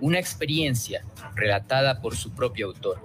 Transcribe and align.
una 0.00 0.18
experiencia 0.18 1.04
relatada 1.34 2.00
por 2.00 2.16
su 2.16 2.32
propio 2.32 2.66
autor. 2.66 3.00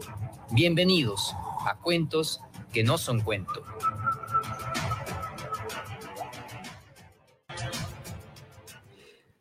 Bienvenidos 0.52 1.34
a 1.66 1.78
Cuentos 1.82 2.42
que 2.74 2.84
no 2.84 2.98
son 2.98 3.22
cuento. 3.22 3.64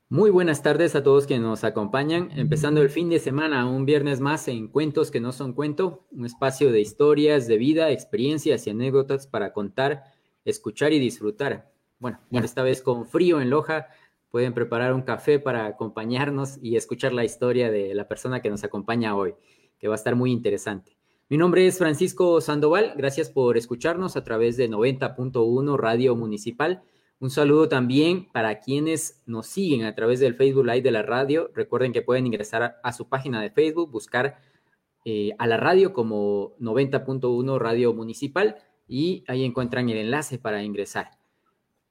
Muy 0.09 0.31
buenas 0.31 0.63
tardes 0.63 0.97
a 0.97 1.05
todos 1.05 1.27
que 1.27 1.39
nos 1.39 1.63
acompañan, 1.63 2.31
empezando 2.35 2.83
el 2.83 2.91
fin 2.91 3.09
de 3.09 3.21
semana, 3.21 3.69
un 3.69 3.87
viernes 3.87 4.21
más 4.21 4.49
en 4.49 4.67
Cuentos 4.67 5.11
que 5.11 5.21
no 5.21 5.31
son 5.31 5.53
cuento, 5.53 6.05
un 6.11 6.27
espacio 6.27 6.73
de 6.73 6.81
historias, 6.81 7.47
de 7.47 7.59
vida, 7.59 7.91
experiencias 7.91 8.67
y 8.67 8.71
anécdotas 8.71 9.29
para 9.29 9.53
contar, 9.53 10.05
escuchar 10.45 10.93
y 10.93 10.99
disfrutar. 10.99 11.73
Bueno, 12.01 12.19
bueno, 12.31 12.45
esta 12.45 12.63
vez 12.63 12.83
con 12.83 13.07
frío 13.07 13.41
en 13.41 13.51
Loja, 13.51 13.89
pueden 14.31 14.55
preparar 14.55 14.95
un 14.95 15.03
café 15.03 15.39
para 15.39 15.67
acompañarnos 15.67 16.59
y 16.63 16.77
escuchar 16.77 17.13
la 17.13 17.25
historia 17.25 17.71
de 17.71 17.95
la 17.95 18.09
persona 18.09 18.41
que 18.41 18.51
nos 18.51 18.65
acompaña 18.65 19.17
hoy, 19.17 19.35
que 19.79 19.89
va 19.89 19.95
a 19.95 19.97
estar 19.97 20.15
muy 20.15 20.31
interesante. 20.31 20.97
Mi 21.29 21.37
nombre 21.37 21.67
es 21.67 21.79
Francisco 21.79 22.41
Sandoval, 22.41 22.95
gracias 22.97 23.31
por 23.31 23.57
escucharnos 23.57 24.17
a 24.17 24.25
través 24.25 24.57
de 24.57 24.69
90.1 24.69 25.77
Radio 25.77 26.17
Municipal. 26.17 26.83
Un 27.21 27.31
saludo 27.31 27.69
también 27.69 28.29
para 28.33 28.61
quienes 28.61 29.23
nos 29.27 29.47
siguen 29.47 29.85
a 29.85 29.95
través 29.95 30.21
del 30.21 30.35
Facebook 30.35 30.65
Live 30.65 30.83
de 30.83 30.91
la 30.91 31.03
radio. 31.03 31.51
Recuerden 31.55 31.93
que 31.93 32.03
pueden 32.03 32.27
ingresar 32.27 32.81
a, 32.83 32.93
su 32.93 33.09
página 33.09 33.43
de 33.43 33.51
Facebook, 33.51 33.91
buscar 33.91 34.39
eh, 35.05 35.33
a 35.39 35.47
la 35.47 35.57
radio 35.57 35.93
como 35.93 36.57
90.1 36.59 37.59
Radio 37.59 37.93
Municipal 37.93 38.57
y 38.89 39.23
ahí 39.29 39.45
encuentran 39.45 39.89
el 39.89 39.99
enlace 39.99 40.39
para 40.39 40.63
ingresar. 40.63 41.11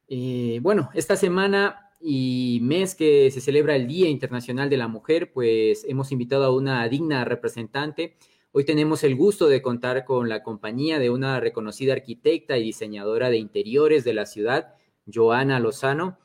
Eh, 0.08 0.60
bueno, 0.62 0.90
esta 0.96 1.16
semana 1.16 1.89
y 2.00 2.60
mes 2.62 2.96
que 2.96 3.30
se 3.32 3.42
celebra 3.42 3.76
el 3.76 3.88
Día 3.88 4.10
Internacional 4.10 4.70
de 4.70 4.78
la 4.78 4.88
Mujer, 4.88 5.32
pues 5.34 5.86
hemos 5.88 6.12
invitado 6.12 6.46
a 6.46 6.56
una 6.56 6.88
digna 6.88 7.26
representante. 7.26 8.18
Hoy 8.52 8.64
tenemos 8.64 9.04
el 9.04 9.16
gusto 9.16 9.48
de 9.48 9.62
contar 9.62 10.06
con 10.06 10.30
la 10.30 10.42
compañía 10.42 10.98
de 10.98 11.10
una 11.10 11.40
reconocida 11.40 11.94
arquitecta 11.94 12.58
y 12.58 12.64
diseñadora 12.64 13.30
de 13.30 13.38
interiores 13.38 14.04
de 14.04 14.14
la 14.14 14.26
ciudad, 14.26 14.76
Joana 15.14 15.60
Lozano. 15.60 16.18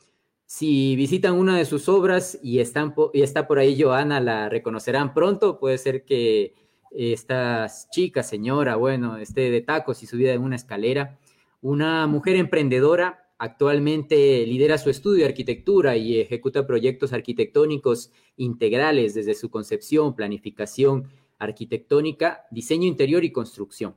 Si 0.47 0.95
visitan 0.95 1.35
una 1.35 1.59
de 1.59 1.65
sus 1.65 1.89
obras 1.89 2.39
y, 2.43 2.61
están 2.61 2.95
y 3.13 3.23
está 3.23 3.47
por 3.47 3.59
ahí 3.59 3.81
Joana, 3.81 4.21
la 4.21 4.49
reconocerán 4.49 5.13
pronto. 5.13 5.59
Puede 5.59 5.79
ser 5.79 6.05
que 6.05 6.55
esta 6.91 7.67
chica, 7.91 8.23
señora, 8.23 8.77
bueno, 8.77 9.17
esté 9.17 9.51
de 9.51 9.61
tacos 9.63 10.03
y 10.03 10.07
subida 10.07 10.33
en 10.33 10.43
una 10.43 10.57
escalera. 10.57 11.19
Una 11.61 12.07
mujer 12.07 12.37
emprendedora 12.37 13.24
Actualmente 13.45 14.47
lidera 14.47 14.79
su 14.79 14.89
estudio 14.89 15.19
de 15.19 15.29
arquitectura 15.29 15.99
y 15.99 16.19
ejecuta 16.19 16.67
proyectos 16.67 17.13
arquitectónicos 17.13 18.11
integrales 18.39 19.13
desde 19.13 19.35
su 19.35 19.51
concepción, 19.51 20.17
planificación 20.17 21.11
arquitectónica, 21.39 22.47
diseño 22.51 22.89
interior 22.89 23.23
y 23.23 23.33
construcción. 23.33 23.97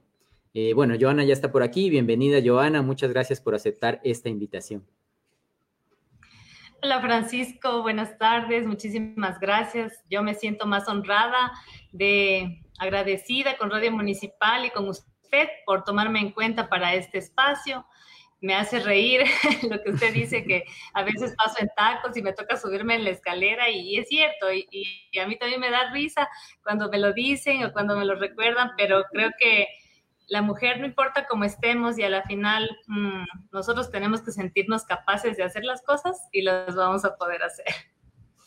Eh, 0.54 0.74
bueno, 0.74 0.96
Joana 1.00 1.24
ya 1.24 1.32
está 1.32 1.50
por 1.50 1.64
aquí. 1.64 1.90
Bienvenida, 1.90 2.40
Joana. 2.46 2.82
Muchas 2.82 3.10
gracias 3.10 3.40
por 3.40 3.56
aceptar 3.56 4.02
esta 4.04 4.28
invitación. 4.28 4.86
Hola, 6.84 7.00
Francisco. 7.00 7.84
Buenas 7.84 8.18
tardes. 8.18 8.68
Muchísimas 8.68 9.40
gracias. 9.40 10.04
Yo 10.10 10.24
me 10.24 10.34
siento 10.34 10.66
más 10.66 10.90
honrada, 10.90 11.54
de 11.94 12.66
agradecida 12.80 13.56
con 13.56 13.72
Radio 13.72 13.94
Municipal 13.94 14.66
y 14.66 14.72
con 14.72 14.90
usted 14.90 15.48
por 15.66 15.86
tomarme 15.86 16.20
en 16.20 16.32
cuenta 16.32 16.68
para 16.68 16.96
este 16.96 17.20
espacio 17.20 17.86
me 18.42 18.54
hace 18.56 18.80
reír 18.80 19.24
lo 19.70 19.82
que 19.82 19.92
usted 19.92 20.14
dice, 20.14 20.44
que 20.44 20.64
a 20.94 21.04
veces 21.04 21.34
paso 21.36 21.58
en 21.60 21.70
tacos 21.76 22.16
y 22.16 22.22
me 22.22 22.34
toca 22.34 22.58
subirme 22.58 22.96
en 22.96 23.04
la 23.04 23.12
escalera 23.12 23.70
y, 23.70 23.98
es 23.98 24.08
cierto, 24.08 24.52
y, 24.54 25.20
a 25.20 25.28
mí 25.28 25.38
también 25.38 25.62
me 25.62 25.72
da 25.72 25.92
risa 25.92 26.30
cuando 26.64 26.90
me 26.90 27.00
lo 27.00 27.14
dicen 27.14 27.64
o 27.64 27.74
cuando 27.74 27.98
me 27.98 28.06
lo 28.06 28.16
recuerdan, 28.16 28.72
pero 28.78 29.04
creo 29.12 29.32
que 29.40 29.68
la 30.28 30.42
mujer 30.42 30.80
no 30.80 30.86
importa 30.86 31.26
cómo 31.28 31.46
estemos 31.46 31.98
y 31.98 32.04
a 32.04 32.10
la 32.10 32.24
final 32.24 32.70
mm, 32.88 33.24
nosotros 33.52 33.90
tenemos 33.90 34.22
que 34.22 34.32
sentirnos 34.32 34.84
capaces 34.84 35.38
de 35.38 35.44
hacer 35.44 35.64
las 35.64 35.82
cosas 35.82 36.28
y 36.32 36.42
las 36.42 36.76
vamos 36.76 37.06
a 37.06 37.16
poder 37.16 37.44
hacer. 37.44 37.66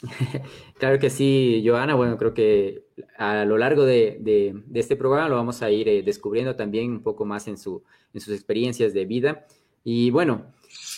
Claro 0.79 0.99
que 0.99 1.11
sí, 1.11 1.62
Joana. 1.65 1.95
Bueno, 1.95 2.17
creo 2.17 2.33
que 2.33 2.84
a 3.19 3.45
lo 3.45 3.59
largo 3.59 3.84
de, 3.84 4.62
este 4.73 4.97
programa 4.97 5.29
lo 5.29 5.37
vamos 5.37 5.61
a 5.62 5.71
ir 5.71 5.89
eh, 5.89 6.03
descubriendo 6.03 6.56
también 6.56 6.91
un 6.91 7.03
poco 7.03 7.27
más 7.27 7.49
en, 7.49 7.59
su, 7.59 7.84
en 8.15 8.21
sus 8.21 8.33
experiencias 8.33 8.95
de 8.95 9.05
vida. 9.05 9.47
Y 9.85 10.11
bueno, 10.11 10.53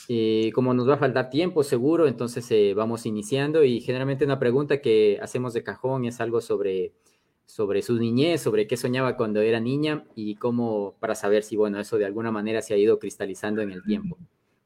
eh, 0.08 0.50
como 0.54 0.74
nos 0.74 0.88
va 0.88 0.94
a 0.94 0.98
faltar 0.98 1.30
tiempo 1.30 1.62
seguro, 1.62 2.06
entonces 2.06 2.50
eh, 2.50 2.74
vamos 2.74 3.06
iniciando 3.06 3.64
y 3.64 3.80
generalmente 3.80 4.24
una 4.24 4.38
pregunta 4.38 4.80
que 4.80 5.18
hacemos 5.22 5.54
de 5.54 5.62
cajón 5.62 6.04
es 6.04 6.20
algo 6.20 6.40
sobre, 6.40 6.92
sobre 7.46 7.82
su 7.82 7.96
niñez, 7.98 8.42
sobre 8.42 8.66
qué 8.66 8.76
soñaba 8.76 9.16
cuando 9.16 9.40
era 9.40 9.60
niña 9.60 10.04
y 10.14 10.34
cómo, 10.36 10.96
para 11.00 11.14
saber 11.14 11.42
si, 11.42 11.56
bueno, 11.56 11.78
eso 11.78 11.98
de 11.98 12.06
alguna 12.06 12.30
manera 12.30 12.62
se 12.62 12.74
ha 12.74 12.76
ido 12.76 12.98
cristalizando 12.98 13.62
en 13.62 13.70
el 13.72 13.82
tiempo. 13.82 14.18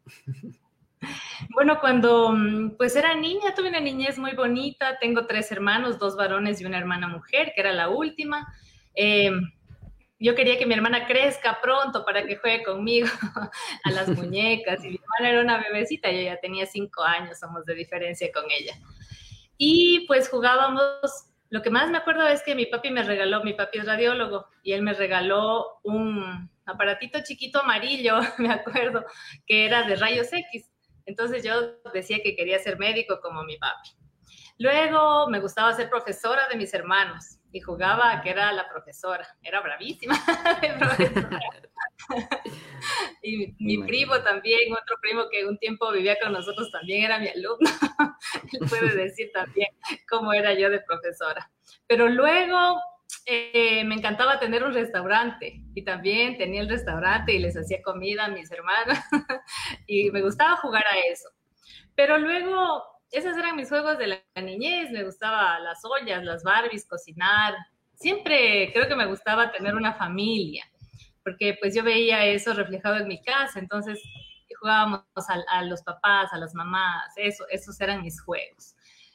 Bueno, 1.50 1.78
cuando 1.78 2.32
mm, 2.32 2.76
pues 2.78 2.96
era 2.96 3.14
niña, 3.14 3.54
tuve 3.54 3.68
una 3.68 3.80
niñez 3.80 4.18
muy 4.18 4.32
bonita, 4.32 4.98
tengo 4.98 5.26
tres 5.26 5.52
hermanos, 5.52 5.98
dos 5.98 6.16
varones 6.16 6.60
y 6.60 6.64
una 6.64 6.78
hermana 6.78 7.06
mujer, 7.06 7.52
que 7.54 7.60
era 7.60 7.72
la 7.72 7.90
última. 7.90 8.48
Eh, 8.94 9.30
yo 10.18 10.34
quería 10.34 10.58
que 10.58 10.66
mi 10.66 10.74
hermana 10.74 11.06
crezca 11.06 11.60
pronto 11.60 12.04
para 12.04 12.26
que 12.26 12.36
juegue 12.36 12.64
conmigo 12.64 13.08
a 13.84 13.90
las 13.90 14.08
muñecas. 14.08 14.82
Y 14.84 14.88
mi 14.88 14.96
hermana 14.96 15.30
era 15.30 15.40
una 15.42 15.62
bebecita, 15.62 16.10
yo 16.10 16.22
ya 16.22 16.40
tenía 16.40 16.66
cinco 16.66 17.02
años, 17.02 17.38
somos 17.38 17.64
de 17.66 17.74
diferencia 17.74 18.30
con 18.32 18.44
ella. 18.50 18.74
Y 19.58 20.06
pues 20.06 20.28
jugábamos, 20.28 20.84
lo 21.50 21.62
que 21.62 21.70
más 21.70 21.90
me 21.90 21.98
acuerdo 21.98 22.26
es 22.28 22.42
que 22.42 22.54
mi 22.54 22.66
papi 22.66 22.90
me 22.90 23.02
regaló, 23.02 23.42
mi 23.44 23.52
papi 23.52 23.78
es 23.78 23.86
radiólogo, 23.86 24.46
y 24.62 24.72
él 24.72 24.82
me 24.82 24.94
regaló 24.94 25.80
un 25.82 26.50
aparatito 26.64 27.20
chiquito 27.22 27.60
amarillo, 27.60 28.18
me 28.38 28.50
acuerdo, 28.50 29.04
que 29.46 29.66
era 29.66 29.86
de 29.86 29.96
rayos 29.96 30.32
X. 30.32 30.70
Entonces 31.04 31.44
yo 31.44 31.78
decía 31.92 32.18
que 32.22 32.34
quería 32.34 32.58
ser 32.58 32.78
médico 32.78 33.20
como 33.20 33.44
mi 33.44 33.58
papi. 33.58 33.90
Luego 34.58 35.28
me 35.28 35.40
gustaba 35.40 35.74
ser 35.74 35.90
profesora 35.90 36.48
de 36.48 36.56
mis 36.56 36.72
hermanos 36.72 37.38
y 37.56 37.60
jugaba 37.60 38.20
que 38.20 38.28
era 38.28 38.52
la 38.52 38.68
profesora. 38.68 39.26
Era 39.42 39.62
bravísima. 39.62 40.14
y 43.22 43.54
mi 43.58 43.78
primo 43.78 44.20
también, 44.20 44.72
otro 44.72 44.96
primo 45.00 45.22
que 45.30 45.46
un 45.46 45.56
tiempo 45.56 45.90
vivía 45.90 46.18
con 46.22 46.32
nosotros 46.32 46.70
también 46.70 47.04
era 47.04 47.18
mi 47.18 47.28
alumno. 47.28 47.70
Él 48.52 48.68
puede 48.68 48.94
decir 48.94 49.30
también 49.32 49.68
cómo 50.06 50.34
era 50.34 50.52
yo 50.52 50.68
de 50.68 50.80
profesora. 50.80 51.50
Pero 51.86 52.08
luego 52.08 52.78
eh, 53.24 53.82
me 53.84 53.94
encantaba 53.94 54.38
tener 54.38 54.62
un 54.62 54.74
restaurante 54.74 55.62
y 55.74 55.82
también 55.82 56.36
tenía 56.36 56.60
el 56.60 56.68
restaurante 56.68 57.32
y 57.32 57.38
les 57.38 57.56
hacía 57.56 57.80
comida 57.80 58.26
a 58.26 58.28
mis 58.28 58.50
hermanos 58.50 58.98
y 59.86 60.10
me 60.10 60.20
gustaba 60.20 60.56
jugar 60.56 60.84
a 60.84 61.10
eso. 61.10 61.30
Pero 61.94 62.18
luego 62.18 62.95
esos 63.16 63.34
eran 63.36 63.56
mis 63.56 63.70
juegos 63.70 63.96
de 63.96 64.08
la 64.08 64.42
niñez, 64.42 64.90
me 64.90 65.02
gustaba 65.02 65.58
las 65.60 65.82
ollas, 65.84 66.22
las 66.22 66.42
Barbies, 66.42 66.86
cocinar. 66.86 67.54
Siempre 67.94 68.70
creo 68.74 68.86
que 68.88 68.94
me 68.94 69.06
gustaba 69.06 69.50
tener 69.50 69.74
una 69.74 69.94
familia, 69.94 70.64
porque 71.24 71.56
pues 71.58 71.74
yo 71.74 71.82
veía 71.82 72.26
eso 72.26 72.52
reflejado 72.52 72.96
en 72.96 73.08
mi 73.08 73.22
casa, 73.22 73.58
entonces 73.58 74.02
jugábamos 74.60 75.02
a, 75.48 75.62
los 75.62 75.82
papás, 75.82 76.30
a 76.32 76.38
las 76.38 76.54
mamás, 76.54 77.10
eso, 77.16 77.44
esos 77.48 77.80
eran 77.80 78.02
mis 78.02 78.20
juegos. 78.20 78.74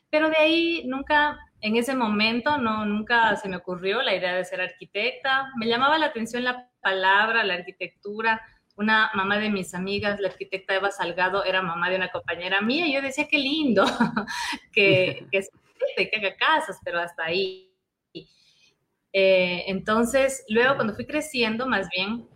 Pero 0.10 0.30
de 0.30 0.38
ahí 0.38 0.84
nunca, 0.88 1.38
en 1.62 1.76
ese 1.76 1.96
momento, 1.96 2.58
no, 2.58 2.86
nunca 2.88 3.36
se 3.36 3.50
me 3.50 3.58
ocurrió 3.58 4.02
la 4.02 4.16
idea 4.16 4.34
de 4.34 4.46
ser 4.46 4.62
arquitecta. 4.62 5.52
Me 5.58 5.68
llamaba 5.68 6.00
la 6.00 6.08
atención 6.08 6.44
la 6.44 6.68
palabra, 6.82 7.44
la 7.44 7.54
arquitectura, 7.54 8.42
una 8.82 9.12
mamá 9.14 9.38
de 9.38 9.50
mis 9.50 9.74
amigas, 9.74 10.20
la 10.20 10.30
arquitecta 10.30 10.76
Eva 10.76 10.92
Salgado, 10.92 11.46
era 11.46 11.62
mamá 11.62 11.90
de 11.90 11.96
una 11.96 12.10
compañera 12.10 12.62
mía, 12.62 12.88
y 12.88 12.94
yo 12.94 13.02
decía, 13.02 13.28
qué 13.30 13.38
lindo 13.38 13.86
que, 14.74 15.26
que, 15.32 16.10
que 16.10 16.18
haga 16.18 16.36
casas, 16.36 16.80
pero 16.84 17.00
hasta 17.00 17.26
ahí. 17.26 17.70
Eh, 19.14 19.66
entonces, 19.68 20.46
luego 20.50 20.76
cuando 20.76 20.96
fui 20.96 21.06
creciendo, 21.06 21.68
más 21.68 21.90
bien, 21.90 22.28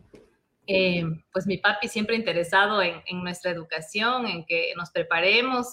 eh, 0.67 1.03
pues 1.31 1.45
mi 1.45 1.57
papi 1.57 1.87
siempre 1.87 2.15
interesado 2.15 2.81
en, 2.81 3.01
nuestra 3.23 3.51
educación, 3.51 4.27
en 4.27 4.45
que 4.45 4.73
nos 4.75 4.91
preparemos, 4.91 5.67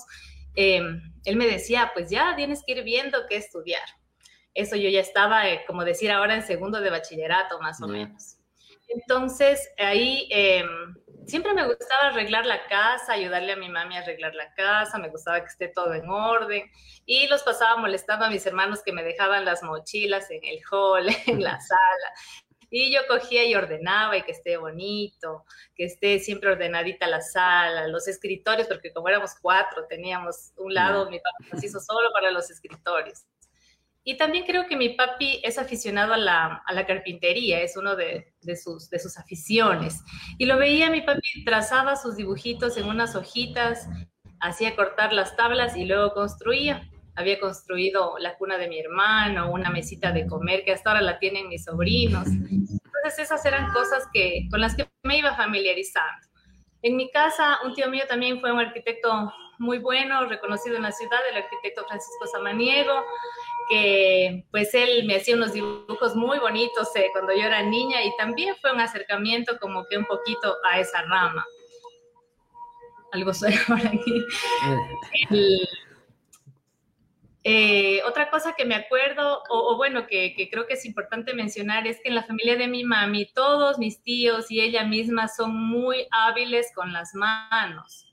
eh, 0.54 0.82
él 1.24 1.36
me 1.36 1.46
decía, 1.46 1.90
pues 1.94 2.10
ya 2.10 2.36
tienes 2.36 2.62
que 2.64 2.72
ir 2.72 2.84
viendo 2.84 3.26
qué 3.28 3.36
estudiar. 3.36 3.82
Eso 4.54 4.76
yo 4.76 4.90
ya 4.90 5.00
estaba, 5.00 5.48
eh, 5.48 5.62
como 5.66 5.84
decir 5.84 6.10
ahora, 6.10 6.34
en 6.34 6.42
segundo 6.42 6.80
de 6.80 6.90
bachillerato, 6.90 7.58
más 7.60 7.80
o 7.80 7.88
menos. 7.88 8.36
Entonces, 8.88 9.68
ahí 9.78 10.28
em, 10.30 10.94
siempre 11.26 11.54
me 11.54 11.66
gustaba 11.66 12.08
arreglar 12.08 12.46
la 12.46 12.66
casa, 12.66 13.12
ayudarle 13.12 13.52
a 13.52 13.56
mi 13.56 13.68
mami 13.68 13.96
a 13.96 14.00
arreglar 14.00 14.34
la 14.34 14.52
casa, 14.54 14.98
me 14.98 15.08
gustaba 15.08 15.40
que 15.40 15.46
esté 15.46 15.68
todo 15.68 15.94
en 15.94 16.08
orden 16.08 16.70
y 17.06 17.26
los 17.28 17.42
pasaba 17.42 17.76
molestando 17.76 18.24
a 18.26 18.30
mis 18.30 18.44
hermanos 18.46 18.82
que 18.84 18.92
me 18.92 19.02
dejaban 19.02 19.44
las 19.44 19.62
mochilas 19.62 20.30
en 20.30 20.44
el 20.44 20.60
hall, 20.70 21.06
en 21.26 21.42
la 21.42 21.60
sala. 21.60 22.12
Y 22.74 22.90
yo 22.90 23.00
cogía 23.06 23.44
y 23.44 23.54
ordenaba 23.54 24.16
y 24.16 24.22
que 24.22 24.32
esté 24.32 24.56
bonito, 24.56 25.44
que 25.74 25.84
esté 25.84 26.18
siempre 26.18 26.52
ordenadita 26.52 27.06
la 27.06 27.20
sala, 27.20 27.86
los 27.88 28.08
escritorios, 28.08 28.66
porque 28.66 28.94
como 28.94 29.08
éramos 29.10 29.32
cuatro, 29.42 29.86
teníamos 29.86 30.52
un 30.56 30.72
lado, 30.72 31.10
mi 31.10 31.18
papá 31.18 31.36
nos 31.52 31.62
hizo 31.62 31.80
solo 31.80 32.10
para 32.14 32.30
los 32.30 32.50
escritorios. 32.50 33.26
Y 34.04 34.16
también 34.16 34.44
creo 34.44 34.66
que 34.66 34.76
mi 34.76 34.90
papi 34.90 35.40
es 35.44 35.58
aficionado 35.58 36.12
a 36.12 36.16
la, 36.16 36.62
a 36.66 36.72
la 36.72 36.86
carpintería, 36.86 37.60
es 37.60 37.76
uno 37.76 37.94
de, 37.94 38.34
de, 38.40 38.56
sus, 38.56 38.90
de 38.90 38.98
sus 38.98 39.16
aficiones. 39.16 40.02
Y 40.38 40.46
lo 40.46 40.56
veía, 40.58 40.90
mi 40.90 41.02
papi 41.02 41.44
trazaba 41.44 41.94
sus 41.94 42.16
dibujitos 42.16 42.76
en 42.76 42.86
unas 42.86 43.14
hojitas, 43.14 43.88
hacía 44.40 44.74
cortar 44.74 45.12
las 45.12 45.36
tablas 45.36 45.76
y 45.76 45.84
luego 45.84 46.14
construía. 46.14 46.88
Había 47.14 47.38
construido 47.38 48.16
la 48.18 48.36
cuna 48.36 48.58
de 48.58 48.68
mi 48.68 48.80
hermano, 48.80 49.52
una 49.52 49.70
mesita 49.70 50.12
de 50.12 50.26
comer 50.26 50.64
que 50.64 50.72
hasta 50.72 50.90
ahora 50.90 51.02
la 51.02 51.18
tienen 51.18 51.48
mis 51.48 51.64
sobrinos. 51.64 52.26
Entonces 52.26 53.18
esas 53.18 53.44
eran 53.44 53.72
cosas 53.72 54.08
que, 54.12 54.48
con 54.50 54.60
las 54.60 54.74
que 54.74 54.88
me 55.02 55.18
iba 55.18 55.36
familiarizando. 55.36 56.26
En 56.80 56.96
mi 56.96 57.10
casa, 57.10 57.58
un 57.64 57.74
tío 57.74 57.88
mío 57.88 58.04
también 58.08 58.40
fue 58.40 58.50
un 58.50 58.58
arquitecto 58.58 59.32
muy 59.58 59.78
bueno, 59.78 60.26
reconocido 60.26 60.76
en 60.76 60.82
la 60.82 60.90
ciudad, 60.90 61.20
el 61.30 61.36
arquitecto 61.36 61.84
Francisco 61.86 62.26
Samaniego, 62.26 63.04
pues 64.50 64.74
él 64.74 65.04
me 65.06 65.16
hacía 65.16 65.36
unos 65.36 65.52
dibujos 65.52 66.14
muy 66.14 66.38
bonitos 66.38 66.94
eh, 66.96 67.06
cuando 67.12 67.32
yo 67.32 67.42
era 67.42 67.62
niña 67.62 68.02
y 68.02 68.14
también 68.16 68.54
fue 68.60 68.72
un 68.72 68.80
acercamiento 68.80 69.58
como 69.58 69.86
que 69.86 69.96
un 69.96 70.04
poquito 70.04 70.56
a 70.64 70.80
esa 70.80 71.02
rama. 71.02 71.44
Algo 73.12 73.32
suena 73.32 73.60
por 73.66 73.78
aquí. 73.78 74.24
Eh, 77.44 78.00
otra 78.06 78.30
cosa 78.30 78.54
que 78.56 78.64
me 78.64 78.76
acuerdo, 78.76 79.42
o, 79.50 79.76
bueno, 79.76 80.06
que, 80.06 80.32
que, 80.36 80.48
creo 80.48 80.66
que 80.66 80.74
es 80.74 80.84
importante 80.84 81.34
mencionar, 81.34 81.86
es 81.86 82.00
que 82.00 82.08
en 82.08 82.14
la 82.14 82.22
familia 82.22 82.56
de 82.56 82.68
mi 82.68 82.84
mami, 82.84 83.26
todos 83.32 83.78
mis 83.78 84.02
tíos 84.02 84.50
y 84.50 84.60
ella 84.60 84.84
misma 84.84 85.26
son 85.26 85.54
muy 85.54 86.06
hábiles 86.12 86.70
con 86.74 86.92
las 86.92 87.14
manos. 87.14 88.11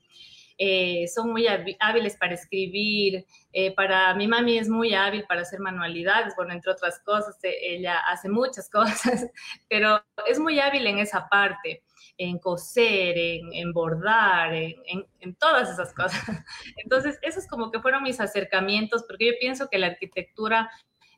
Eh, 0.61 1.07
son 1.07 1.31
muy 1.31 1.47
hábiles 1.47 2.17
para 2.17 2.33
escribir, 2.33 3.25
eh, 3.53 3.73
para 3.75 4.13
mi 4.13 4.27
mami 4.27 4.57
es 4.57 4.67
muy 4.67 4.93
hábil 4.93 5.23
para 5.23 5.43
hacer 5.43 5.61
manualidades, 5.61 6.35
bueno, 6.35 6.51
entre 6.51 6.73
otras 6.73 6.99
cosas, 6.99 7.41
eh, 7.43 7.55
ella 7.61 7.97
hace 7.99 8.27
muchas 8.27 8.69
cosas, 9.09 9.25
pero 9.69 10.03
es 10.27 10.37
muy 10.37 10.59
hábil 10.59 10.85
en 10.85 10.99
esa 10.99 11.29
parte, 11.29 11.81
en 12.17 12.39
coser, 12.39 13.17
en, 13.17 13.71
bordar, 13.71 14.53
en, 14.53 15.35
todas 15.35 15.69
esas 15.69 15.93
cosas. 15.93 16.21
Entonces, 16.83 17.17
esos 17.21 17.47
como 17.47 17.71
que 17.71 17.79
fueron 17.79 18.03
mis 18.03 18.19
acercamientos, 18.19 19.05
porque 19.07 19.27
yo 19.27 19.33
pienso 19.39 19.69
que 19.69 19.77
la 19.77 19.87
arquitectura 19.87 20.69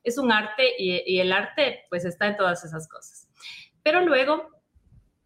es 0.04 0.20
un 0.20 0.32
arte 0.32 0.76
y, 0.78 1.02
y 1.12 1.20
el 1.20 1.34
arte 1.34 1.86
pues 1.90 2.06
está 2.06 2.28
en 2.28 2.38
todas 2.38 2.64
esas 2.64 2.88
cosas. 2.88 3.28
Pero 3.82 4.02
luego 4.02 4.61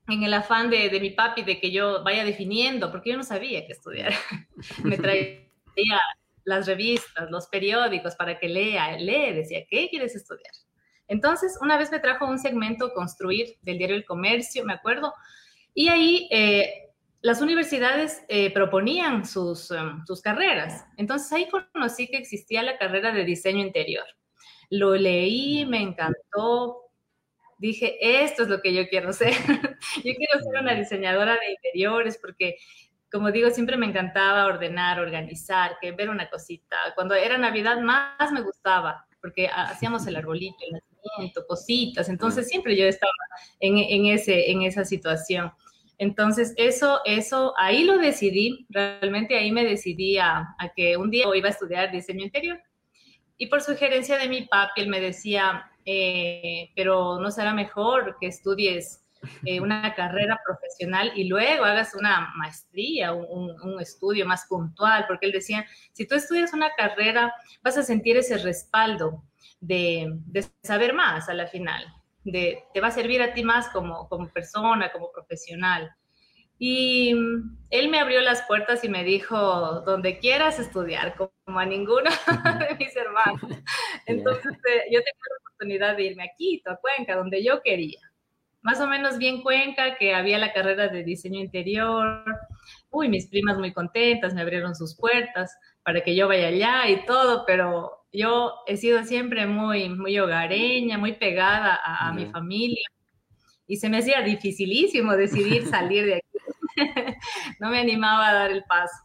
en 0.08 0.24
el 0.24 0.34
afán 0.34 0.70
de, 0.70 0.90
de, 0.90 1.00
mi 1.00 1.12
papi 1.12 1.44
de 1.44 1.60
que 1.60 1.72
yo 1.72 2.04
vaya 2.04 2.24
definiendo, 2.24 2.92
porque 2.92 3.12
yo 3.12 3.18
no 3.18 3.24
sabía 3.24 3.66
qué 3.66 3.74
estudiar. 3.74 4.14
Me 4.84 4.98
traía 4.98 6.00
las 6.44 6.68
revistas, 6.68 7.30
los 7.32 7.48
periódicos 7.48 8.16
para 8.16 8.40
que 8.40 8.48
lea, 8.48 8.98
lee, 8.98 9.34
decía, 9.34 9.66
¿qué 9.68 9.90
quieres 9.90 10.16
estudiar? 10.16 10.54
Entonces, 11.08 11.58
una 11.62 11.78
vez 11.78 11.92
me 11.92 12.00
trajo 12.00 12.26
un 12.26 12.40
segmento 12.40 12.94
Construir 12.94 13.58
del 13.62 13.78
diario 13.78 13.96
El 13.96 14.06
Comercio, 14.06 14.64
me 14.64 14.74
acuerdo, 14.74 15.14
y 15.74 15.90
ahí 15.90 16.28
eh, 16.32 16.92
las 17.22 17.42
universidades 17.42 18.24
eh, 18.28 18.52
proponían 18.54 19.26
sus, 19.26 19.72
um, 19.72 20.06
sus 20.06 20.22
carreras. 20.22 20.86
Entonces, 20.98 21.32
ahí 21.32 21.48
conocí 21.74 22.08
que 22.08 22.18
existía 22.18 22.64
la 22.64 22.78
carrera 22.78 23.12
de 23.12 23.26
diseño 23.26 23.62
interior. 23.62 24.06
Lo 24.70 24.96
leí, 24.96 25.66
me 25.66 25.82
encantó, 25.82 26.85
dije, 27.58 27.98
esto 28.24 28.44
es 28.44 28.50
lo 28.50 28.62
que 28.62 28.74
yo 28.74 28.88
quiero 28.88 29.14
ser. 29.14 29.34
yo 30.04 30.14
quiero 30.14 30.44
ser 30.44 30.62
una 30.62 30.74
diseñadora 30.74 31.34
de 31.34 31.52
interiores 31.52 32.18
porque, 32.22 32.58
como 33.12 33.32
digo, 33.32 33.50
siempre 33.50 33.78
me 33.78 33.86
encantaba 33.86 34.46
ordenar, 34.46 35.00
organizar, 35.00 35.78
que 35.82 35.92
ver 35.92 36.10
una 36.10 36.30
cosita. 36.30 36.78
Cuando 36.96 37.16
era 37.16 37.38
Navidad 37.38 37.80
más 37.80 38.32
me 38.32 38.42
gustaba 38.42 39.06
porque 39.22 39.48
hacíamos 39.48 40.06
el 40.06 40.16
arbolito, 40.18 40.58
el 40.68 40.74
nacimiento, 40.74 41.48
cositas. 41.48 42.10
Entonces 42.10 42.48
siempre 42.48 42.78
yo 42.78 42.86
estaba 42.86 43.12
en, 43.60 43.78
en, 43.78 44.06
ese, 44.06 44.52
en 44.52 44.62
esa 44.62 44.86
situación. 44.86 45.52
Entonces, 45.98 46.54
eso, 46.58 47.00
eso, 47.06 47.54
ahí 47.58 47.86
lo 47.86 47.98
decidí, 47.98 48.68
realmente 48.70 49.38
ahí 49.38 49.52
me 49.52 49.64
decidí 49.64 50.18
a, 50.18 50.56
a, 50.60 50.70
que 50.76 50.98
un 50.98 51.10
día 51.10 51.26
iba 51.34 51.48
a 51.48 51.52
estudiar 51.52 51.92
diseño 51.92 52.26
interior. 52.26 52.62
Y 53.38 53.48
por 53.48 53.62
sugerencia 53.62 54.18
de 54.18 54.28
mi 54.28 54.44
papi, 54.44 54.82
él 54.82 54.90
me 54.90 55.00
decía, 55.00 55.72
eh, 55.86 56.72
pero 56.76 57.20
no 57.20 57.32
será 57.32 57.54
mejor 57.54 58.18
que 58.20 58.28
estudies 58.28 59.06
eh, 59.46 59.60
una 59.60 59.94
carrera 59.96 60.40
profesional 60.46 61.12
y 61.16 61.28
luego 61.28 61.66
hagas 61.66 61.96
una 61.96 62.34
maestría, 62.36 63.14
un, 63.14 63.60
un, 63.62 63.82
estudio 63.82 64.26
más 64.26 64.46
puntual, 64.48 65.06
porque 65.08 65.28
él 65.28 65.32
decía, 65.32 65.66
si 65.94 66.08
tú 66.08 66.16
estudias 66.16 66.54
una 66.54 66.72
carrera, 66.76 67.34
vas 67.64 67.78
a 67.78 67.84
sentir 67.84 68.18
ese 68.18 68.38
respaldo 68.38 69.24
de, 69.60 70.08
de 70.26 70.46
saber 70.64 70.94
más 70.94 71.30
a 71.30 71.34
la 71.34 71.48
final, 71.48 71.86
de, 72.24 72.64
te 72.74 72.82
va 72.82 72.88
a 72.88 72.92
servir 72.92 73.22
a 73.22 73.34
ti 73.34 73.44
más 73.44 73.70
como, 73.70 74.08
como 74.10 74.30
persona, 74.30 74.92
como 74.92 75.12
profesional. 75.12 75.96
Y 76.58 77.14
mm, 77.14 77.58
él 77.70 77.90
me 77.90 78.00
abrió 78.00 78.22
las 78.22 78.44
puertas 78.44 78.84
y 78.84 78.90
me 78.90 79.04
dijo, 79.04 79.82
donde 79.82 80.20
quieras 80.20 80.60
estudiar, 80.60 81.16
como 81.16 81.60
a 81.60 81.66
ninguno 81.66 82.10
de 82.60 82.76
mis 82.76 82.96
hermanos. 82.96 83.42
Entonces, 84.06 84.54
eh, 84.54 84.84
yo 84.92 85.02
tengo 85.04 85.45
oportunidad 85.56 85.96
de 85.96 86.06
irme 86.06 86.24
a 86.24 86.36
Quito, 86.38 86.72
a 86.72 86.78
Cuenca, 86.78 87.16
donde 87.16 87.44
yo 87.44 87.62
quería. 87.64 88.00
Más 88.62 88.80
o 88.82 88.88
menos 88.88 89.18
bien 89.18 89.42
Cuenca, 89.42 89.96
que 89.98 90.14
había 90.14 90.38
la 90.38 90.54
carrera 90.54 90.88
de 90.88 91.04
diseño 91.04 91.40
interior. 91.40 92.24
Uy, 92.90 93.10
mis 93.10 93.28
primas 93.28 93.58
muy 93.58 93.72
contentas, 93.74 94.34
me 94.34 94.42
abrieron 94.42 94.76
sus 94.76 94.96
puertas 94.96 95.56
para 95.84 96.02
que 96.02 96.16
yo 96.16 96.28
vaya 96.28 96.48
allá 96.48 96.90
y 96.90 97.06
todo, 97.06 97.46
pero 97.46 98.06
yo 98.12 98.56
he 98.66 98.78
sido 98.78 99.04
siempre 99.04 99.46
muy, 99.46 99.90
muy 99.90 100.18
hogareña, 100.18 100.98
muy 100.98 101.14
pegada 101.14 101.80
a, 101.84 102.10
a 102.10 102.14
mi 102.14 102.26
familia. 102.26 102.86
Y 103.68 103.78
se 103.78 103.90
me 103.90 104.00
hacía 104.00 104.22
dificilísimo 104.22 105.16
decidir 105.16 105.66
salir 105.68 106.06
de 106.06 106.16
aquí 106.16 106.26
no 107.60 107.70
me 107.70 107.80
animaba 107.80 108.30
a 108.30 108.34
dar 108.34 108.52
el 108.52 108.64
paso. 108.64 108.96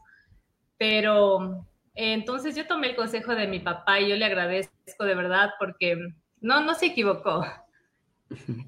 Pero 0.78 1.66
entonces 1.94 2.56
yo 2.56 2.66
tomé 2.66 2.88
el 2.88 2.96
consejo 2.96 3.34
de 3.34 3.46
mi 3.46 3.60
papá 3.60 4.00
y 4.00 4.08
yo 4.08 4.16
le 4.16 4.24
agradezco 4.24 5.04
de 5.04 5.14
verdad 5.14 5.50
porque 5.58 5.98
no, 6.40 6.60
no 6.62 6.74
se 6.74 6.86
equivocó. 6.86 7.44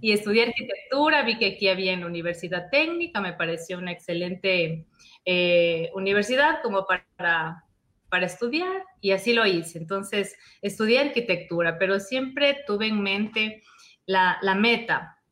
Y 0.00 0.11
estudié 0.11 0.43
arquitectura, 0.43 1.23
vi 1.23 1.38
que 1.38 1.55
aquí 1.55 1.69
había 1.69 1.93
en 1.93 2.00
la 2.00 2.07
Universidad 2.07 2.69
Técnica, 2.71 3.21
me 3.21 3.33
pareció 3.33 3.79
una 3.79 3.93
excelente 3.93 4.87
eh, 5.25 5.91
universidad 5.95 6.61
como 6.62 6.85
para, 6.85 7.64
para 8.09 8.26
estudiar 8.26 8.83
y 9.00 9.12
así 9.12 9.33
lo 9.33 9.47
hice. 9.47 9.79
Entonces 9.79 10.37
estudié 10.62 10.99
arquitectura, 10.99 11.79
pero 11.79 12.00
siempre 12.00 12.59
tuve 12.67 12.88
en 12.88 13.02
mente 13.02 13.62
la, 14.05 14.38
la 14.43 14.57
meta, 14.57 15.23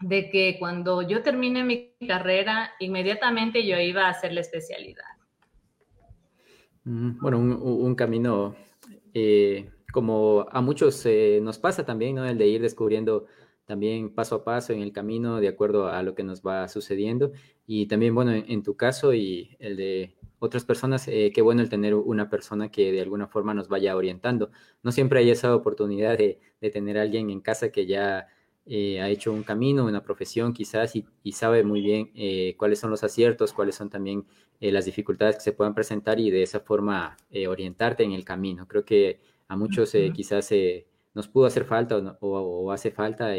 de 0.00 0.30
que 0.30 0.56
cuando 0.58 1.02
yo 1.02 1.22
termine 1.22 1.64
mi 1.64 1.92
carrera, 2.06 2.72
inmediatamente 2.78 3.66
yo 3.66 3.78
iba 3.78 4.06
a 4.06 4.10
hacer 4.10 4.32
la 4.32 4.40
especialidad. 4.40 5.04
Mm, 6.84 7.18
bueno, 7.20 7.38
un, 7.38 7.94
camino 7.94 8.54
eh, 9.12 9.68
como 9.98 10.46
a 10.52 10.60
muchos 10.60 11.04
eh, 11.06 11.40
nos 11.42 11.58
pasa 11.58 11.84
también, 11.84 12.14
¿no? 12.14 12.24
El 12.24 12.38
de 12.38 12.46
ir 12.46 12.62
descubriendo 12.62 13.26
también 13.64 14.14
paso 14.14 14.36
a 14.36 14.44
paso 14.44 14.72
en 14.72 14.80
el 14.80 14.92
camino 14.92 15.40
de 15.40 15.48
acuerdo 15.48 15.88
a 15.88 16.04
lo 16.04 16.14
que 16.14 16.22
nos 16.22 16.40
va 16.40 16.68
sucediendo. 16.68 17.32
Y 17.66 17.86
también, 17.86 18.14
bueno, 18.14 18.30
en, 18.32 18.62
tu 18.62 18.76
caso 18.76 19.12
y 19.12 19.56
el 19.58 19.76
de 19.76 20.14
otras 20.38 20.64
personas, 20.64 21.08
eh, 21.08 21.32
qué 21.34 21.42
bueno 21.42 21.62
el 21.62 21.68
tener 21.68 21.96
una 21.96 22.30
persona 22.30 22.70
que 22.70 22.92
de 22.92 23.00
alguna 23.00 23.26
forma 23.26 23.54
nos 23.54 23.66
vaya 23.68 23.96
orientando. 23.96 24.52
No 24.84 24.92
siempre 24.92 25.18
hay 25.18 25.30
esa 25.30 25.52
oportunidad 25.52 26.16
de, 26.16 26.38
de 26.60 26.70
tener 26.70 26.96
a 26.96 27.02
alguien 27.02 27.28
en 27.30 27.40
casa 27.40 27.72
que 27.72 27.86
ya 27.86 28.28
eh, 28.70 29.00
ha 29.00 29.08
hecho 29.08 29.32
un 29.32 29.44
camino, 29.44 29.86
una 29.86 30.02
profesión 30.02 30.52
quizás 30.52 30.94
y, 30.94 31.06
sabe 31.32 31.64
muy 31.64 31.80
bien 31.80 32.10
eh, 32.14 32.54
cuáles 32.58 32.78
son 32.78 32.90
los 32.90 33.02
aciertos, 33.02 33.54
cuáles 33.54 33.76
son 33.76 33.88
también 33.88 34.26
eh, 34.60 34.70
las 34.70 34.84
dificultades 34.84 35.36
que 35.36 35.40
se 35.40 35.52
puedan 35.52 35.74
presentar 35.74 36.20
y 36.20 36.30
de 36.30 36.42
esa 36.42 36.60
forma 36.60 37.16
orientarte 37.48 38.04
en 38.04 38.12
el 38.12 38.26
camino. 38.26 38.68
Creo 38.68 38.84
que 38.84 39.20
a 39.48 39.56
muchos 39.56 39.92
quizás 40.14 40.50
nos 41.14 41.28
pudo 41.28 41.46
hacer 41.46 41.64
falta 41.64 42.16
o, 42.20 42.70
hace 42.70 42.90
falta, 42.90 43.34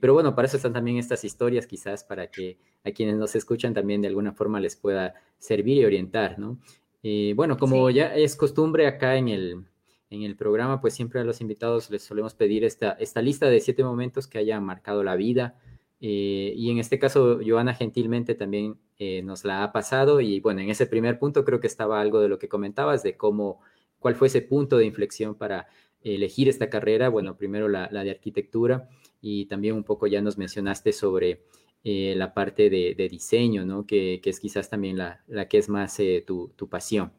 pero 0.00 0.14
bueno, 0.14 0.34
para 0.34 0.46
eso 0.46 0.56
están 0.56 0.72
también 0.72 0.98
estas 0.98 1.24
historias 1.24 1.66
quizás 1.66 2.04
para 2.04 2.30
que 2.30 2.58
a 2.84 2.90
quienes 2.90 3.16
nos 3.16 3.34
escuchan 3.34 3.72
también 3.72 4.02
de 4.02 4.08
alguna 4.08 4.32
forma 4.32 4.60
les 4.60 4.76
pueda 4.76 5.14
servir 5.38 5.78
y 5.78 5.84
orientar, 5.84 6.38
¿no? 6.38 6.58
bueno, 7.34 7.56
como 7.56 7.88
ya 7.90 8.14
es 8.14 8.36
costumbre 8.36 8.86
acá 8.86 9.16
en 9.16 9.28
el, 9.28 9.64
en 10.10 10.22
el 10.22 10.36
programa, 10.36 10.80
pues 10.80 10.94
siempre 10.94 11.20
a 11.20 11.24
los 11.24 11.40
invitados 11.40 11.88
les 11.90 12.02
solemos 12.02 12.34
pedir 12.34 12.64
esta, 12.64 12.92
esta 12.92 13.22
lista 13.22 13.48
de 13.48 13.60
siete 13.60 13.84
momentos 13.84 14.26
que 14.26 14.38
hayan 14.38 14.64
marcado 14.64 15.04
la 15.04 15.14
vida. 15.14 15.56
Eh, 16.00 16.52
y 16.56 16.70
en 16.70 16.78
este 16.78 16.98
caso, 16.98 17.38
Joana 17.46 17.74
gentilmente 17.74 18.34
también 18.34 18.76
eh, 18.98 19.22
nos 19.22 19.44
la 19.44 19.62
ha 19.62 19.72
pasado. 19.72 20.20
Y 20.20 20.40
bueno, 20.40 20.60
en 20.60 20.70
ese 20.70 20.86
primer 20.86 21.18
punto 21.18 21.44
creo 21.44 21.60
que 21.60 21.68
estaba 21.68 22.00
algo 22.00 22.20
de 22.20 22.28
lo 22.28 22.38
que 22.38 22.48
comentabas, 22.48 23.04
de 23.04 23.16
cómo, 23.16 23.60
cuál 24.00 24.16
fue 24.16 24.26
ese 24.26 24.42
punto 24.42 24.78
de 24.78 24.86
inflexión 24.86 25.36
para 25.36 25.68
elegir 26.02 26.48
esta 26.48 26.68
carrera. 26.68 27.08
Bueno, 27.08 27.36
primero 27.36 27.68
la, 27.68 27.88
de 27.88 28.10
arquitectura 28.10 28.88
y 29.20 29.46
también 29.46 29.76
un 29.76 29.84
poco 29.84 30.08
ya 30.08 30.20
nos 30.20 30.36
mencionaste 30.36 30.92
sobre 30.92 31.44
eh, 31.84 32.14
la 32.16 32.34
parte 32.34 32.68
de, 32.70 33.08
diseño, 33.08 33.64
¿no? 33.64 33.86
Que, 33.86 34.20
es 34.24 34.40
quizás 34.40 34.68
también 34.68 34.98
la, 34.98 35.22
que 35.48 35.58
es 35.58 35.68
más 35.68 35.98
tu, 36.26 36.48
tu, 36.56 36.68
pasión. 36.68 37.12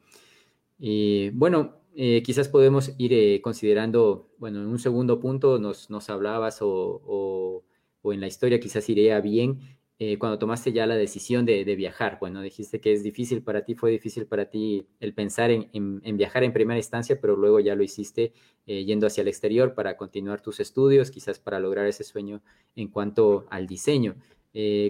bueno, 1.34 1.82
eh, 1.94 2.24
quizás 2.24 2.48
podemos 2.48 2.94
ir 2.98 3.14
eh, 3.14 3.42
considerando, 3.42 4.30
bueno, 4.38 4.62
en 4.62 4.68
un 4.68 4.80
segundo 4.80 5.20
punto 5.20 5.60
nos, 5.60 5.90
nos 5.90 6.10
hablabas 6.10 6.62
o, 6.62 7.64
o, 8.02 8.14
en 8.14 8.22
la 8.22 8.28
historia 8.28 8.60
quizás 8.60 8.90
iría 8.90 9.20
bien 9.20 9.60
eh, 10.04 10.18
cuando 10.18 10.40
tomaste 10.40 10.74
ya 10.74 10.88
la 10.88 10.96
decisión 10.96 11.46
de, 11.46 11.64
de, 11.64 11.76
viajar. 11.76 12.18
Bueno, 12.20 12.42
dijiste 12.42 12.82
que 12.82 12.92
es 12.92 13.04
difícil 13.04 13.44
para 13.44 13.64
ti, 13.66 13.76
fue 13.76 13.92
difícil 13.92 14.26
para 14.26 14.50
ti 14.50 14.88
el 15.00 15.14
pensar 15.14 15.52
en, 15.52 15.70
en, 15.74 16.18
viajar 16.18 16.44
en 16.44 16.54
primera 16.54 16.80
instancia, 16.80 17.20
pero 17.22 17.36
luego 17.36 17.60
ya 17.60 17.76
lo 17.76 17.84
hiciste 17.84 18.34
yendo 18.66 19.06
hacia 19.06 19.22
el 19.22 19.28
exterior 19.28 19.76
para 19.76 19.98
continuar 19.98 20.42
tus 20.42 20.60
estudios, 20.60 21.12
quizás 21.12 21.40
para 21.40 21.60
lograr 21.60 21.86
ese 21.86 22.04
sueño 22.04 22.42
en 22.76 22.88
cuanto 22.88 23.46
al 23.50 23.68
diseño. 23.68 24.16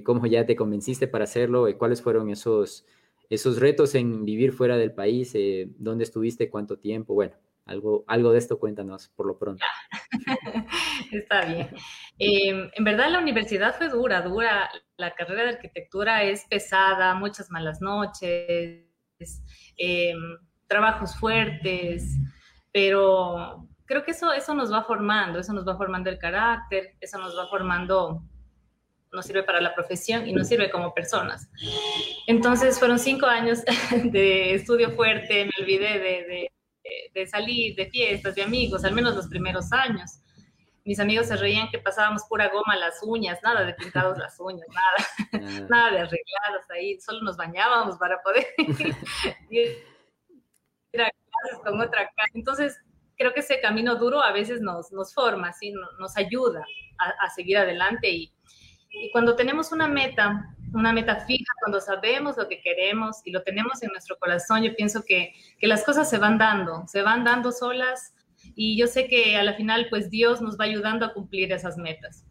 ¿Cómo 0.03 0.27
ya 0.27 0.45
te 0.45 0.55
convenciste 0.55 1.07
para 1.07 1.25
hacerlo? 1.25 1.67
¿Cuáles 1.77 2.01
fueron 2.01 2.29
esos 2.29 2.85
esos 3.31 3.59
retos 3.59 3.95
en 3.95 4.25
vivir 4.25 4.51
fuera 4.51 4.75
del 4.75 4.91
país, 4.91 5.31
eh, 5.35 5.69
dónde 5.77 6.03
estuviste, 6.03 6.49
cuánto 6.49 6.77
tiempo, 6.77 7.13
bueno, 7.13 7.33
algo, 7.65 8.03
algo 8.07 8.33
de 8.33 8.39
esto 8.39 8.59
cuéntanos 8.59 9.07
por 9.15 9.25
lo 9.25 9.37
pronto. 9.37 9.63
Está 11.19 11.45
bien. 11.45 11.69
Em, 12.17 12.69
en 12.73 12.83
verdad 12.83 13.09
la 13.09 13.19
universidad 13.19 13.75
fue 13.75 13.89
dura, 13.89 14.21
dura. 14.21 14.69
La 14.97 15.13
carrera 15.13 15.43
de 15.43 15.49
arquitectura 15.49 16.23
es 16.23 16.45
pesada, 16.49 17.13
muchas 17.15 17.49
malas 17.49 17.81
noches, 17.81 18.85
em, 19.77 20.37
trabajos 20.67 21.15
fuertes, 21.17 22.17
pero 22.71 23.67
creo 23.85 24.03
que 24.03 24.11
eso, 24.11 24.31
eso 24.31 24.53
nos 24.53 24.71
va 24.71 24.83
formando, 24.83 25.39
eso 25.39 25.53
nos 25.53 25.67
va 25.67 25.75
formando 25.75 26.09
el 26.09 26.17
carácter, 26.17 26.95
eso 27.01 27.17
nos 27.17 27.37
va 27.37 27.47
formando 27.47 28.23
no 29.11 29.21
sirve 29.21 29.43
para 29.43 29.59
la 29.59 29.75
profesión 29.75 30.27
y 30.27 30.33
no 30.33 30.43
sirve 30.43 30.69
como 30.69 30.93
personas. 30.93 31.49
Entonces 32.27 32.79
fueron 32.79 32.97
cinco 32.97 33.25
años 33.25 33.59
de 34.05 34.53
estudio 34.53 34.91
fuerte, 34.91 35.45
me 35.45 35.51
olvidé 35.63 35.99
de, 35.99 36.51
de, 37.13 37.27
salir, 37.27 37.75
de 37.75 37.87
fiestas, 37.87 38.35
de 38.35 38.43
amigos, 38.43 38.85
al 38.85 38.93
menos 38.93 39.15
los 39.15 39.27
primeros 39.27 39.71
años. 39.71 40.21
Mis 40.83 40.99
amigos 40.99 41.27
se 41.27 41.37
reían 41.37 41.69
que 41.69 41.77
pasábamos 41.77 42.23
pura 42.23 42.49
goma 42.49 42.75
las 42.75 43.01
uñas, 43.03 43.39
nada 43.43 43.63
de 43.63 43.73
pintados 43.73 44.17
las 44.17 44.39
uñas, 44.39 44.67
nada, 44.69 45.67
nada 45.69 45.91
de 45.91 45.99
arreglados 45.99 46.69
ahí, 46.69 46.99
solo 46.99 47.21
nos 47.21 47.37
bañábamos 47.37 47.97
para 47.97 48.21
poder 48.21 48.47
ir 49.49 49.77
a 50.93 51.11
clases 51.11 51.59
con 51.63 51.79
otra 51.79 52.09
cara. 52.15 52.29
Entonces, 52.33 52.79
creo 53.15 53.33
que 53.33 53.41
ese 53.41 53.61
camino 53.61 53.95
duro 53.95 54.23
a 54.23 54.31
veces 54.31 54.61
nos, 54.61 54.91
nos 54.91 55.13
forma, 55.13 55.53
¿sí? 55.53 55.73
nos 55.99 56.17
ayuda 56.17 56.65
a, 56.97 57.25
a 57.25 57.29
seguir 57.29 57.57
adelante 57.57 58.09
y, 58.09 58.33
y 58.91 59.11
cuando 59.11 59.35
tenemos 59.35 59.71
una 59.71 59.87
meta, 59.87 60.53
una 60.73 60.91
meta 60.91 61.15
fija, 61.25 61.51
cuando 61.59 61.79
sabemos 61.79 62.37
lo 62.37 62.47
que 62.47 62.61
queremos 62.61 63.21
y 63.23 63.31
lo 63.31 63.41
tenemos 63.43 63.81
en 63.83 63.89
nuestro 63.89 64.17
corazón, 64.17 64.63
yo 64.63 64.75
pienso 64.75 65.03
que, 65.05 65.33
que 65.59 65.67
las 65.67 65.83
cosas 65.83 66.09
se 66.09 66.17
van 66.17 66.37
dando, 66.37 66.83
se 66.87 67.01
van 67.01 67.23
dando 67.23 67.51
solas 67.51 68.13
y 68.55 68.77
yo 68.77 68.87
sé 68.87 69.07
que 69.07 69.35
a 69.37 69.43
la 69.43 69.53
final 69.53 69.87
pues 69.89 70.09
Dios 70.09 70.41
nos 70.41 70.59
va 70.59 70.65
ayudando 70.65 71.05
a 71.05 71.13
cumplir 71.13 71.51
esas 71.51 71.77
metas. 71.77 72.25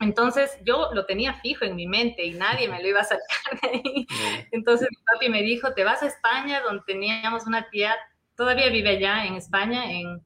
Entonces 0.00 0.58
yo 0.64 0.90
lo 0.92 1.06
tenía 1.06 1.34
fijo 1.34 1.64
en 1.64 1.76
mi 1.76 1.86
mente 1.86 2.24
y 2.24 2.32
nadie 2.32 2.68
me 2.68 2.82
lo 2.82 2.88
iba 2.88 3.00
a 3.00 3.04
sacar 3.04 3.60
de 3.62 3.68
ahí. 3.68 4.06
Entonces 4.50 4.88
mi 4.90 4.96
papi 5.04 5.28
me 5.28 5.42
dijo, 5.42 5.72
te 5.74 5.84
vas 5.84 6.02
a 6.02 6.08
España, 6.08 6.60
donde 6.60 6.82
teníamos 6.86 7.46
una 7.46 7.70
tía, 7.70 7.94
todavía 8.36 8.68
vive 8.68 8.90
allá 8.90 9.24
en 9.24 9.34
España, 9.34 9.92
en, 9.92 10.20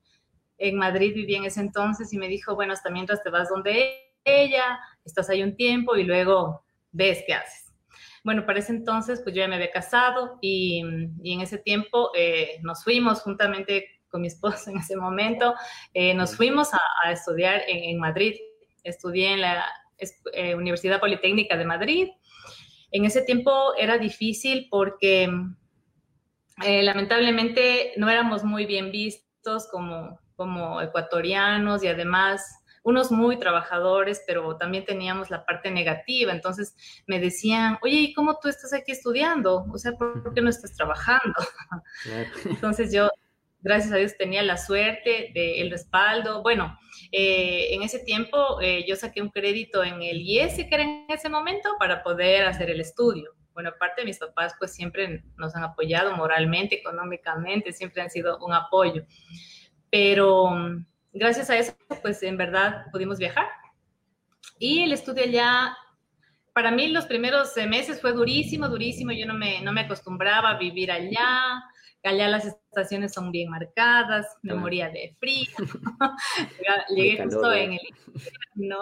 en 0.58 0.76
Madrid 0.76 1.14
vivía 1.14 1.38
en 1.38 1.44
ese 1.44 1.60
entonces, 1.60 2.12
y 2.12 2.18
me 2.18 2.28
dijo, 2.28 2.54
bueno, 2.54 2.72
hasta 2.72 2.90
mientras 2.90 3.22
te 3.22 3.30
vas 3.30 3.50
donde 3.50 3.94
ella, 4.24 4.78
estás 5.04 5.28
ahí 5.28 5.42
un 5.42 5.54
tiempo 5.54 5.96
y 5.96 6.04
luego 6.04 6.64
ves 6.90 7.22
qué 7.26 7.34
haces. 7.34 7.74
Bueno, 8.24 8.44
para 8.44 8.58
ese 8.58 8.72
entonces, 8.72 9.20
pues 9.22 9.36
yo 9.36 9.42
ya 9.42 9.48
me 9.48 9.54
había 9.54 9.70
casado 9.70 10.38
y, 10.40 10.80
en 10.80 11.40
ese 11.40 11.58
tiempo 11.58 12.10
eh, 12.16 12.58
nos 12.62 12.82
fuimos 12.82 13.20
juntamente 13.22 13.95
con 14.10 14.22
mi 14.22 14.28
esposo 14.28 14.70
en 14.70 14.78
ese 14.78 14.96
momento, 14.96 15.54
eh, 15.94 16.14
nos 16.14 16.36
fuimos 16.36 16.72
a, 16.72 17.12
estudiar 17.12 17.62
en, 17.66 17.98
Madrid. 17.98 18.34
Estudié 18.84 19.32
en 19.32 19.40
la 19.40 19.64
eh, 20.32 20.54
Universidad 20.54 21.00
Politécnica 21.00 21.56
de 21.56 21.64
Madrid. 21.64 22.08
En 22.92 23.04
ese 23.04 23.22
tiempo 23.22 23.74
era 23.76 23.98
difícil 23.98 24.68
porque 24.70 25.28
lamentablemente 26.58 27.92
no 27.98 28.08
éramos 28.08 28.42
muy 28.44 28.64
bien 28.64 28.90
vistos 28.90 29.68
como, 29.70 30.18
como 30.36 30.80
ecuatorianos 30.80 31.82
y 31.82 31.88
además 31.88 32.42
unos 32.86 33.10
muy 33.10 33.36
trabajadores, 33.36 34.22
pero 34.28 34.56
también 34.58 34.84
teníamos 34.84 35.28
la 35.28 35.44
parte 35.44 35.72
negativa. 35.72 36.32
Entonces 36.32 36.76
me 37.08 37.18
decían, 37.18 37.78
oye, 37.82 37.96
¿y 37.96 38.14
cómo 38.14 38.38
tú 38.38 38.48
estás 38.48 38.72
aquí 38.72 38.92
estudiando? 38.92 39.66
O 39.72 39.76
sea, 39.76 39.90
¿por 39.92 40.32
qué 40.32 40.40
no 40.40 40.50
estás 40.50 40.72
trabajando? 40.76 41.34
Entonces 42.44 42.92
yo, 42.92 43.10
gracias 43.66 43.92
a 43.92 43.96
Dios, 43.96 44.16
tenía 44.16 44.44
la 44.44 44.56
suerte 44.56 45.32
del 45.34 45.70
respaldo. 45.72 46.40
Bueno, 46.42 46.78
eh, 47.10 47.74
en 47.74 47.82
ese 47.82 47.98
tiempo 47.98 48.60
eh, 48.60 48.84
yo 48.88 48.94
saqué 48.94 49.20
un 49.20 49.30
crédito 49.30 49.82
en 49.82 50.02
el 50.02 50.22
IES, 50.22 50.54
que 50.54 50.68
era 50.70 50.84
en 50.84 51.06
ese 51.08 51.28
momento, 51.28 51.70
para 51.78 52.04
poder 52.04 52.44
hacer 52.44 52.70
el 52.70 52.80
estudio. 52.80 53.32
Bueno, 53.54 53.70
aparte 53.70 54.02
de 54.02 54.06
mis 54.06 54.18
papás, 54.18 54.54
pues 54.58 54.72
siempre 54.72 55.24
nos 55.36 55.56
han 55.56 55.64
apoyado 55.64 56.14
moralmente, 56.14 56.76
económicamente, 56.76 57.72
siempre 57.72 58.02
han 58.02 58.10
sido 58.10 58.38
un 58.38 58.52
apoyo. 58.52 59.04
Pero 59.90 60.50
gracias 61.12 61.50
a 61.50 61.58
eso, 61.58 61.76
pues 62.02 62.22
en 62.22 62.36
verdad 62.36 62.84
pudimos 62.92 63.18
viajar. 63.18 63.48
Y 64.60 64.82
el 64.82 64.92
estudio 64.92 65.24
allá, 65.24 65.76
para 66.56 66.70
mí 66.70 66.88
los 66.88 67.04
primeros 67.04 67.54
meses 67.68 68.00
fue 68.00 68.14
durísimo, 68.14 68.66
durísimo. 68.66 69.12
Yo 69.12 69.26
no 69.26 69.34
me, 69.34 69.60
no 69.60 69.74
me 69.74 69.82
acostumbraba 69.82 70.52
a 70.52 70.58
vivir 70.58 70.90
allá. 70.90 71.62
Allá 72.02 72.28
las 72.28 72.46
estaciones 72.46 73.12
son 73.12 73.30
bien 73.30 73.50
marcadas, 73.50 74.38
me 74.40 74.54
moría 74.54 74.88
de 74.88 75.14
frío. 75.20 75.50
Llegué 76.88 77.22
justo 77.22 77.52
en 77.52 77.74
el 77.74 77.80
no. 78.54 78.78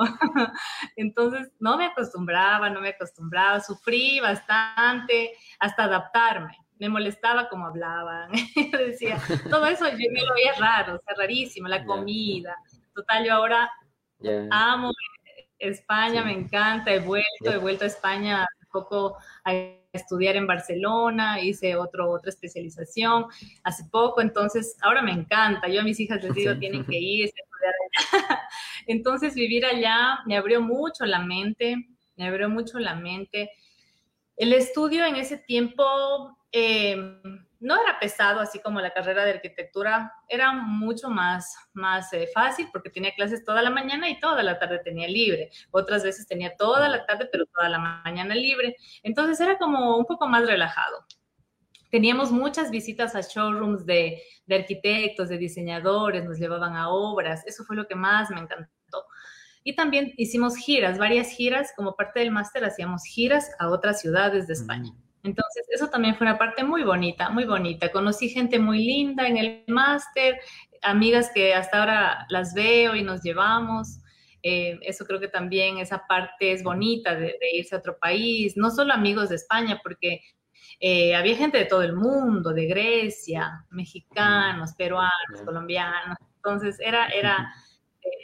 Entonces 0.94 1.50
no 1.58 1.76
me 1.76 1.86
acostumbraba, 1.86 2.70
no 2.70 2.80
me 2.80 2.90
acostumbraba, 2.90 3.58
sufrí 3.58 4.20
bastante 4.20 5.32
hasta 5.58 5.84
adaptarme 5.84 6.56
me 6.78 6.88
molestaba 6.88 7.48
cómo 7.48 7.66
hablaban. 7.66 8.30
decía, 8.78 9.18
todo 9.50 9.66
eso 9.66 9.88
yo 9.88 10.10
me 10.12 10.22
lo 10.22 10.34
veía 10.34 10.52
raro, 10.58 10.96
o 10.96 10.98
sea, 10.98 11.14
rarísimo, 11.16 11.66
la 11.66 11.84
comida. 11.84 12.56
Total, 12.94 13.24
yo 13.24 13.32
ahora 13.32 13.70
amo 14.50 14.92
España, 15.70 16.24
me 16.24 16.32
encanta, 16.32 16.92
he 16.92 17.00
vuelto, 17.00 17.52
he 17.52 17.58
vuelto 17.58 17.84
a 17.84 17.88
España 17.88 18.42
hace 18.42 18.66
poco 18.70 19.16
a 19.44 19.52
estudiar 19.92 20.36
en 20.36 20.46
Barcelona, 20.46 21.40
hice 21.40 21.76
otro, 21.76 22.10
otra 22.10 22.30
especialización 22.30 23.26
hace 23.62 23.84
poco, 23.90 24.20
entonces 24.20 24.76
ahora 24.82 25.02
me 25.02 25.12
encanta. 25.12 25.68
Yo 25.68 25.80
a 25.80 25.84
mis 25.84 26.00
hijas 26.00 26.22
les 26.22 26.34
digo, 26.34 26.56
tienen 26.58 26.84
que 26.84 26.98
ir 26.98 27.24
a 27.24 27.26
estudiar 27.26 27.74
allá. 28.20 28.40
Entonces 28.86 29.34
vivir 29.34 29.64
allá 29.64 30.18
me 30.26 30.36
abrió 30.36 30.60
mucho 30.60 31.06
la 31.06 31.20
mente, 31.20 31.76
me 32.16 32.26
abrió 32.26 32.48
mucho 32.48 32.78
la 32.78 32.94
mente. 32.94 33.50
El 34.36 34.52
estudio 34.52 35.06
en 35.06 35.16
ese 35.16 35.38
tiempo 35.38 36.36
Em, 36.56 37.43
no 37.60 37.74
era 37.80 37.98
pesado, 37.98 38.40
así 38.40 38.58
como 38.60 38.80
la 38.80 38.92
carrera 38.92 39.24
de 39.24 39.32
arquitectura, 39.32 40.12
era 40.28 40.52
mucho 40.52 41.08
más, 41.08 41.54
más 41.72 42.12
eh, 42.12 42.28
fácil 42.32 42.68
porque 42.72 42.90
tenía 42.90 43.14
clases 43.14 43.44
toda 43.44 43.62
la 43.62 43.70
mañana 43.70 44.08
y 44.08 44.20
toda 44.20 44.42
la 44.42 44.58
tarde 44.58 44.80
tenía 44.80 45.08
libre. 45.08 45.50
Otras 45.70 46.02
veces 46.02 46.26
tenía 46.26 46.56
toda 46.56 46.88
la 46.88 47.06
tarde, 47.06 47.28
pero 47.30 47.46
toda 47.46 47.68
la 47.68 47.78
mañana 47.78 48.34
libre. 48.34 48.76
Entonces 49.02 49.40
era 49.40 49.58
como 49.58 49.96
un 49.96 50.04
poco 50.04 50.26
más 50.26 50.46
relajado. 50.46 51.06
Teníamos 51.90 52.32
muchas 52.32 52.70
visitas 52.70 53.14
a 53.14 53.20
showrooms 53.20 53.86
de, 53.86 54.20
de 54.46 54.54
arquitectos, 54.56 55.28
de 55.28 55.38
diseñadores, 55.38 56.24
nos 56.24 56.38
llevaban 56.38 56.76
a 56.76 56.90
obras. 56.90 57.46
Eso 57.46 57.64
fue 57.64 57.76
lo 57.76 57.86
que 57.86 57.94
más 57.94 58.30
me 58.30 58.40
encantó. 58.40 59.06
Y 59.62 59.74
también 59.74 60.12
hicimos 60.16 60.56
giras, 60.56 60.98
varias 60.98 61.30
giras. 61.30 61.72
Como 61.76 61.96
parte 61.96 62.20
del 62.20 62.30
máster 62.30 62.64
hacíamos 62.64 63.04
giras 63.04 63.50
a 63.58 63.68
otras 63.70 64.00
ciudades 64.00 64.46
de 64.46 64.52
España. 64.54 64.92
Entonces, 65.24 65.66
eso 65.70 65.88
también 65.88 66.14
fue 66.16 66.26
una 66.26 66.38
parte 66.38 66.62
muy 66.62 66.84
bonita, 66.84 67.30
muy 67.30 67.44
bonita. 67.44 67.90
Conocí 67.90 68.28
gente 68.28 68.58
muy 68.58 68.78
linda 68.84 69.26
en 69.26 69.36
el 69.38 69.64
máster, 69.66 70.38
amigas 70.82 71.30
que 71.34 71.54
hasta 71.54 71.80
ahora 71.80 72.26
las 72.28 72.54
veo 72.54 72.94
y 72.94 73.02
nos 73.02 73.22
llevamos. 73.22 73.98
Eh, 74.42 74.78
eso 74.82 75.06
creo 75.06 75.18
que 75.18 75.28
también 75.28 75.78
esa 75.78 76.06
parte 76.06 76.52
es 76.52 76.62
bonita 76.62 77.16
de, 77.16 77.34
irse 77.54 77.74
a 77.74 77.78
otro 77.78 77.98
país, 77.98 78.56
no 78.56 78.70
solo 78.70 78.92
amigos 78.92 79.30
de 79.30 79.36
España, 79.36 79.80
porque 79.82 80.20
Eh, 80.80 81.14
había 81.14 81.36
gente 81.36 81.58
de 81.58 81.64
todo 81.66 81.82
el 81.82 81.94
mundo, 81.94 82.52
de 82.52 82.66
Grecia, 82.66 83.64
mexicanos, 83.70 84.74
peruanos, 84.74 85.42
colombianos. 85.44 86.18
Entonces 86.36 86.78
era, 86.80 87.06
era 87.08 87.54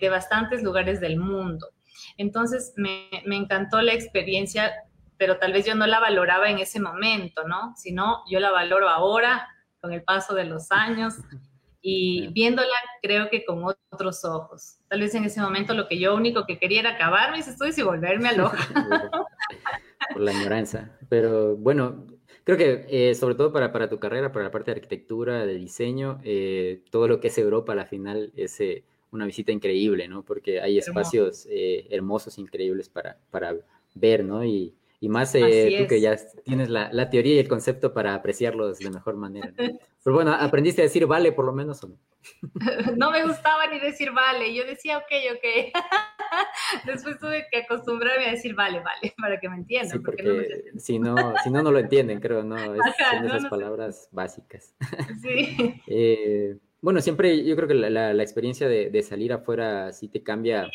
de, 0.01 0.09
bastantes 0.09 0.63
lugares 0.63 1.01
del 1.01 1.19
mundo. 1.19 1.69
Entonces 2.17 2.73
me, 2.77 3.09
me, 3.25 3.37
encantó 3.37 3.81
la 3.83 3.95
experiencia, 3.95 4.73
pero 5.21 5.37
tal 5.37 5.53
vez 5.53 5.67
yo 5.67 5.75
no 5.75 5.87
la 5.87 6.01
valoraba 6.01 6.49
en 6.49 6.61
ese 6.61 6.81
momento, 6.81 7.47
¿no? 7.47 7.75
Sino 7.77 8.23
yo 8.27 8.41
la 8.41 8.51
valoro 8.51 8.89
ahora, 8.89 9.47
con 9.79 9.93
el 9.93 10.03
paso 10.03 10.35
de 10.35 10.45
los 10.45 10.73
años 10.73 11.17
y 11.83 12.29
viéndola 12.29 12.73
creo 13.03 13.29
que 13.29 13.45
con 13.45 13.63
otros 13.91 14.25
ojos. 14.25 14.79
Tal 14.89 15.01
vez 15.01 15.15
en 15.15 15.25
ese 15.25 15.43
momento 15.43 15.75
lo 15.75 15.89
que 15.89 15.99
yo 15.99 16.15
único 16.15 16.47
que 16.47 16.59
quería 16.59 16.81
era 16.81 16.91
acabar 16.93 17.33
mis 17.33 17.47
estudios 17.47 17.77
y 17.77 17.83
volverme 17.83 18.31
a 18.31 18.33
loca. 18.33 18.57
Por 20.15 20.23
la 20.23 20.33
ignorancia. 20.33 20.99
Pero 21.11 21.55
bueno, 21.55 22.07
creo 22.45 22.57
que 22.57 22.87
eh, 22.89 23.15
sobre 23.15 23.35
todo 23.35 23.53
para, 23.53 23.73
para, 23.73 23.91
tu 23.91 23.99
carrera, 23.99 24.33
para 24.33 24.47
la 24.47 24.51
parte 24.51 24.71
de 24.71 24.77
arquitectura, 24.77 25.45
de 25.45 25.57
diseño, 25.57 26.19
eh, 26.25 26.83
todo 26.91 27.09
lo 27.09 27.21
que 27.21 27.29
es 27.29 27.37
Europa 27.37 27.75
a 27.75 27.77
la 27.77 27.85
final 27.85 28.33
es 28.37 28.59
eh, 28.63 28.85
una 29.11 29.27
visita 29.27 29.53
increíble, 29.53 30.09
¿no? 30.09 30.23
Porque 30.23 30.63
hay 30.63 30.79
espacios 30.79 31.47
hermosos, 31.51 32.39
increíbles 32.39 32.89
para, 32.89 33.19
para 33.31 33.55
ver, 33.95 34.25
¿no? 34.25 34.43
Y, 34.47 34.73
y 35.03 35.09
más 35.09 35.35
eh, 35.35 35.77
tú 35.79 35.87
que 35.87 36.01
ya 36.01 36.15
tienes 36.45 36.69
la, 36.69 36.93
la, 36.93 37.09
teoría 37.09 37.37
y 37.37 37.39
el 37.39 37.49
concepto 37.49 37.95
para 37.95 38.15
apreciarlos 38.15 38.79
de 38.79 38.91
mejor 38.91 39.17
manera. 39.17 39.51
Pero 40.05 40.15
bueno, 40.15 40.33
¿aprendiste 40.33 40.83
a 40.83 40.85
decir 40.85 41.07
vale 41.07 41.33
por 41.33 41.47
lo 41.47 41.53
menos 41.53 41.83
o 41.83 41.89
no? 41.89 41.97
no 42.97 43.11
me 43.11 43.25
gustaba 43.27 43.67
ni 43.67 43.81
decir 43.81 44.13
vale. 44.13 44.55
Yo 44.55 44.65
decía 44.65 44.99
ok, 44.99 45.13
ok. 45.37 45.75
Después 46.87 47.19
tuve 47.19 47.47
que 47.51 47.61
acostumbrarme 47.61 48.27
a 48.27 48.31
decir 48.33 48.55
vale, 48.55 48.81
vale, 48.81 49.15
para 49.19 49.41
que 49.41 49.49
me 49.49 49.57
entiendan. 49.57 49.91
Sí, 49.91 49.99
porque, 49.99 50.23
no 50.23 50.81
si, 50.81 50.99
no, 50.99 51.35
si 51.43 51.51
no, 51.51 51.63
no 51.63 51.73
lo 51.73 51.79
entienden, 51.79 52.21
creo, 52.21 52.43
¿no? 52.43 52.57
Es, 52.57 52.81
son 53.11 53.25
esas 53.25 53.47
palabras 53.47 54.09
básicas. 54.13 54.75
Sí. 55.23 55.81
eh, 55.87 56.57
bueno, 56.83 57.01
siempre 57.01 57.43
yo 57.45 57.57
creo 57.57 57.69
que 57.69 57.75
la, 57.75 58.13
la, 58.13 58.23
experiencia 58.23 58.69
de, 58.69 58.91
de, 58.91 59.03
salir 59.03 59.33
afuera 59.33 59.93
sí 59.93 60.09
te 60.09 60.23
cambia 60.23 60.67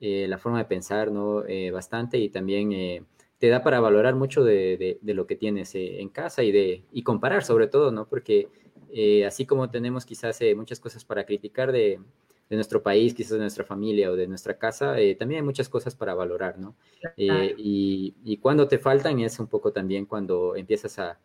eh, 0.00 0.26
la 0.28 0.38
forma 0.38 0.58
de 0.58 0.64
pensar, 0.66 1.10
¿no? 1.10 1.44
Eh, 1.46 1.70
bastante 1.70 2.18
y 2.18 2.28
también 2.28 2.72
eh, 2.72 3.02
te 3.38 3.48
da 3.48 3.62
para 3.62 3.80
valorar 3.80 4.14
mucho 4.14 4.44
de, 4.44 4.98
de, 5.00 5.14
lo 5.14 5.26
que 5.26 5.36
tienes 5.36 5.74
eh, 5.74 6.00
en 6.00 6.08
casa 6.08 6.42
y, 6.42 6.52
de, 6.52 6.84
y 6.92 7.02
comparar 7.02 7.44
sobre 7.44 7.66
todo, 7.66 7.90
¿no? 7.90 8.06
Porque 8.08 8.48
eh, 8.92 9.26
así 9.26 9.44
como 9.46 9.70
tenemos 9.70 10.06
quizás 10.06 10.40
eh, 10.40 10.54
muchas 10.54 10.80
cosas 10.80 11.04
para 11.04 11.24
criticar 11.24 11.72
de, 11.72 12.00
de, 12.48 12.56
nuestro 12.56 12.82
país, 12.82 13.14
quizás 13.14 13.32
de 13.32 13.40
nuestra 13.40 13.64
familia 13.64 14.10
o 14.10 14.16
de 14.16 14.28
nuestra 14.28 14.56
casa, 14.56 14.96
también 15.18 15.40
hay 15.40 15.44
muchas 15.44 15.68
cosas 15.68 15.94
para 15.94 16.14
valorar, 16.14 16.58
¿no? 16.58 16.76
Y, 17.16 18.14
y, 18.24 18.36
cuando 18.38 18.68
te 18.68 18.78
faltan 18.78 19.20
es 19.20 19.38
un 19.38 19.48
poco 19.48 19.72
también 19.72 20.06
cuando 20.06 20.54
empiezas 20.54 20.98
a, 20.98 21.18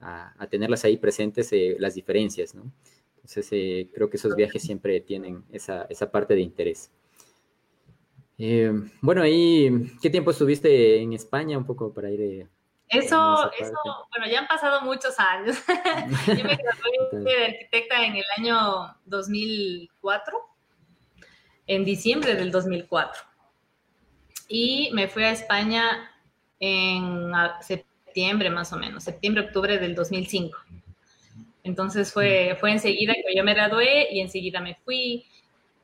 a, 0.00 0.34
a 0.42 0.46
tenerlas 0.46 0.84
ahí 0.84 0.96
presentes, 0.96 1.50
las 1.78 1.94
diferencias, 1.94 2.54
¿no? 2.54 2.70
Entonces 3.16 3.88
creo 3.92 4.08
que 4.08 4.18
esos 4.18 4.36
viajes 4.36 4.62
siempre 4.62 5.00
tienen 5.00 5.42
esa, 5.50 5.86
esa 5.90 6.12
parte 6.12 6.34
de 6.34 6.42
interés. 6.42 6.92
Eh, 8.38 8.70
bueno, 9.00 9.22
ahí, 9.22 9.70
¿qué 10.02 10.10
tiempo 10.10 10.30
estuviste 10.30 11.00
en 11.00 11.12
España 11.14 11.56
un 11.56 11.64
poco 11.64 11.92
para 11.92 12.10
ir? 12.10 12.20
Eh, 12.20 12.48
eso, 12.88 13.50
eso, 13.58 13.74
bueno, 14.10 14.30
ya 14.30 14.40
han 14.40 14.46
pasado 14.46 14.82
muchos 14.82 15.18
años. 15.18 15.56
Yo 16.26 16.44
me 16.44 16.56
gradué 16.56 17.24
de 17.24 17.44
arquitecta 17.46 18.04
en 18.04 18.16
el 18.16 18.24
año 18.36 18.96
2004, 19.06 20.38
en 21.66 21.84
diciembre 21.84 22.34
del 22.34 22.52
2004. 22.52 23.22
Y 24.48 24.90
me 24.92 25.08
fui 25.08 25.24
a 25.24 25.32
España 25.32 26.12
en 26.60 27.32
septiembre 27.60 28.50
más 28.50 28.72
o 28.72 28.76
menos, 28.76 29.04
septiembre, 29.04 29.44
octubre 29.44 29.78
del 29.78 29.94
2005. 29.94 30.58
Entonces 31.64 32.12
fue, 32.12 32.56
fue 32.60 32.70
enseguida 32.70 33.14
que 33.14 33.36
yo 33.36 33.42
me 33.42 33.54
gradué 33.54 34.06
y 34.12 34.20
enseguida 34.20 34.60
me 34.60 34.76
fui 34.84 35.26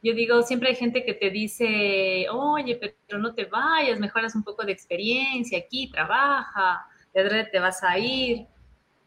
yo 0.02 0.14
digo, 0.14 0.42
siempre 0.42 0.70
hay 0.70 0.74
gente 0.74 1.04
que 1.04 1.14
te 1.14 1.30
dice, 1.30 2.26
oye, 2.30 2.78
pero 3.06 3.20
no 3.20 3.34
te 3.34 3.44
vayas, 3.44 4.00
mejoras 4.00 4.34
un 4.34 4.42
poco 4.42 4.64
de 4.64 4.72
experiencia 4.72 5.58
aquí, 5.58 5.88
trabaja, 5.90 6.84
de 7.14 7.44
te 7.44 7.60
vas 7.60 7.84
a 7.84 7.98
ir. 7.98 8.46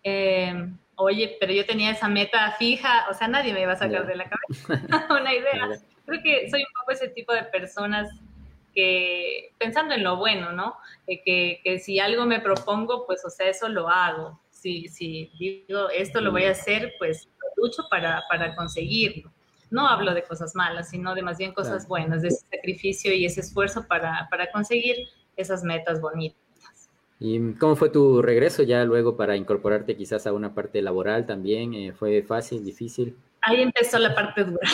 Em, 0.03 0.77
oye, 0.95 1.35
pero 1.39 1.51
yo 1.51 1.65
tenía 1.65 1.91
esa 1.91 2.07
meta 2.07 2.51
fija, 2.57 3.07
o 3.09 3.13
sea, 3.13 3.27
nadie 3.27 3.53
me 3.53 3.61
iba 3.61 3.73
a 3.73 3.75
sacar 3.75 4.07
de 4.07 4.15
la 4.15 4.29
cabeza 4.29 5.07
una 5.09 5.33
idea. 5.33 5.67
Creo 6.05 6.21
que 6.23 6.49
soy 6.49 6.61
un 6.61 6.73
poco 6.79 6.91
ese 6.91 7.09
tipo 7.09 7.33
de 7.33 7.43
personas 7.43 8.07
que, 8.73 9.53
pensando 9.57 9.95
en 9.95 10.03
lo 10.03 10.15
bueno, 10.15 10.53
¿no? 10.53 10.77
que, 11.07 11.59
que, 11.61 11.79
si 11.79 11.99
algo 11.99 12.25
me 12.25 12.39
propongo, 12.39 13.05
pues, 13.05 13.23
o 13.25 13.29
sea, 13.29 13.49
eso 13.49 13.67
lo 13.67 13.89
hago. 13.89 14.39
Si, 14.49 14.87
si 14.87 15.29
digo, 15.37 15.89
esto 15.89 16.21
lo 16.21 16.31
voy 16.31 16.45
a 16.45 16.51
hacer, 16.51 16.93
pues, 16.99 17.27
lucho 17.57 17.83
para, 17.89 18.23
para 18.29 18.55
conseguirlo 18.55 19.34
no 19.75 19.87
hablo 19.87 20.13
de 20.13 20.23
cosas 20.23 20.55
malas, 20.55 20.89
sino 20.89 21.13
de 21.13 21.21
más 21.21 21.37
bien 21.37 21.53
cosas 21.53 21.87
buenas, 21.87 22.21
de 22.21 22.29
ese 22.29 22.45
sacrificio 22.49 23.13
y 23.13 23.25
ese 23.25 23.41
esfuerzo 23.41 23.85
para, 23.85 24.27
para 24.31 24.49
conseguir 24.51 24.95
esas 25.35 25.63
metas 25.63 25.99
bonitas. 25.99 26.39
¿Y 27.19 27.53
cómo 27.53 27.75
fue 27.75 27.89
tu 27.89 28.21
regreso 28.21 28.63
ya 28.63 28.83
luego 28.85 29.17
para 29.17 29.35
incorporarte 29.35 29.95
quizás 29.95 30.25
a 30.27 30.33
una 30.33 30.53
parte 30.53 30.81
laboral 30.81 31.25
también? 31.25 31.73
Eh, 31.73 31.93
¿Fue 31.93 32.23
fácil, 32.23 32.63
difícil? 32.63 33.17
Ahí 33.41 33.61
empezó 33.61 33.99
la 33.99 34.15
parte 34.15 34.43
dura. 34.43 34.67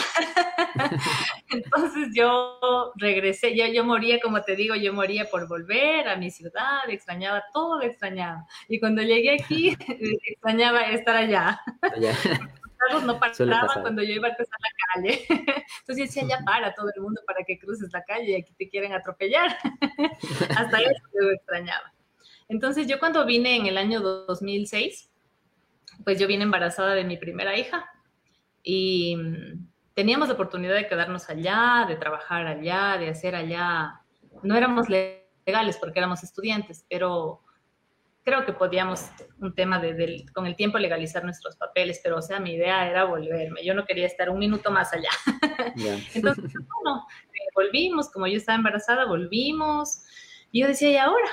Entonces 1.50 2.08
yo 2.14 2.92
regresé, 2.96 3.56
yo, 3.56 3.66
yo 3.66 3.84
moría, 3.84 4.20
como 4.20 4.40
te 4.42 4.56
digo, 4.56 4.74
yo 4.76 4.94
moría 4.94 5.26
por 5.26 5.46
volver 5.46 6.08
a 6.08 6.16
mi 6.16 6.30
ciudad, 6.30 6.88
extrañaba 6.88 7.42
todo, 7.52 7.82
extrañaba. 7.82 8.46
Y 8.68 8.80
cuando 8.80 9.02
llegué 9.02 9.34
aquí, 9.34 9.76
extrañaba 10.26 10.82
estar 10.92 11.16
allá. 11.16 11.60
allá 11.82 12.14
no 13.00 13.18
paraban 13.38 13.80
cuando 13.80 14.02
yo 14.02 14.14
iba 14.14 14.28
a 14.28 14.34
cruzar 14.34 14.58
la 14.60 14.94
calle. 14.94 15.24
Entonces 15.28 15.96
yo 15.96 16.04
decía, 16.04 16.24
ya 16.28 16.44
para 16.44 16.74
todo 16.74 16.88
el 16.94 17.02
mundo 17.02 17.20
para 17.26 17.44
que 17.44 17.58
cruces 17.58 17.90
la 17.92 18.02
calle 18.02 18.32
y 18.32 18.34
aquí 18.34 18.52
te 18.54 18.68
quieren 18.68 18.92
atropellar. 18.92 19.56
Hasta 20.56 20.80
eso 20.80 21.02
yo 21.14 21.30
extrañaba. 21.30 21.92
Entonces 22.48 22.86
yo 22.86 22.98
cuando 22.98 23.24
vine 23.24 23.56
en 23.56 23.66
el 23.66 23.78
año 23.78 24.00
2006, 24.00 25.10
pues 26.04 26.18
yo 26.18 26.26
vine 26.26 26.44
embarazada 26.44 26.94
de 26.94 27.04
mi 27.04 27.16
primera 27.16 27.56
hija 27.56 27.88
y 28.62 29.16
mm, 29.16 29.68
teníamos 29.94 30.28
la 30.28 30.34
oportunidad 30.34 30.74
de 30.74 30.88
quedarnos 30.88 31.28
allá, 31.30 31.86
de 31.88 31.96
trabajar 31.96 32.46
allá, 32.46 32.98
de 32.98 33.08
hacer 33.08 33.34
allá. 33.34 34.00
No 34.42 34.56
éramos 34.56 34.88
legales 34.88 35.78
porque 35.78 35.98
éramos 35.98 36.22
estudiantes, 36.22 36.84
pero 36.88 37.42
creo 38.24 38.44
que 38.44 38.52
podíamos 38.52 39.10
un 39.40 39.54
tema 39.54 39.80
de, 39.80 40.24
con 40.32 40.46
el 40.46 40.54
tiempo 40.54 40.78
legalizar 40.78 41.24
nuestros 41.24 41.56
papeles, 41.56 42.00
pero 42.02 42.18
o 42.18 42.22
sea, 42.22 42.38
mi 42.38 42.52
idea 42.52 42.88
era 42.88 43.04
volverme, 43.04 43.64
yo 43.64 43.74
no 43.74 43.84
quería 43.84 44.06
estar 44.06 44.30
un 44.30 44.38
minuto 44.38 44.70
más 44.70 44.92
allá. 44.92 45.10
Entonces, 46.14 46.44
bueno, 46.54 47.06
eh, 47.32 47.50
volvimos, 47.54 48.10
como 48.10 48.26
yo 48.26 48.36
estaba 48.36 48.56
embarazada, 48.56 49.06
volvimos, 49.06 50.04
y 50.52 50.60
yo 50.60 50.68
decía, 50.68 50.90
¿y 50.90 50.96
ahora? 50.96 51.28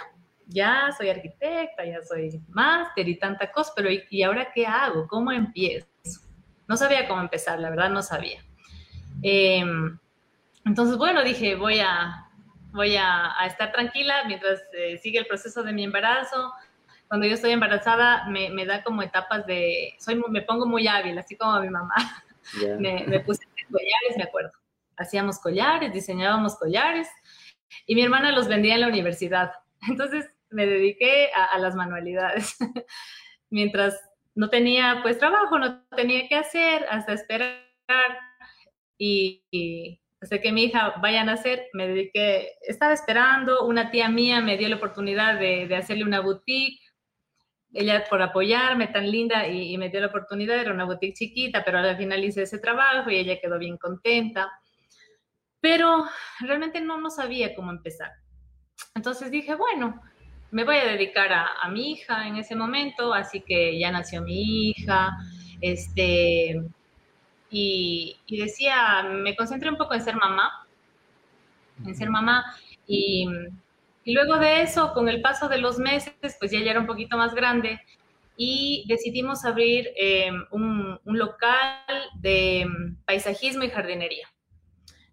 Ya 0.48 0.90
soy 0.98 1.10
arquitecta, 1.10 1.86
ya 1.86 2.02
soy 2.02 2.42
máster 2.50 3.08
y 3.08 3.20
tanta 3.20 3.52
cosa, 3.52 3.72
pero 3.76 3.90
¿y, 3.92 4.24
ahora 4.24 4.52
qué 4.52 4.66
hago? 4.66 5.08
¿Cómo 5.08 5.32
empiezo? 5.32 5.86
No 6.68 6.76
sabía 6.76 7.08
cómo 7.08 7.22
empezar, 7.22 7.60
la 7.60 7.70
verdad 7.70 7.90
no 7.90 8.02
sabía. 8.02 8.42
Em, 9.22 10.00
entonces, 10.66 10.98
bueno, 10.98 11.24
dije, 11.24 11.56
voy 11.56 11.80
a, 11.80 12.30
voy 12.72 12.96
a, 12.96 13.32
estar 13.46 13.72
tranquila 13.72 14.24
mientras 14.26 14.62
eh, 14.74 14.98
sigue 14.98 15.20
el 15.20 15.28
proceso 15.28 15.62
de 15.62 15.74
mi 15.74 15.84
embarazo, 15.84 16.52
cuando 17.10 17.26
yo 17.26 17.34
estoy 17.34 17.52
embarazada 17.52 18.26
me, 18.30 18.52
me, 18.52 18.66
da 18.66 18.84
como 18.84 19.02
etapas 19.02 19.46
de, 19.48 19.96
soy, 20.00 20.22
me 20.30 20.44
pongo 20.44 20.68
muy 20.68 20.88
hábil, 20.88 21.18
así 21.18 21.36
como 21.36 21.60
mi 21.60 21.70
mamá. 21.70 21.94
Me, 22.80 23.04
me, 23.06 23.20
puse 23.20 23.44
collares, 23.70 24.18
me 24.18 24.24
acuerdo. 24.24 24.50
Hacíamos 24.98 25.38
collares, 25.38 25.94
diseñábamos 25.94 26.56
collares 26.56 27.08
y 27.86 27.94
mi 27.94 28.02
hermana 28.02 28.32
los 28.32 28.48
vendía 28.48 28.74
en 28.74 28.82
la 28.82 28.88
universidad. 28.88 29.52
Entonces 29.88 30.32
me 30.50 30.66
dediqué 30.66 31.30
a, 31.36 31.46
a 31.46 31.60
las 31.60 31.76
manualidades. 31.76 32.58
Mientras 33.52 34.02
no 34.34 34.50
tenía 34.50 35.00
pues 35.04 35.20
trabajo, 35.20 35.60
no 35.60 35.84
tenía 35.96 36.28
que 36.28 36.36
hacer, 36.36 36.88
hasta 36.90 37.14
esperar 37.14 37.60
y, 38.98 39.44
y 39.52 40.02
hasta 40.22 40.42
que 40.42 40.52
mi 40.52 40.64
hija 40.64 40.96
vaya 41.02 41.22
a 41.22 41.26
nacer, 41.26 41.68
me 41.74 41.88
dediqué, 41.88 42.54
estaba 42.62 42.94
esperando, 42.94 43.66
una 43.66 43.92
tía 43.92 44.10
mía 44.10 44.42
me 44.42 44.58
dio 44.58 44.70
la 44.70 44.78
oportunidad 44.78 45.40
de, 45.40 45.68
de 45.68 45.76
hacerle 45.76 46.04
una 46.04 46.20
boutique, 46.20 46.82
ella 47.74 48.04
por 48.10 48.22
apoyarme 48.22 48.88
tan 48.88 49.10
linda 49.10 49.48
y, 49.48 49.78
me 49.78 49.90
dio 49.90 50.02
la 50.02 50.08
oportunidad, 50.08 50.60
era 50.60 50.74
una 50.74 50.86
boutique 50.86 51.14
chiquita, 51.14 51.64
pero 51.64 51.80
al 51.80 51.98
final 51.98 52.24
hice 52.24 52.44
ese 52.44 52.60
trabajo 52.60 53.10
y 53.10 53.18
ella 53.18 53.40
quedó 53.40 53.60
bien 53.60 53.78
contenta. 53.78 54.50
Pero 55.62 56.06
realmente 56.40 56.82
no, 56.82 57.00
no 57.00 57.10
sabía 57.10 57.54
cómo 57.54 57.72
empezar. 57.72 58.12
Entonces 58.96 59.30
dije, 59.30 59.56
bueno, 59.56 60.02
me 60.52 60.64
voy 60.64 60.78
a 60.78 60.86
dedicar 60.86 61.32
a, 61.32 61.70
mi 61.70 61.92
hija 61.92 62.28
en 62.28 62.38
ese 62.38 62.56
momento, 62.56 63.14
así 63.14 63.42
que 63.42 63.78
ya 63.78 63.92
nació 63.92 64.22
mi 64.24 64.70
hija, 64.70 65.16
este, 65.62 66.64
y, 67.52 68.18
y 68.26 68.38
decía, 68.42 69.04
me 69.04 69.36
concentré 69.36 69.70
un 69.70 69.78
poco 69.78 69.94
en 69.94 70.04
ser 70.04 70.16
mamá, 70.16 70.66
en 71.86 71.96
ser 71.96 72.10
mamá, 72.10 72.46
y 72.88 73.28
y 74.04 74.14
luego 74.14 74.38
de 74.38 74.62
eso, 74.62 74.94
con 74.94 75.10
el 75.10 75.22
paso 75.22 75.50
de 75.50 75.58
los 75.58 75.78
meses, 75.78 76.14
pues 76.40 76.52
ya, 76.52 76.60
ya 76.60 76.72
era 76.72 76.80
un 76.80 76.88
poquito 76.88 77.18
más 77.18 77.34
grande 77.34 77.80
y 78.38 78.86
decidimos 78.88 79.44
abrir 79.44 79.90
em, 79.98 80.46
un, 80.52 81.00
un, 81.04 81.20
local 81.20 81.84
de 82.16 82.62
em, 82.62 82.96
paisajismo 83.06 83.64
y 83.64 83.70
jardinería. 83.70 84.28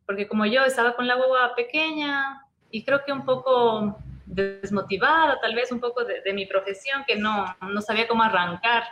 Porque 0.06 0.28
como 0.28 0.46
yo 0.46 0.64
estaba 0.64 0.94
con 0.94 1.08
la 1.08 1.16
hueva 1.16 1.54
pequeña 1.56 2.42
y 2.70 2.84
creo 2.84 3.00
que 3.04 3.12
un 3.12 3.24
poco 3.24 3.98
desmotivada, 4.26 5.40
tal 5.40 5.54
vez 5.54 5.72
un 5.72 5.80
poco 5.80 6.04
de, 6.04 6.20
de 6.20 6.32
mi 6.32 6.46
profesión, 6.46 7.04
que 7.06 7.16
no, 7.16 7.46
no, 7.60 7.80
sabía 7.80 8.06
cómo 8.06 8.22
arrancar, 8.22 8.84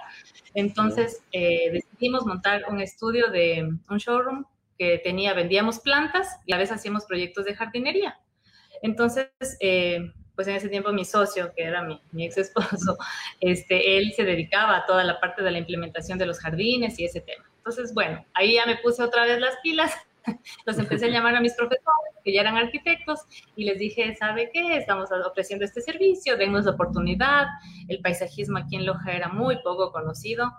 entonces 0.54 1.22
eh, 1.32 1.70
decidimos 1.72 2.24
montar 2.24 2.62
un 2.68 2.80
estudio 2.80 3.30
de 3.30 3.68
un 3.88 3.98
showroom 3.98 4.44
que 4.78 4.98
tenía, 4.98 5.34
vendíamos 5.34 5.80
plantas 5.80 6.40
y 6.46 6.52
a 6.52 6.58
veces 6.58 6.76
hacíamos 6.76 7.04
proyectos 7.04 7.44
de 7.44 7.54
jardinería. 7.54 8.18
Entonces, 8.84 9.30
eh, 9.60 10.12
pues 10.36 10.46
en 10.46 10.56
ese 10.56 10.68
tiempo 10.68 10.92
mi 10.92 11.06
socio, 11.06 11.54
que 11.56 11.62
era 11.62 11.82
mi, 11.82 12.02
mi, 12.12 12.26
ex 12.26 12.36
esposo, 12.36 12.98
este, 13.40 13.96
él 13.96 14.12
se 14.14 14.24
dedicaba 14.24 14.76
a 14.76 14.84
toda 14.84 15.04
la 15.04 15.18
parte 15.20 15.42
de 15.42 15.50
la 15.50 15.58
implementación 15.58 16.18
de 16.18 16.26
los 16.26 16.38
jardines 16.38 16.98
y 16.98 17.06
ese 17.06 17.22
tema. 17.22 17.50
Entonces, 17.56 17.94
bueno, 17.94 18.22
ahí 18.34 18.56
ya 18.56 18.66
me 18.66 18.76
puse 18.76 19.02
otra 19.02 19.24
vez 19.24 19.40
las 19.40 19.56
pilas, 19.62 19.90
los 20.66 20.78
empecé 20.78 21.06
a 21.06 21.08
llamar 21.12 21.34
a 21.34 21.40
mis 21.40 21.54
profesores, 21.54 22.14
que 22.22 22.34
ya 22.34 22.42
eran 22.42 22.58
arquitectos, 22.58 23.20
y 23.56 23.64
les 23.64 23.78
dije, 23.78 24.14
¿sabe 24.16 24.50
qué? 24.52 24.76
Estamos 24.76 25.08
ofreciendo 25.10 25.64
este 25.64 25.80
servicio, 25.80 26.36
denos 26.36 26.66
la 26.66 26.72
oportunidad. 26.72 27.46
El 27.88 28.00
paisajismo 28.00 28.58
aquí 28.58 28.76
en 28.76 28.84
Loja 28.84 29.12
era 29.12 29.28
muy 29.28 29.62
poco 29.62 29.92
conocido. 29.92 30.52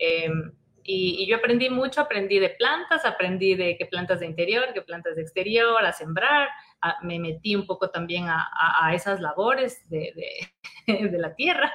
Eh, 0.00 0.32
y, 0.84 1.22
y, 1.22 1.28
yo 1.28 1.36
aprendí 1.36 1.70
mucho, 1.70 2.00
aprendí 2.00 2.40
de 2.40 2.50
plantas, 2.50 3.04
aprendí 3.04 3.54
de 3.54 3.76
qué 3.78 3.86
plantas 3.86 4.18
de 4.18 4.26
interior, 4.26 4.64
qué 4.74 4.82
plantas 4.82 5.14
de 5.14 5.22
exterior, 5.22 5.84
a 5.84 5.92
sembrar, 5.92 6.48
a, 6.82 6.98
me 7.02 7.18
metí 7.18 7.54
un 7.54 7.66
poco 7.66 7.90
también 7.90 8.26
a, 8.28 8.92
esas 8.94 9.20
labores 9.20 9.88
de, 9.88 10.12
de, 10.86 11.08
de, 11.08 11.18
la 11.18 11.34
tierra. 11.34 11.72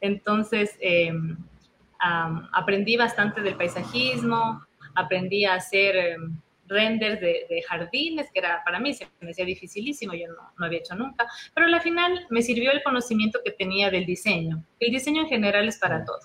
Entonces, 0.00 0.76
eh, 0.80 1.12
um, 1.12 2.48
aprendí 2.52 2.96
bastante 2.96 3.40
del 3.40 3.56
paisajismo, 3.56 4.66
aprendí 4.94 5.44
a 5.44 5.54
hacer 5.54 6.18
um, 6.18 6.40
renders 6.66 7.20
de, 7.20 7.46
de, 7.48 7.62
jardines, 7.62 8.30
que 8.32 8.40
era 8.40 8.62
para 8.64 8.78
mí 8.78 8.92
se 8.92 9.08
me 9.20 9.30
hacía 9.30 9.46
dificilísimo, 9.46 10.12
yo 10.12 10.28
no, 10.28 10.52
no 10.58 10.66
había 10.66 10.80
hecho 10.80 10.94
nunca, 10.94 11.26
pero 11.54 11.66
al 11.66 11.80
final 11.80 12.26
me 12.28 12.42
sirvió 12.42 12.72
el 12.72 12.82
conocimiento 12.82 13.40
que 13.42 13.52
tenía 13.52 13.90
del 13.90 14.04
diseño. 14.04 14.62
El 14.78 14.92
diseño 14.92 15.22
en 15.22 15.28
general 15.28 15.66
es 15.66 15.78
para 15.78 16.04
todo 16.04 16.20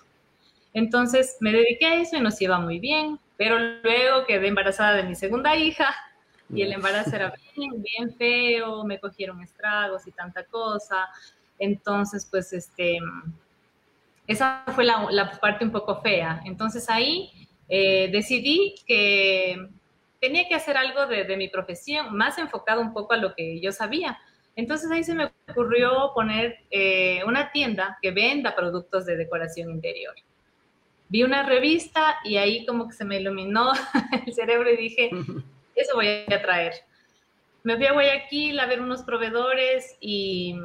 entonces 0.74 1.38
me 1.39 1.52
dediqué 1.52 1.86
a 1.86 1.96
eso 1.96 2.17
y 2.17 2.22
nos 2.22 2.41
iba 2.41 2.60
muy 2.60 2.80
bien, 2.80 3.19
pero 3.38 3.60
luego 3.60 4.26
quedé 4.26 4.48
embarazada 4.48 4.96
de 4.96 5.04
mi 5.04 5.15
segunda 5.15 5.56
hija 5.56 5.96
y 6.49 6.62
el 6.62 6.73
embarazo 6.73 7.15
era 7.15 7.34
bien, 7.56 7.82
bien 7.82 8.15
feo, 8.15 8.84
me 8.84 8.99
cogieron 8.99 9.41
estragos 9.41 10.08
y 10.08 10.12
tanta 10.12 10.43
cosa. 10.45 11.08
Entonces, 11.60 12.27
pues, 12.29 12.53
este, 12.53 12.99
esa 14.27 14.63
fue 14.75 14.84
la, 14.84 15.08
la 15.12 15.32
parte 15.39 15.65
un 15.65 15.71
poco 15.71 16.01
fea. 16.01 16.41
Entonces 16.45 16.89
ahí 16.89 17.32
eh, 17.69 18.10
decidí 18.12 18.75
que 18.86 19.69
tenía 20.19 20.47
que 20.47 20.56
hacer 20.56 20.77
algo 20.77 21.06
de, 21.08 21.23
de, 21.25 21.38
mi 21.38 21.49
profesión, 21.49 22.15
más 22.15 22.38
enfocado 22.38 22.82
un 22.82 22.93
poco 22.93 23.13
a 23.13 23.17
lo 23.17 23.36
que 23.36 23.60
yo 23.60 23.71
sabía. 23.71 24.17
Entonces 24.56 24.89
ahí 24.91 25.03
se 25.03 25.15
me 25.15 25.32
ocurrió 25.49 26.12
poner 26.13 26.60
eh, 26.71 27.21
una 27.25 27.51
tienda 27.51 27.97
que 28.01 28.12
venda 28.12 28.56
productos 28.56 29.06
de 29.06 29.17
decoración 29.17 29.71
interior 29.71 30.13
vi 31.13 31.21
una 31.21 31.43
revista 31.43 32.17
y 32.23 32.38
ahí 32.38 32.65
como 32.65 32.88
que 32.88 32.93
se 32.93 33.06
me 33.06 33.19
iluminó 33.19 33.71
el 34.25 34.34
cerebro 34.34 34.71
y 34.71 34.77
dije, 34.77 35.12
eso 35.76 35.96
voy 35.96 36.26
a 36.28 36.42
traer. 36.42 36.74
Me 37.64 37.78
fui 37.78 37.86
a 37.86 37.94
Guayaquil 37.94 38.60
a 38.60 38.66
ver 38.66 38.82
unos 38.82 39.04
proveedores 39.04 39.98
y, 40.00 40.56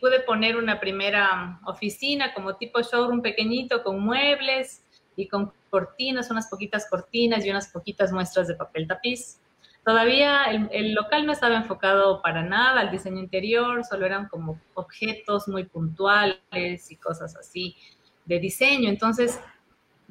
pude 0.00 0.20
poner 0.20 0.56
una 0.56 0.78
primera 0.78 1.60
oficina 1.66 2.32
como 2.34 2.54
tipo 2.56 2.80
showroom 2.80 3.20
pequeñito 3.20 3.82
con 3.82 3.98
muebles 4.00 4.84
y 5.16 5.26
con 5.26 5.52
cortinas, 5.70 6.30
unas 6.30 6.48
poquitas 6.48 6.88
cortinas 6.88 7.44
y 7.44 7.50
unas 7.50 7.68
poquitas 7.68 8.12
muestras 8.12 8.46
de 8.46 8.54
papel 8.54 8.86
tapiz. 8.86 9.40
Todavía 9.84 10.44
el, 10.44 10.68
el, 10.70 10.94
local 10.94 11.26
no 11.26 11.32
estaba 11.32 11.56
enfocado 11.56 12.22
para 12.22 12.44
nada 12.44 12.80
al 12.80 12.92
diseño 12.92 13.18
interior, 13.18 13.84
solo 13.84 14.06
eran 14.06 14.28
como 14.28 14.60
objetos 14.74 15.48
muy 15.48 15.64
puntuales 15.64 16.90
y 16.90 16.96
cosas 16.96 17.34
así 17.36 17.76
de 18.24 18.38
diseño. 18.38 18.88
Entonces, 18.88 19.40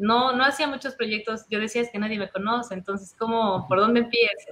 no, 0.01 0.35
no 0.35 0.43
hacía 0.43 0.67
muchos 0.67 0.95
proyectos, 0.95 1.45
yo 1.49 1.59
decía 1.59 1.83
es 1.83 1.91
que 1.91 1.99
nadie 1.99 2.17
me 2.17 2.29
conoce, 2.29 2.73
entonces, 2.73 3.15
¿cómo, 3.17 3.67
por 3.67 3.79
dónde 3.79 4.01
empiezo? 4.01 4.49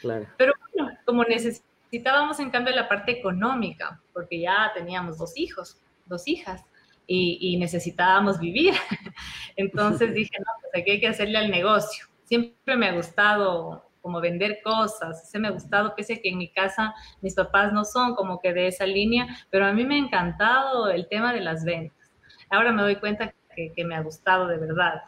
Claro. 0.00 0.26
Pero 0.38 0.54
bueno, 0.72 0.96
como 1.04 1.24
necesitábamos 1.24 2.40
en 2.40 2.50
cambio 2.50 2.74
la 2.74 2.88
parte 2.88 3.12
económica, 3.12 4.00
porque 4.14 4.40
ya 4.40 4.72
teníamos 4.74 5.18
dos 5.18 5.36
hijos, 5.36 5.78
dos 6.06 6.26
hijas, 6.26 6.64
y, 7.06 7.38
y 7.40 7.58
necesitábamos 7.58 8.40
vivir. 8.40 8.74
Entonces 9.56 10.14
dije, 10.14 10.36
no, 10.38 10.46
pues 10.60 10.82
aquí 10.82 10.92
hay 10.92 11.00
que 11.00 11.08
hacerle 11.08 11.36
al 11.36 11.50
negocio. 11.50 12.06
Siempre 12.24 12.76
me 12.76 12.88
ha 12.88 12.92
gustado 12.92 13.90
como 14.00 14.20
vender 14.20 14.60
cosas, 14.62 15.28
se 15.28 15.38
me 15.38 15.48
ha 15.48 15.50
gustado, 15.50 15.94
pese 15.96 16.14
a 16.14 16.16
que 16.18 16.28
en 16.28 16.38
mi 16.38 16.48
casa 16.48 16.94
mis 17.20 17.34
papás 17.34 17.72
no 17.72 17.84
son 17.84 18.14
como 18.14 18.40
que 18.40 18.52
de 18.52 18.68
esa 18.68 18.86
línea, 18.86 19.26
pero 19.50 19.66
a 19.66 19.72
mí 19.72 19.84
me 19.84 19.96
ha 19.96 19.98
encantado 19.98 20.88
el 20.88 21.08
tema 21.08 21.32
de 21.32 21.40
las 21.40 21.64
ventas. 21.64 22.08
Ahora 22.48 22.72
me 22.72 22.82
doy 22.82 22.96
cuenta 22.96 23.34
que, 23.56 23.72
que, 23.72 23.84
me 23.84 23.96
ha 23.96 24.02
gustado 24.02 24.46
de 24.46 24.58
verdad, 24.58 25.02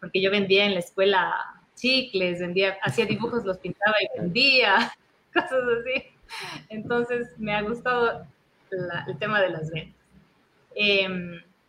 porque 0.00 0.20
yo 0.20 0.30
vendía 0.30 0.66
en 0.66 0.74
la 0.74 0.80
escuela 0.80 1.34
chicles, 1.74 2.40
vendía, 2.40 2.76
hacía 2.82 3.06
dibujos, 3.06 3.44
los 3.44 3.58
pintaba 3.58 3.96
y 4.02 4.20
vendía, 4.20 4.92
cosas 5.32 5.62
así. 5.80 6.04
Entonces 6.68 7.38
me 7.38 7.54
ha 7.54 7.62
gustado 7.62 8.26
la, 8.70 9.04
el 9.08 9.18
tema 9.18 9.40
de 9.40 9.50
las 9.50 9.70
ventas. 9.70 9.94
Eh, 10.74 11.08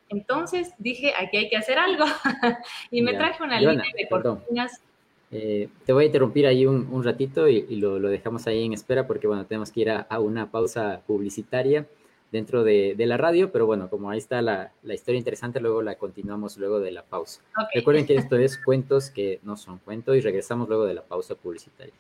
entonces 0.10 0.74
dije, 0.78 1.14
aquí 1.18 1.38
hay 1.38 1.50
que 1.50 1.58
hacer 1.58 1.78
algo. 1.78 2.06
y 2.92 3.02
me 3.02 3.14
traje 3.14 3.44
una 3.44 3.60
Joana, 3.60 3.84
línea 3.84 3.94
de 3.98 4.08
cortinas. 4.10 4.82
Eh, 5.32 5.70
te 5.86 5.94
voy 5.94 6.04
a 6.04 6.08
interrumpir 6.08 6.46
ahí 6.46 6.66
un, 6.66 6.88
un 6.92 7.04
ratito 7.04 7.48
y, 7.48 7.66
y 7.68 7.78
lo, 7.78 8.00
lo, 8.00 8.10
dejamos 8.10 8.48
ahí 8.48 8.64
en 8.64 8.74
espera 8.74 9.08
porque, 9.08 9.28
bueno, 9.28 9.46
tenemos 9.46 9.72
que 9.72 9.82
ir 9.82 9.90
a, 9.90 10.02
a 10.02 10.20
una 10.20 10.50
pausa 10.50 11.02
publicitaria 11.06 11.86
dentro 12.36 12.66
de, 12.66 12.96
de, 12.98 13.06
la 13.06 13.16
radio, 13.16 13.50
pero 13.52 13.66
bueno, 13.66 13.90
como 13.90 14.10
ahí 14.10 14.18
está 14.18 14.42
la, 14.42 14.74
la, 14.84 14.94
historia 14.94 15.18
interesante, 15.18 15.62
luego 15.62 15.82
la 15.82 15.96
continuamos 15.96 16.58
luego 16.58 16.82
de 16.82 16.92
la 16.92 17.04
pausa. 17.04 17.42
Okay. 17.54 17.80
Recuerden 17.80 18.06
que 18.06 18.16
esto 18.16 18.36
es 18.36 18.58
cuentos 18.58 19.10
que 19.10 19.40
no 19.44 19.56
son 19.56 19.78
cuentos 19.80 20.18
y 20.18 20.22
regresamos 20.22 20.68
luego 20.68 20.86
de 20.86 20.96
la 20.96 21.02
pausa 21.02 21.36
publicitaria. 21.36 21.94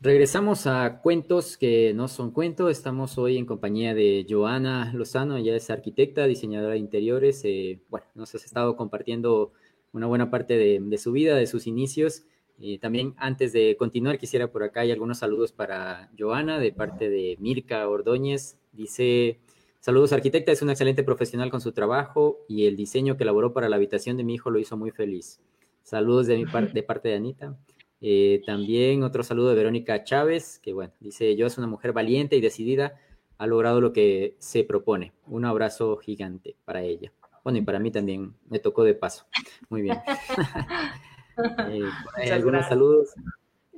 Regresamos 0.00 0.66
a 0.66 1.00
cuentos 1.02 1.58
que 1.58 1.92
no 1.94 2.08
son 2.08 2.30
cuentos. 2.30 2.70
Estamos 2.70 3.18
hoy 3.18 3.36
en 3.36 3.44
compañía 3.44 3.94
de 3.94 4.26
Joana 4.28 4.90
Lozano, 4.94 5.36
ella 5.36 5.54
es 5.54 5.68
arquitecta, 5.68 6.26
diseñadora 6.26 6.72
de 6.72 6.78
interiores. 6.78 7.42
Eh, 7.44 7.78
bueno, 7.90 8.06
nos 8.14 8.34
has 8.34 8.44
estado 8.44 8.74
compartiendo 8.74 9.52
una 9.92 10.06
buena 10.06 10.30
parte 10.30 10.56
de, 10.56 10.80
de 10.80 10.98
su 10.98 11.12
vida, 11.12 11.36
de 11.36 11.46
sus 11.46 11.66
inicios. 11.66 12.24
Y 12.64 12.78
también 12.78 13.16
antes 13.16 13.52
de 13.52 13.76
continuar, 13.76 14.20
quisiera 14.20 14.52
por 14.52 14.62
acá 14.62 14.82
hay 14.82 14.92
algunos 14.92 15.18
saludos 15.18 15.50
para 15.50 16.12
Joana 16.16 16.60
de 16.60 16.70
parte 16.70 17.10
de 17.10 17.36
Mirka 17.40 17.88
Ordóñez. 17.88 18.56
Dice, 18.70 19.40
saludos 19.80 20.12
arquitecta, 20.12 20.52
es 20.52 20.62
una 20.62 20.70
excelente 20.70 21.02
profesional 21.02 21.50
con 21.50 21.60
su 21.60 21.72
trabajo 21.72 22.38
y 22.48 22.66
el 22.66 22.76
diseño 22.76 23.16
que 23.16 23.24
elaboró 23.24 23.52
para 23.52 23.68
la 23.68 23.74
habitación 23.74 24.16
de 24.16 24.22
mi 24.22 24.34
hijo 24.34 24.52
lo 24.52 24.60
hizo 24.60 24.76
muy 24.76 24.92
feliz. 24.92 25.40
Saludos 25.82 26.28
de 26.28 26.36
mi 26.36 26.46
par 26.46 26.72
de 26.72 26.84
parte 26.84 27.08
de 27.08 27.16
Anita. 27.16 27.58
Eh, 28.00 28.42
también 28.46 29.02
otro 29.02 29.24
saludo 29.24 29.48
de 29.48 29.56
Verónica 29.56 30.04
Chávez, 30.04 30.60
que 30.60 30.72
bueno, 30.72 30.92
dice, 31.00 31.34
yo 31.34 31.48
es 31.48 31.58
una 31.58 31.66
mujer 31.66 31.92
valiente 31.92 32.36
y 32.36 32.40
decidida, 32.40 32.94
ha 33.38 33.46
logrado 33.48 33.80
lo 33.80 33.92
que 33.92 34.36
se 34.38 34.62
propone. 34.62 35.12
Un 35.26 35.46
abrazo 35.46 35.96
gigante 35.96 36.54
para 36.64 36.82
ella. 36.82 37.12
Bueno, 37.42 37.58
y 37.58 37.62
para 37.62 37.80
mí 37.80 37.90
también 37.90 38.34
me 38.48 38.60
tocó 38.60 38.84
de 38.84 38.94
paso. 38.94 39.26
Muy 39.68 39.82
bien. 39.82 39.98
Eh, 41.68 41.82
algunos 42.32 42.52
gracias. 42.52 42.68
saludos. 42.68 43.14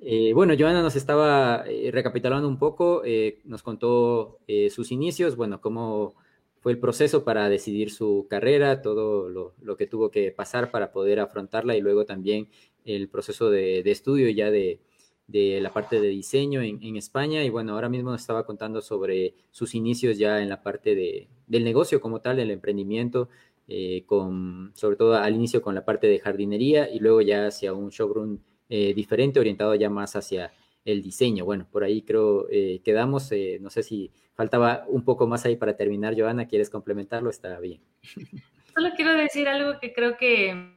Eh, 0.07 0.35
bueno, 0.35 0.55
Joana 0.59 0.83
nos 0.83 0.97
estaba 0.97 1.65
eh, 1.67 1.91
recapitulando 1.91 2.47
un 2.47 2.59
poco, 2.59 3.03
eh, 3.07 3.41
nos 3.45 3.63
contó 3.63 4.39
sus 4.69 4.93
inicios, 4.93 5.35
bueno, 5.35 5.63
cómo 5.63 6.15
fue 6.61 6.73
el 6.73 6.79
proceso 6.79 7.25
para 7.25 7.49
decidir 7.49 7.91
su 7.91 8.27
carrera, 8.29 8.83
todo 8.83 9.31
lo, 9.31 9.55
lo, 9.63 9.77
que 9.79 9.87
tuvo 9.87 10.11
que 10.11 10.31
pasar 10.31 10.71
para 10.71 10.93
poder 10.93 11.21
afrontarla 11.21 11.75
y 11.75 11.81
luego 11.81 12.05
también 12.05 12.49
el 12.85 13.09
proceso 13.09 13.49
de, 13.49 13.83
de 13.83 13.91
estudio 13.91 14.29
ya 14.29 14.51
de, 14.51 14.81
de, 15.27 15.59
la 15.63 15.73
parte 15.73 15.99
de 15.99 16.09
diseño 16.09 16.61
en, 16.61 16.83
en, 16.83 16.97
España. 16.97 17.43
Y 17.43 17.49
bueno, 17.49 17.73
ahora 17.73 17.89
mismo 17.89 18.11
nos 18.11 18.21
estaba 18.21 18.45
contando 18.45 18.83
sobre 18.83 19.35
sus 19.51 19.75
inicios 19.75 20.19
ya 20.19 20.43
en 20.43 20.51
la 20.51 20.63
parte 20.63 20.95
de, 20.95 21.29
del 21.47 21.65
negocio 21.65 22.01
como 22.03 22.21
tal, 22.21 22.39
el 22.41 22.51
emprendimiento, 22.51 23.31
eh, 23.69 24.05
con, 24.07 24.73
sobre 24.75 24.97
todo 24.97 25.15
al 25.15 25.35
inicio 25.35 25.63
con 25.63 25.75
la 25.75 25.85
parte 25.85 26.07
de 26.07 26.19
jardinería 26.19 26.91
y 26.91 26.99
luego 26.99 27.21
ya 27.21 27.47
hacia 27.47 27.73
un 27.73 27.91
showroom 27.91 28.39
eh, 28.69 28.95
diferente, 28.95 29.41
orientado 29.41 29.75
ya 29.75 29.91
más 29.91 30.17
hacia 30.17 30.53
el 30.85 31.03
diseño. 31.03 31.45
Bueno, 31.45 31.67
por 31.71 31.85
ahí 31.85 32.03
creo 32.03 32.47
eh, 32.51 32.81
quedamos, 32.85 33.31
eh, 33.33 33.59
no 33.61 33.71
sé 33.71 33.83
si 33.83 34.11
faltaba 34.35 34.85
un 34.89 35.05
poco 35.05 35.27
más 35.27 35.45
ahí 35.45 35.57
para 35.57 35.77
terminar, 35.77 36.15
Joana, 36.19 36.47
¿quieres 36.47 36.71
complementarlo? 36.71 37.31
Está 37.31 37.59
bien. 37.61 37.81
Solo 38.75 38.91
quiero 38.97 39.15
decir 39.15 39.49
algo 39.49 39.79
que 39.81 39.93
creo 39.93 40.17
que 40.17 40.75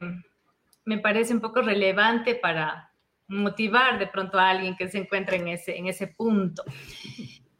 me 0.84 0.98
parece 0.98 1.34
un 1.34 1.40
poco 1.40 1.62
relevante 1.62 2.34
para 2.34 2.92
motivar 3.26 3.98
de 3.98 4.06
pronto 4.06 4.38
a 4.38 4.50
alguien 4.50 4.76
que 4.76 4.88
se 4.88 4.98
encuentra 4.98 5.36
en 5.36 5.48
ese, 5.48 5.76
en 5.76 5.86
ese 5.86 6.06
punto. 6.06 6.62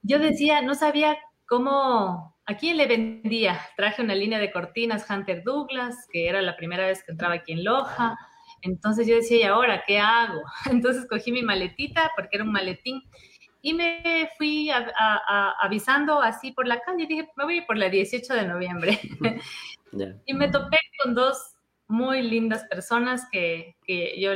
Yo 0.02 0.18
decía, 0.18 0.62
no 0.62 0.74
sabía 0.74 1.18
cómo 1.46 2.38
¿A 2.48 2.56
le 2.62 2.87
vendía? 2.87 3.61
Traje 3.76 4.00
una 4.00 4.14
línea 4.14 4.38
de 4.38 4.50
cortinas 4.50 5.04
Hunter 5.11 5.42
Douglas, 5.44 6.08
que 6.11 6.28
era 6.28 6.40
la 6.40 6.56
primera 6.56 6.87
vez 6.87 7.04
que 7.04 7.12
entraba 7.12 7.34
aquí 7.34 7.52
en 7.52 7.62
Loja. 7.62 8.18
Entonces 8.62 9.06
yo 9.06 9.16
decía, 9.16 9.37
¿y 9.37 9.42
ahora 9.42 9.84
qué 9.87 9.98
hago? 9.98 10.40
Entonces 10.70 11.06
cogí 11.06 11.30
mi 11.30 11.42
maletita, 11.42 12.11
porque 12.16 12.37
era 12.37 12.44
un 12.44 12.52
maletín, 12.52 13.02
y 13.61 13.74
me 13.74 14.30
fui 14.38 14.70
avisando 15.61 16.22
así 16.22 16.52
por 16.52 16.66
la 16.66 16.80
calle. 16.80 17.06
Dije, 17.06 17.28
me 17.37 17.44
voy 17.44 17.61
por 17.61 17.76
la 17.76 17.90
18 17.90 18.34
de 18.34 18.46
noviembre. 18.46 18.98
Y 20.26 20.34
me 20.34 20.48
topé 20.48 20.76
con 21.02 21.14
dos 21.14 21.54
muy 21.87 22.20
lindas 22.20 22.64
personas 22.64 23.26
que, 23.32 23.74
que 23.87 24.20
yo 24.20 24.32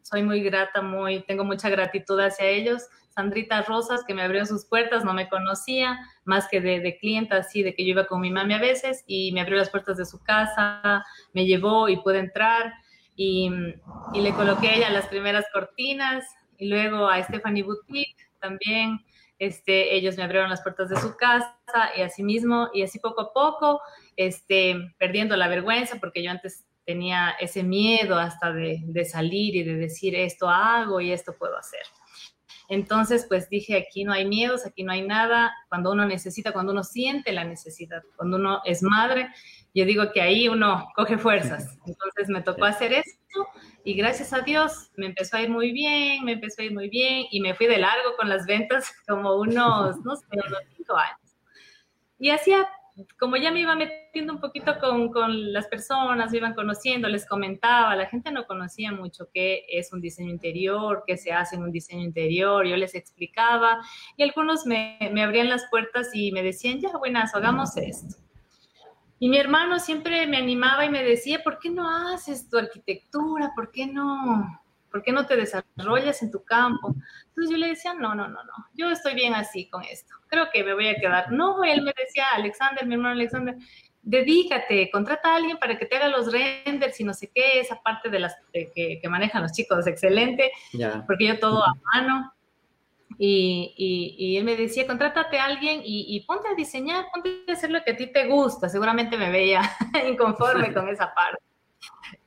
soy 0.00 0.22
muy 0.22 0.42
grata, 0.42 0.80
muy, 0.80 1.20
tengo 1.24 1.44
mucha 1.44 1.68
gratitud 1.68 2.18
hacia 2.20 2.46
ellos. 2.46 2.88
Sandrita 3.14 3.62
Rosas, 3.62 4.02
que 4.04 4.14
me 4.14 4.22
abrió 4.22 4.44
sus 4.44 4.64
puertas, 4.64 5.04
no 5.04 5.14
me 5.14 5.28
conocía, 5.28 5.98
más 6.24 6.48
que 6.48 6.60
de, 6.60 6.80
de 6.80 6.98
clienta, 6.98 7.36
así, 7.36 7.62
de 7.62 7.74
que 7.74 7.84
yo 7.84 7.90
iba 7.90 8.06
con 8.06 8.20
mi 8.20 8.30
mami 8.30 8.54
a 8.54 8.58
veces, 8.58 9.04
y 9.06 9.30
me 9.32 9.40
abrió 9.40 9.56
las 9.56 9.70
puertas 9.70 9.96
de 9.96 10.04
su 10.04 10.22
casa, 10.22 11.04
me 11.32 11.46
llevó 11.46 11.88
y 11.88 11.96
pude 11.98 12.18
entrar, 12.18 12.74
y, 13.14 13.50
le 14.12 14.32
coloqué 14.34 14.68
a 14.68 14.74
ella 14.74 14.90
las 14.90 15.06
primeras 15.06 15.44
cortinas, 15.52 16.24
y 16.58 16.68
luego 16.68 17.08
a 17.08 17.22
Stephanie 17.22 17.62
Boutique 17.62 18.16
también, 18.40 19.04
este, 19.38 19.94
ellos 19.94 20.16
me 20.16 20.24
abrieron 20.24 20.50
las 20.50 20.62
puertas 20.62 20.88
de 20.88 20.96
su 20.96 21.16
casa, 21.16 21.54
y 21.96 22.02
así 22.02 22.24
mismo, 22.24 22.68
y 22.74 22.82
así 22.82 22.98
poco 22.98 23.20
a 23.20 23.32
poco, 23.32 23.80
este, 24.16 24.92
perdiendo 24.98 25.36
la 25.36 25.46
vergüenza, 25.46 25.98
porque 26.00 26.22
yo 26.22 26.32
antes 26.32 26.64
tenía 26.84 27.30
ese 27.40 27.62
miedo 27.62 28.18
hasta 28.18 28.52
de 28.52 29.04
salir 29.04 29.54
y 29.54 29.62
de 29.62 29.76
decir 29.76 30.14
esto 30.14 30.48
hago 30.50 31.00
y 31.00 31.12
esto 31.12 31.34
puedo 31.38 31.56
hacer. 31.56 31.80
Entonces, 32.68 33.26
pues 33.28 33.48
dije, 33.48 33.76
aquí 33.76 34.04
no 34.04 34.12
hay 34.12 34.26
miedos, 34.26 34.66
aquí 34.66 34.82
no 34.82 34.92
hay 34.92 35.02
nada. 35.02 35.52
Cuando 35.68 35.92
uno 35.92 36.06
necesita, 36.06 36.52
cuando 36.52 36.72
uno 36.72 36.82
siente 36.82 37.32
la 37.32 37.44
necesidad, 37.44 38.02
cuando 38.16 38.36
uno 38.36 38.60
es 38.64 38.82
madre, 38.82 39.28
yo 39.74 39.84
digo 39.84 40.12
que 40.12 40.22
ahí 40.22 40.48
uno 40.48 40.88
coge 40.94 41.18
fuerzas. 41.18 41.78
Entonces 41.86 42.28
me 42.28 42.42
tocó 42.42 42.64
hacer 42.64 42.92
esto 42.92 43.46
y 43.84 43.94
gracias 43.94 44.32
a 44.32 44.40
Dios 44.40 44.90
me 44.96 45.06
empezó 45.06 45.36
a 45.36 45.42
ir 45.42 45.50
muy 45.50 45.72
bien, 45.72 46.24
me 46.24 46.32
empezó 46.32 46.62
a 46.62 46.64
ir 46.64 46.72
muy 46.72 46.88
bien 46.88 47.26
y 47.30 47.40
me 47.40 47.54
fui 47.54 47.66
de 47.66 47.78
largo 47.78 48.16
con 48.16 48.28
las 48.28 48.46
ventas 48.46 48.92
como 49.06 49.36
unos, 49.36 49.98
no 50.04 50.16
sé, 50.16 50.26
unos 50.32 50.58
cinco 50.76 50.96
años. 50.96 51.36
Y 52.18 52.30
hacía 52.30 52.66
como 53.18 53.36
ya 53.36 53.50
me 53.50 53.60
iba 53.60 53.74
metiendo 53.74 54.32
un 54.32 54.40
poquito 54.40 54.78
con, 54.78 55.10
con, 55.10 55.52
las 55.52 55.66
personas, 55.66 56.30
me 56.30 56.38
iban 56.38 56.54
conociendo, 56.54 57.08
les 57.08 57.26
comentaba, 57.26 57.96
la 57.96 58.06
gente 58.06 58.30
no 58.30 58.46
conocía 58.46 58.92
mucho 58.92 59.28
qué 59.32 59.64
es 59.68 59.92
un 59.92 60.00
diseño 60.00 60.30
interior, 60.30 61.02
qué 61.06 61.16
se 61.16 61.32
hace 61.32 61.56
en 61.56 61.62
un 61.64 61.72
diseño 61.72 62.02
interior, 62.02 62.66
yo 62.66 62.76
les 62.76 62.94
explicaba 62.94 63.78
y 64.16 64.22
algunos 64.22 64.64
me, 64.64 64.98
me 65.12 65.22
abrían 65.22 65.48
las 65.48 65.66
puertas 65.70 66.10
y 66.14 66.30
me 66.30 66.42
decían, 66.42 66.80
ya, 66.80 66.96
buenas, 66.96 67.34
hagamos 67.34 67.76
esto. 67.76 68.16
Y 69.18 69.28
mi 69.28 69.38
hermano 69.38 69.78
siempre 69.78 70.26
me 70.26 70.36
animaba 70.36 70.84
y 70.84 70.90
me 70.90 71.02
decía, 71.02 71.42
¿por 71.42 71.58
qué 71.58 71.70
no 71.70 71.88
haces 71.88 72.48
tu 72.48 72.58
arquitectura? 72.58 73.52
¿Por 73.56 73.70
qué 73.70 73.86
no? 73.86 74.63
¿Por 74.94 75.02
qué 75.02 75.10
no 75.10 75.26
te 75.26 75.34
desarrollas 75.34 76.22
en 76.22 76.30
tu 76.30 76.44
campo? 76.44 76.94
Entonces 77.26 77.50
yo 77.50 77.56
le 77.56 77.66
decía, 77.66 77.94
no, 77.94 78.14
no, 78.14 78.28
no, 78.28 78.44
no, 78.44 78.52
yo 78.74 78.88
estoy 78.90 79.14
bien 79.16 79.34
así 79.34 79.68
con 79.68 79.82
esto, 79.82 80.14
creo 80.28 80.46
que 80.52 80.62
me 80.62 80.72
voy 80.72 80.86
a 80.86 80.94
quedar. 80.94 81.32
No, 81.32 81.64
él 81.64 81.82
me 81.82 81.92
decía, 81.98 82.26
Alexander, 82.32 82.86
mi 82.86 82.94
hermano 82.94 83.14
Alexander, 83.14 83.56
dedícate, 84.02 84.88
contrata 84.92 85.32
a 85.32 85.36
alguien 85.38 85.56
para 85.56 85.76
que 85.76 85.86
te 85.86 85.96
haga 85.96 86.10
los 86.10 86.30
renders 86.30 87.00
y 87.00 87.02
no 87.02 87.12
sé 87.12 87.28
qué, 87.34 87.58
esa 87.58 87.82
parte 87.82 88.08
de 88.08 88.20
las 88.20 88.36
que, 88.52 89.00
manejan 89.08 89.42
los 89.42 89.50
chicos, 89.50 89.84
excelente, 89.88 90.52
porque 91.08 91.26
yo 91.26 91.40
todo 91.40 91.64
a 91.64 91.74
mano. 91.92 92.32
Y, 93.18 93.74
y, 93.76 94.36
él 94.36 94.44
me 94.44 94.54
decía, 94.54 94.86
contrátate 94.86 95.40
a 95.40 95.46
alguien 95.46 95.80
y, 95.84 96.06
y, 96.08 96.20
ponte 96.20 96.46
a 96.46 96.54
diseñar, 96.54 97.06
ponte 97.12 97.44
a 97.48 97.52
hacer 97.52 97.72
lo 97.72 97.82
que 97.82 97.92
a 97.92 97.96
ti 97.96 98.12
te 98.12 98.28
gusta. 98.28 98.68
Seguramente 98.68 99.16
me 99.16 99.30
veía 99.30 99.60
inconforme 100.08 100.72
con 100.74 100.88
esa 100.88 101.12
parte. 101.12 101.43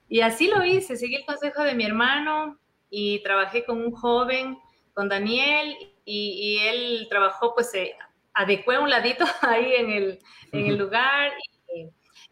Y 0.10 0.22
así 0.22 0.48
lo 0.48 0.64
hice, 0.64 0.96
seguí 0.96 1.16
el 1.16 1.26
consejo 1.26 1.64
de 1.64 1.76
mi 1.76 1.86
hermano 1.86 2.58
y 2.90 3.22
trabajé 3.24 3.66
con 3.66 3.82
un 3.82 3.92
joven, 3.92 4.58
con 4.94 5.10
Daniel, 5.10 5.76
y, 6.06 6.60
él 6.62 7.08
trabajó, 7.10 7.54
pues 7.54 7.70
se 7.72 7.94
adecué 8.34 8.80
un 8.80 8.90
ladito 8.90 9.26
ahí 9.42 9.74
en 9.74 9.92
el, 9.92 10.20
en 10.54 10.66
el 10.68 10.78
lugar 10.78 11.32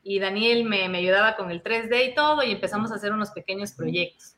y, 0.02 0.20
Daniel 0.20 0.66
me, 0.66 0.88
me, 0.88 1.00
ayudaba 1.00 1.36
con 1.36 1.50
el 1.50 1.64
3D 1.64 2.12
y 2.12 2.16
todo 2.16 2.44
y 2.44 2.52
empezamos 2.52 2.92
a 2.92 2.96
hacer 2.96 3.12
unos 3.12 3.32
pequeños 3.32 3.74
proyectos. 3.74 4.38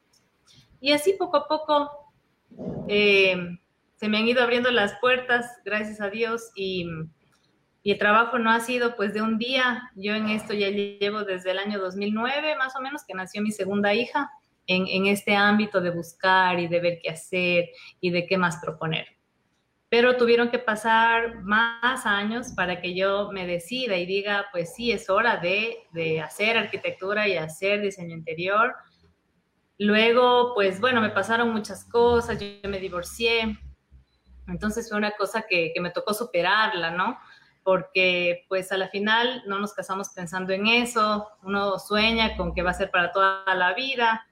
Y 0.80 0.94
así 0.94 1.14
poco 1.14 1.38
a 1.38 1.48
poco 1.48 2.14
eh, 2.88 3.36
se 3.96 4.08
me 4.08 4.18
han 4.18 4.28
ido 4.28 4.42
abriendo 4.42 4.72
las 4.72 4.98
puertas, 5.00 5.60
gracias 5.66 6.00
a 6.02 6.10
Dios, 6.10 6.52
y 6.56 6.88
y 7.88 7.92
el 7.92 7.98
trabajo 7.98 8.38
no 8.38 8.52
ha 8.52 8.60
sido 8.60 8.98
pues 8.98 9.14
de 9.14 9.22
un 9.22 9.38
día. 9.38 9.90
Yo 9.96 10.14
en 10.14 10.28
esto 10.28 10.54
ya 10.54 10.68
llevo 10.68 11.24
desde 11.24 11.52
el 11.52 11.58
año 11.58 11.80
2009 11.80 12.58
más 12.58 12.76
o 12.76 12.82
menos 12.82 13.06
que 13.08 13.14
nació 13.14 13.42
mi 13.42 13.54
segunda 13.54 13.94
hija 13.94 14.30
en, 14.66 14.88
en 14.88 15.06
este 15.06 15.38
ámbito 15.38 15.80
de 15.80 15.92
buscar 15.92 16.60
y 16.60 16.68
de 16.68 16.82
ver 16.82 17.00
qué 17.02 17.12
hacer 17.12 17.70
y 18.02 18.10
de 18.10 18.28
qué 18.28 18.38
más 18.38 18.58
proponer. 18.58 19.08
Pero 19.88 20.18
tuvieron 20.18 20.50
que 20.50 20.60
pasar 20.60 21.44
más 21.44 22.06
años 22.06 22.48
para 22.58 22.82
que 22.82 22.94
yo 22.94 23.32
me 23.32 23.48
decida 23.48 23.96
y 23.96 24.06
diga, 24.06 24.48
pues 24.52 24.76
sí, 24.76 24.92
es 24.92 25.10
hora 25.10 25.38
de, 25.38 25.78
de 25.94 26.20
hacer 26.20 26.58
arquitectura 26.58 27.30
y 27.30 27.38
hacer 27.38 27.80
diseño 27.80 28.14
interior. 28.14 28.76
Luego, 29.78 30.54
pues 30.56 30.82
bueno, 30.82 31.00
me 31.00 31.12
pasaron 31.12 31.54
muchas 31.54 31.86
cosas, 31.86 32.38
yo 32.38 32.70
me 32.70 32.82
divorcié, 32.82 33.58
entonces 34.48 34.90
fue 34.90 34.98
una 34.98 35.12
cosa 35.12 35.46
que, 35.48 35.72
que 35.74 35.80
me 35.80 35.92
tocó 35.92 36.14
superarla, 36.14 36.92
¿no? 36.92 37.18
Porque 37.68 38.46
pues 38.48 38.72
a 38.72 38.78
la 38.78 38.88
final 38.88 39.44
no 39.46 39.60
nos 39.60 39.74
casamos 39.74 40.08
pensando 40.16 40.54
en 40.54 40.68
eso, 40.68 41.28
uno 41.44 41.78
sueña 41.80 42.38
con 42.38 42.54
que 42.54 42.62
va 42.62 42.72
a 42.72 42.74
ser 42.74 42.90
para 42.90 43.12
toda 43.12 43.44
la 43.54 43.74
vida, 43.74 44.26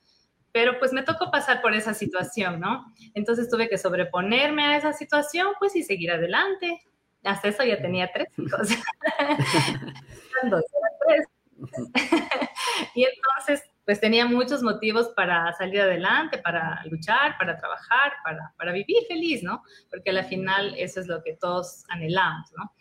pero 0.54 0.80
pues 0.80 0.94
me 0.94 1.04
tocó 1.04 1.32
pasar 1.32 1.62
por 1.62 1.74
esa 1.74 1.94
situación, 1.94 2.62
¿no? 2.62 2.86
Entonces 3.14 3.50
tuve 3.50 3.68
que 3.68 3.78
sobreponerme 3.78 4.64
a 4.64 4.78
esa 4.78 4.94
situación, 4.94 5.48
pues 5.60 5.76
y 5.76 5.84
seguir 5.84 6.12
adelante. 6.12 6.82
Hasta 7.26 7.50
eso 7.50 7.66
ya 7.66 7.82
tenía 7.82 8.10
tres 8.14 8.30
hijos. 8.38 8.70
y 12.96 13.04
entonces 13.04 13.64
pues 13.86 14.00
tenía 14.00 14.26
muchos 14.26 14.64
motivos 14.64 15.10
para 15.10 15.54
salir 15.54 15.82
adelante, 15.82 16.40
para 16.40 16.84
luchar, 16.86 17.38
para 17.38 17.58
trabajar, 17.58 18.14
para, 18.24 18.54
para 18.58 18.72
vivir 18.72 19.04
feliz, 19.08 19.44
¿no? 19.44 19.62
Porque 19.90 20.10
a 20.10 20.14
la 20.14 20.24
final 20.24 20.74
eso 20.78 21.00
es 21.00 21.08
lo 21.08 21.22
que 21.22 21.34
todos 21.34 21.84
anhelamos, 21.90 22.52
¿no? 22.58 22.74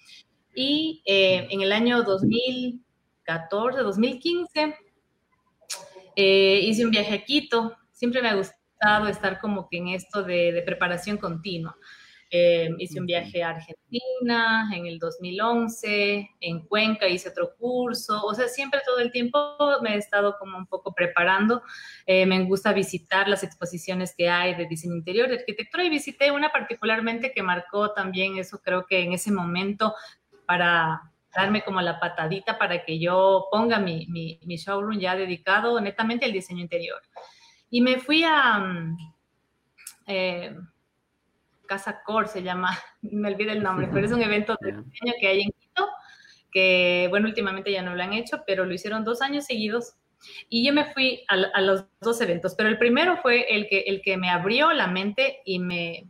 Y 0.55 1.03
eh, 1.05 1.49
en 1.51 1.63
el 1.63 1.73
año 1.73 2.03
2014, 2.05 3.81
2015, 3.81 4.77
eh, 6.17 6.61
hice 6.63 6.85
un 6.85 6.93
viaje 6.93 7.15
a 7.15 7.25
Quito. 7.25 7.77
Siempre 7.91 8.23
me 8.23 8.29
ha 8.29 8.37
gustado 8.37 9.09
estar 9.09 9.41
como 9.41 9.69
que 9.69 9.79
en 9.79 9.89
esto 9.89 10.23
de, 10.23 10.63
preparación 10.65 11.17
continua. 11.17 11.77
Eh, 12.31 12.71
hice 12.79 12.99
un 12.99 13.07
viaje 13.07 13.43
a 13.45 13.51
Argentina 13.51 14.69
en 14.75 14.87
el 14.87 14.99
2011, 14.99 16.31
en 16.41 16.67
Cuenca 16.67 17.07
hice 17.07 17.29
otro 17.29 17.55
curso, 17.57 18.25
o 18.25 18.35
sea, 18.35 18.49
siempre 18.49 18.81
todo 18.85 18.99
el 18.99 19.13
tiempo 19.13 19.57
me 19.83 19.95
he 19.95 19.99
estado 19.99 20.37
como 20.41 20.59
un 20.59 20.67
poco 20.67 20.93
preparando. 20.93 21.63
me 22.07 22.45
gusta 22.45 22.73
visitar 22.73 23.29
las 23.29 23.45
exposiciones 23.45 24.15
que 24.17 24.29
hay 24.29 24.57
de 24.57 24.67
diseño 24.67 24.97
interior, 24.97 25.29
de 25.29 25.37
arquitectura 25.37 25.85
y 25.85 25.91
visité 25.91 26.33
una 26.33 26.51
particularmente 26.51 27.31
que 27.31 27.43
marcó 27.43 27.93
también 27.93 28.37
eso, 28.39 28.61
creo 28.61 28.85
que 28.85 29.01
en 29.03 29.13
ese 29.13 29.31
momento 29.31 29.95
para 30.47 31.13
darme 31.35 31.63
como 31.63 31.81
la 31.81 31.99
patadita 31.99 32.59
para 32.59 32.85
que 32.85 32.99
yo 32.99 33.49
ponga 33.51 33.79
mi, 33.79 34.07
mi, 34.07 34.57
showroom 34.57 34.99
ya 34.99 35.17
dedicado 35.17 35.81
netamente 35.81 36.25
al 36.25 36.33
diseño 36.33 36.61
interior. 36.61 37.03
Y 37.71 37.81
me 37.81 37.99
fui 37.99 38.23
a 38.25 38.59
mm, 38.59 38.97
eh, 40.07 40.57
Casa 41.67 42.03
Cor, 42.05 42.29
se 42.29 42.43
llama, 42.43 42.79
me 43.03 43.33
olvidé 43.33 43.53
el 43.53 43.63
nombre, 43.63 43.89
pero 43.93 44.07
es 44.07 44.13
un 44.13 44.23
evento 44.23 44.57
de 44.61 44.73
diseño 44.73 45.13
que 45.21 45.27
hay 45.27 45.41
en 45.43 45.51
Quito, 45.51 45.89
que 46.53 47.07
bueno, 47.11 47.27
últimamente 47.27 47.73
ya 47.73 47.83
no 47.83 47.95
lo 47.95 48.03
han 48.03 48.13
hecho, 48.13 48.45
pero 48.47 48.65
lo 48.65 48.75
hicieron 48.75 49.05
dos 49.05 49.21
años 49.23 49.47
seguidos. 49.47 49.95
Y 50.49 50.65
yo 50.67 50.73
me 50.73 50.87
fui 50.87 51.23
a, 51.29 51.35
a 51.35 51.61
los 51.61 51.85
dos 52.01 52.21
eventos, 52.21 52.55
pero 52.55 52.69
el 52.69 52.79
primero 52.79 53.19
fue 53.19 53.55
el 53.55 53.69
que, 53.69 53.81
el 53.81 54.01
que 54.01 54.17
me 54.17 54.31
abrió 54.31 54.73
la 54.73 54.87
mente 54.87 55.43
y 55.45 55.59
me, 55.59 56.09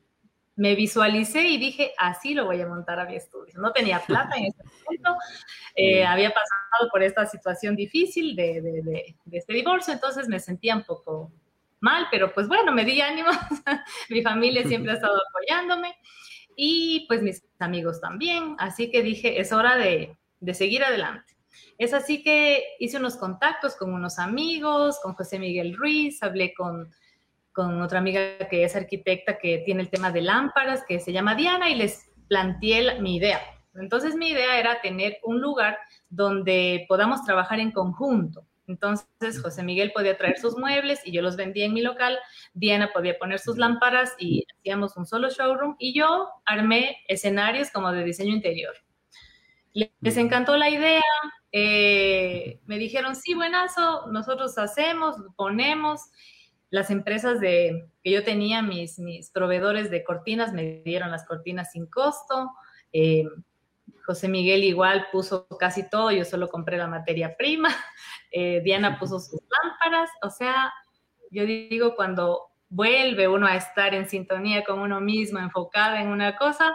me 0.56 0.74
visualicé 0.74 1.48
y 1.48 1.58
dije, 1.58 1.92
así 1.98 2.34
lo 2.34 2.46
voy 2.46 2.60
a 2.60 2.66
montar 2.66 3.00
a 3.00 3.06
mi 3.06 3.16
estudio. 3.16 3.54
No 3.58 3.72
tenía 3.72 4.00
plata 4.00 4.36
en 4.36 4.46
ese 4.46 4.62
momento, 4.62 5.16
eh, 5.74 6.04
había 6.04 6.30
pasado 6.30 6.90
por 6.90 7.02
esta 7.02 7.26
situación 7.26 7.74
difícil 7.74 8.36
de, 8.36 8.60
de, 8.60 9.16
este 9.32 9.52
divorcio, 9.52 9.92
entonces 9.92 10.28
me 10.28 10.38
sentía 10.38 10.76
un 10.76 10.84
poco 10.84 11.32
mal, 11.80 12.06
pero 12.10 12.32
pues 12.32 12.48
bueno, 12.48 12.72
me 12.72 12.84
di 12.84 13.00
ánimo, 13.00 13.28
mi 14.10 14.22
familia 14.22 14.66
siempre 14.66 14.92
ha 14.92 14.94
estado 14.94 15.20
apoyándome 15.28 15.96
y 16.56 17.04
pues 17.08 17.20
mis 17.20 17.44
amigos 17.58 18.00
también, 18.00 18.56
así 18.58 18.90
que 18.90 19.02
dije, 19.02 19.40
es 19.40 19.52
hora 19.52 19.76
de, 19.76 20.16
de 20.40 20.54
seguir 20.54 20.84
adelante. 20.84 21.34
Es 21.76 21.92
así 21.92 22.22
que 22.22 22.64
hice 22.78 22.98
unos 22.98 23.16
contactos 23.16 23.74
con 23.74 23.92
unos 23.92 24.18
amigos, 24.18 25.00
con 25.02 25.14
José 25.14 25.38
Miguel 25.40 25.76
Ruiz, 25.76 26.22
hablé 26.22 26.54
con 26.54 26.92
con 27.54 27.80
otra 27.80 28.00
amiga 28.00 28.36
que 28.50 28.64
es 28.64 28.76
arquitecta 28.76 29.38
que 29.38 29.62
tiene 29.64 29.80
el 29.80 29.88
tema 29.88 30.10
de 30.10 30.20
lámparas, 30.20 30.84
que 30.86 31.00
se 31.00 31.12
llama 31.12 31.34
Diana, 31.34 31.70
y 31.70 31.76
les 31.76 32.10
planteé 32.28 33.00
mi 33.00 33.16
idea. 33.16 33.40
Entonces 33.74 34.16
mi 34.16 34.28
idea 34.28 34.58
era 34.58 34.80
tener 34.80 35.18
un 35.22 35.40
lugar 35.40 35.78
donde 36.08 36.84
podamos 36.88 37.24
trabajar 37.24 37.60
en 37.60 37.70
conjunto. 37.70 38.46
Entonces 38.66 39.40
José 39.42 39.62
Miguel 39.62 39.92
podía 39.92 40.16
traer 40.16 40.38
sus 40.38 40.56
muebles 40.56 41.00
y 41.04 41.12
yo 41.12 41.22
los 41.22 41.36
vendía 41.36 41.66
en 41.66 41.74
mi 41.74 41.82
local, 41.82 42.18
Diana 42.54 42.90
podía 42.92 43.18
poner 43.18 43.38
sus 43.38 43.58
lámparas 43.58 44.14
y 44.18 44.44
hacíamos 44.58 44.96
un 44.96 45.06
solo 45.06 45.28
showroom 45.28 45.76
y 45.78 45.94
yo 45.94 46.28
armé 46.46 46.98
escenarios 47.08 47.70
como 47.70 47.92
de 47.92 48.04
diseño 48.04 48.32
interior. 48.32 48.74
Les 50.00 50.16
encantó 50.16 50.56
la 50.56 50.70
idea, 50.70 51.02
eh, 51.52 52.60
me 52.64 52.78
dijeron, 52.78 53.16
sí, 53.16 53.34
buenazo, 53.34 54.06
nosotros 54.06 54.56
hacemos, 54.56 55.16
ponemos. 55.36 56.00
Las 56.74 56.90
empresas 56.90 57.38
de, 57.38 57.88
que 58.02 58.10
yo 58.10 58.24
tenía, 58.24 58.60
mis, 58.60 58.98
mis 58.98 59.30
proveedores 59.30 59.92
de 59.92 60.02
cortinas, 60.02 60.52
me 60.52 60.82
dieron 60.84 61.12
las 61.12 61.24
cortinas 61.24 61.70
sin 61.70 61.87
costo. 61.87 62.50
Eh, 62.92 63.22
José 64.04 64.26
Miguel 64.26 64.64
igual 64.64 65.06
puso 65.12 65.46
casi 65.56 65.88
todo, 65.88 66.10
yo 66.10 66.24
solo 66.24 66.48
compré 66.48 66.76
la 66.76 66.88
materia 66.88 67.37
prima. 67.37 67.68
Eh, 68.37 68.62
Diana 68.64 68.98
puso 68.98 69.20
sus 69.20 69.40
lámparas. 69.62 70.10
O 70.20 70.28
sea, 70.28 70.72
yo 71.30 71.46
digo, 71.46 71.94
cuando 71.94 72.48
vuelve 72.68 73.28
uno 73.28 73.46
a 73.46 73.54
estar 73.54 73.94
en 73.94 74.08
sintonía 74.08 74.64
con 74.64 74.80
uno 74.80 75.00
mismo, 75.00 75.38
enfocada 75.38 76.02
en 76.02 76.08
una 76.08 76.34
cosa, 76.34 76.74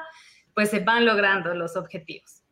pues 0.54 0.70
se 0.70 0.80
van 0.80 1.04
logrando 1.04 1.54
los 1.54 1.76
objetivos. 1.76 2.44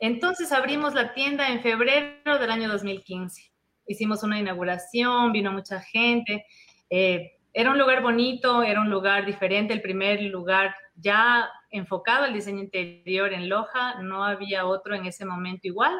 Entonces 0.00 0.50
abrimos 0.50 0.94
la 0.94 1.14
tienda 1.14 1.48
en 1.48 1.62
febrero 1.62 2.40
del 2.40 2.50
año 2.50 2.68
2015. 2.68 3.51
Hicimos 3.86 4.22
una 4.22 4.38
inauguración, 4.38 5.32
vino 5.32 5.52
mucha 5.52 5.80
gente. 5.80 6.46
Eh, 6.90 7.32
era 7.52 7.70
un 7.70 7.78
lugar 7.78 8.02
bonito, 8.02 8.62
era 8.62 8.80
un 8.80 8.90
lugar 8.90 9.26
diferente, 9.26 9.74
el 9.74 9.82
primer 9.82 10.22
lugar 10.22 10.74
ya 10.94 11.50
enfocado 11.70 12.24
al 12.24 12.32
diseño 12.32 12.60
interior 12.60 13.32
en 13.32 13.48
Loja, 13.48 14.00
no 14.02 14.24
había 14.24 14.66
otro 14.66 14.94
en 14.94 15.06
ese 15.06 15.24
momento 15.24 15.66
igual. 15.66 15.94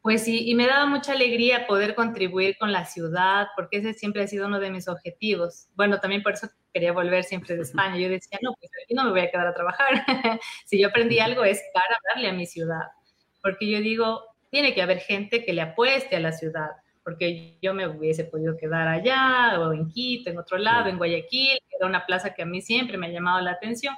Pues 0.00 0.24
sí, 0.24 0.48
y 0.48 0.54
me 0.54 0.66
daba 0.66 0.86
mucha 0.86 1.12
alegría 1.12 1.66
poder 1.66 1.94
contribuir 1.94 2.56
con 2.56 2.72
la 2.72 2.84
ciudad, 2.86 3.48
porque 3.56 3.78
ese 3.78 3.94
siempre 3.94 4.22
ha 4.22 4.28
sido 4.28 4.46
uno 4.46 4.60
de 4.60 4.70
mis 4.70 4.88
objetivos. 4.88 5.68
Bueno, 5.74 5.98
también 6.00 6.22
por 6.22 6.34
eso 6.34 6.48
quería 6.72 6.92
volver 6.92 7.24
siempre 7.24 7.56
de 7.56 7.62
España. 7.90 7.98
Yo 7.98 8.08
decía, 8.08 8.38
no, 8.40 8.54
pues 8.58 8.70
aquí 8.84 8.94
no 8.94 9.04
me 9.04 9.10
voy 9.10 9.20
a 9.20 9.30
quedar 9.30 9.48
a 9.48 9.54
trabajar. 9.54 10.04
si 10.66 10.80
yo 10.80 10.88
aprendí 10.88 11.18
algo 11.18 11.44
es 11.44 11.60
para 11.74 11.96
darle 12.14 12.28
a 12.28 12.32
mi 12.32 12.46
ciudad, 12.46 12.86
porque 13.42 13.68
yo 13.68 13.80
digo, 13.80 14.22
tiene 14.50 14.74
que 14.74 14.82
haber 14.82 15.00
gente 15.00 15.44
que 15.44 15.52
le 15.52 15.62
apueste 15.62 16.16
a 16.16 16.20
la 16.20 16.32
ciudad, 16.32 16.70
porque 17.04 17.58
yo 17.62 17.74
me 17.74 17.86
hubiese 17.86 18.24
podido 18.24 18.56
quedar 18.56 18.88
allá, 18.88 19.58
o 19.60 19.72
en 19.72 19.88
Quito, 19.88 20.30
en 20.30 20.38
otro 20.38 20.58
lado, 20.58 20.88
en 20.88 20.98
Guayaquil, 20.98 21.58
que 21.68 21.76
era 21.78 21.86
una 21.86 22.06
plaza 22.06 22.34
que 22.34 22.42
a 22.42 22.46
mí 22.46 22.60
siempre 22.60 22.98
me 22.98 23.06
ha 23.06 23.10
llamado 23.10 23.40
la 23.40 23.52
atención, 23.52 23.94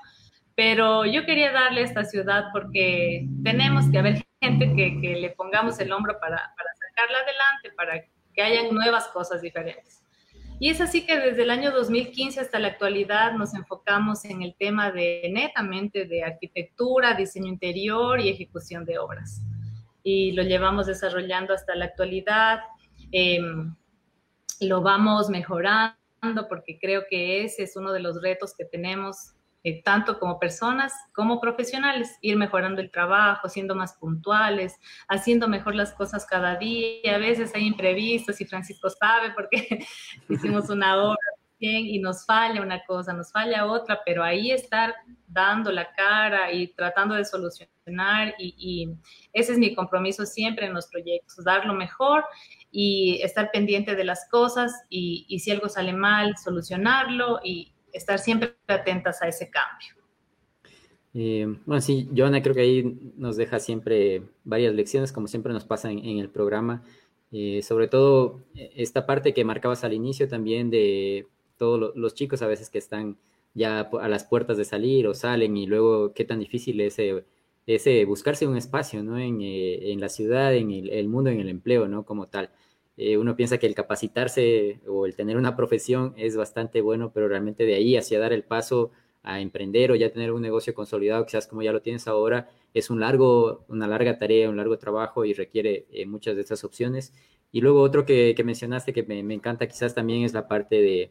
pero 0.54 1.04
yo 1.06 1.24
quería 1.24 1.52
darle 1.52 1.80
a 1.80 1.84
esta 1.84 2.04
ciudad 2.04 2.46
porque 2.52 3.26
tenemos 3.42 3.90
que 3.90 3.98
haber 3.98 4.24
gente 4.40 4.72
que, 4.74 5.16
le 5.16 5.30
pongamos 5.30 5.78
el 5.80 5.92
hombro 5.92 6.18
para, 6.20 6.36
para 6.36 6.70
sacarla 6.88 7.18
adelante, 7.18 7.70
para 7.76 8.04
que 8.34 8.42
hayan 8.42 8.74
nuevas 8.74 9.08
cosas 9.08 9.42
diferentes. 9.42 10.02
Y 10.62 10.68
es 10.68 10.80
así 10.82 11.06
que 11.06 11.18
desde 11.18 11.44
el 11.44 11.50
año 11.50 11.70
2015 11.70 12.38
hasta 12.38 12.58
la 12.58 12.68
actualidad 12.68 13.32
nos 13.32 13.54
enfocamos 13.54 14.26
en 14.26 14.42
el 14.42 14.54
tema 14.54 14.92
de 14.92 15.30
netamente 15.32 16.04
de 16.04 16.22
arquitectura, 16.22 17.14
diseño 17.14 17.48
interior 17.48 18.20
y 18.20 18.28
ejecución 18.28 18.84
de 18.84 18.98
obras. 18.98 19.40
Y 20.02 20.32
lo 20.32 20.42
llevamos 20.42 20.86
desarrollando 20.86 21.54
hasta 21.54 21.74
la 21.74 21.86
actualidad. 21.86 22.60
Em, 23.12 23.74
lo 24.60 24.82
vamos 24.82 25.30
mejorando 25.30 25.96
porque 26.48 26.78
creo 26.78 27.04
que 27.08 27.44
ese 27.44 27.62
es 27.64 27.76
uno 27.76 27.92
de 27.92 28.00
los 28.00 28.20
retos 28.22 28.54
que 28.56 28.64
tenemos 28.64 29.34
eh, 29.62 29.82
tanto 29.82 30.18
como 30.18 30.38
personas 30.38 30.94
como 31.12 31.38
profesionales, 31.38 32.16
ir 32.22 32.36
mejorando 32.36 32.80
el 32.80 32.90
trabajo, 32.90 33.46
siendo 33.50 33.74
más 33.74 33.92
puntuales, 33.94 34.80
haciendo 35.06 35.48
mejor 35.48 35.74
las 35.74 35.92
cosas 35.92 36.24
cada 36.24 36.56
día. 36.56 37.16
A 37.16 37.18
veces 37.18 37.54
hay 37.54 37.66
imprevistos 37.66 38.40
y 38.40 38.46
Francisco 38.46 38.88
sabe 38.88 39.32
porque 39.34 39.86
hicimos 40.30 40.70
una 40.70 40.96
obra 40.96 41.18
bien 41.60 41.86
y 41.86 41.98
nos 41.98 42.26
falla 42.26 42.62
una 42.62 42.82
cosa, 42.84 43.12
nos 43.12 43.30
falla 43.30 43.66
otra, 43.66 44.00
pero 44.04 44.24
ahí 44.24 44.50
estar 44.50 44.94
dando 45.28 45.70
la 45.70 45.92
cara 45.92 46.52
y 46.52 46.68
tratando 46.68 47.14
de 47.14 47.24
solucionar 47.24 48.34
y, 48.38 48.88
ese 49.32 49.52
es 49.52 49.58
mi 49.58 49.74
compromiso 49.74 50.26
siempre 50.26 50.66
en 50.66 50.74
los 50.74 50.86
proyectos, 50.86 51.44
dar 51.44 51.66
lo 51.66 51.74
mejor 51.74 52.24
y 52.70 53.20
estar 53.22 53.50
pendiente 53.52 53.94
de 53.94 54.04
las 54.04 54.28
cosas 54.28 54.72
y, 54.88 55.26
y 55.28 55.38
si 55.40 55.50
algo 55.50 55.68
sale 55.68 55.92
mal, 55.92 56.36
solucionarlo 56.36 57.40
y, 57.44 57.72
estar 57.92 58.18
siempre 58.18 58.54
atentas 58.66 59.22
a 59.22 59.28
ese 59.28 59.50
cambio. 59.50 59.94
Eh, 61.12 61.46
bueno, 61.66 61.80
sí, 61.80 62.08
Joana 62.16 62.42
creo 62.42 62.54
que 62.54 62.60
ahí 62.60 63.12
nos 63.16 63.36
deja 63.36 63.58
siempre 63.58 64.22
varias 64.44 64.74
lecciones, 64.74 65.12
como 65.12 65.26
siempre 65.26 65.52
nos 65.52 65.64
pasa 65.64 65.90
en, 65.90 66.18
el 66.18 66.30
programa. 66.30 66.82
Eh, 67.32 67.62
sobre 67.62 67.88
todo 67.88 68.40
eh, 68.54 68.72
esta 68.76 69.06
parte 69.06 69.32
que 69.32 69.44
marcabas 69.44 69.84
al 69.84 69.92
inicio 69.92 70.28
también 70.28 70.68
de 70.70 71.28
todos 71.60 71.94
los 71.94 72.14
chicos 72.14 72.40
a 72.40 72.46
veces 72.46 72.70
que 72.70 72.78
están 72.78 73.18
ya 73.52 73.80
a 73.80 74.08
las 74.08 74.24
puertas 74.24 74.56
de 74.56 74.64
salir 74.64 75.06
o 75.06 75.12
salen 75.12 75.58
y 75.58 75.66
luego 75.66 76.14
qué 76.14 76.24
tan 76.24 76.38
difícil 76.40 76.80
es 76.80 76.96
ese 77.66 78.04
buscarse 78.06 78.46
un 78.46 78.56
espacio, 78.56 79.02
¿no? 79.02 79.18
En, 79.18 79.42
en 79.42 80.00
la 80.00 80.08
ciudad, 80.08 80.54
en 80.54 80.70
el, 80.70 81.08
mundo, 81.08 81.28
en 81.28 81.38
el 81.38 81.50
empleo, 81.50 81.86
¿no? 81.86 82.06
Como 82.06 82.28
tal. 82.28 82.50
Eh, 82.96 83.18
uno 83.18 83.36
piensa 83.36 83.58
que 83.58 83.66
el 83.66 83.74
capacitarse 83.74 84.80
o 84.88 85.04
el 85.04 85.14
tener 85.14 85.36
una 85.36 85.54
profesión 85.54 86.14
es 86.16 86.34
bastante 86.34 86.80
bueno, 86.80 87.12
pero 87.12 87.28
realmente 87.28 87.66
de 87.66 87.74
ahí 87.74 87.96
hacia 87.96 88.18
dar 88.18 88.32
el 88.32 88.44
paso 88.44 88.90
a 89.22 89.40
emprender 89.40 89.92
o 89.92 89.96
ya 89.96 90.10
tener 90.12 90.32
un 90.32 90.40
negocio 90.40 90.72
consolidado, 90.74 91.26
quizás 91.26 91.46
como 91.46 91.60
ya 91.62 91.72
lo 91.72 91.82
tienes 91.82 92.08
ahora, 92.08 92.48
es 92.72 92.88
un 92.88 93.00
largo, 93.00 93.66
una 93.68 93.86
larga 93.86 94.18
tarea, 94.18 94.48
un 94.48 94.56
largo 94.56 94.78
trabajo 94.78 95.26
y 95.26 95.34
requiere 95.34 95.86
eh, 95.92 96.06
muchas 96.06 96.36
de 96.36 96.40
estas 96.42 96.64
opciones. 96.64 97.12
Y 97.52 97.60
luego 97.60 97.82
otro 97.82 98.06
que, 98.06 98.34
mencionaste 98.44 98.92
que 98.94 99.02
me, 99.02 99.34
encanta 99.34 99.68
quizás 99.68 99.94
también 99.94 100.22
es 100.24 100.32
la 100.32 100.48
parte 100.48 100.80
de, 100.80 101.10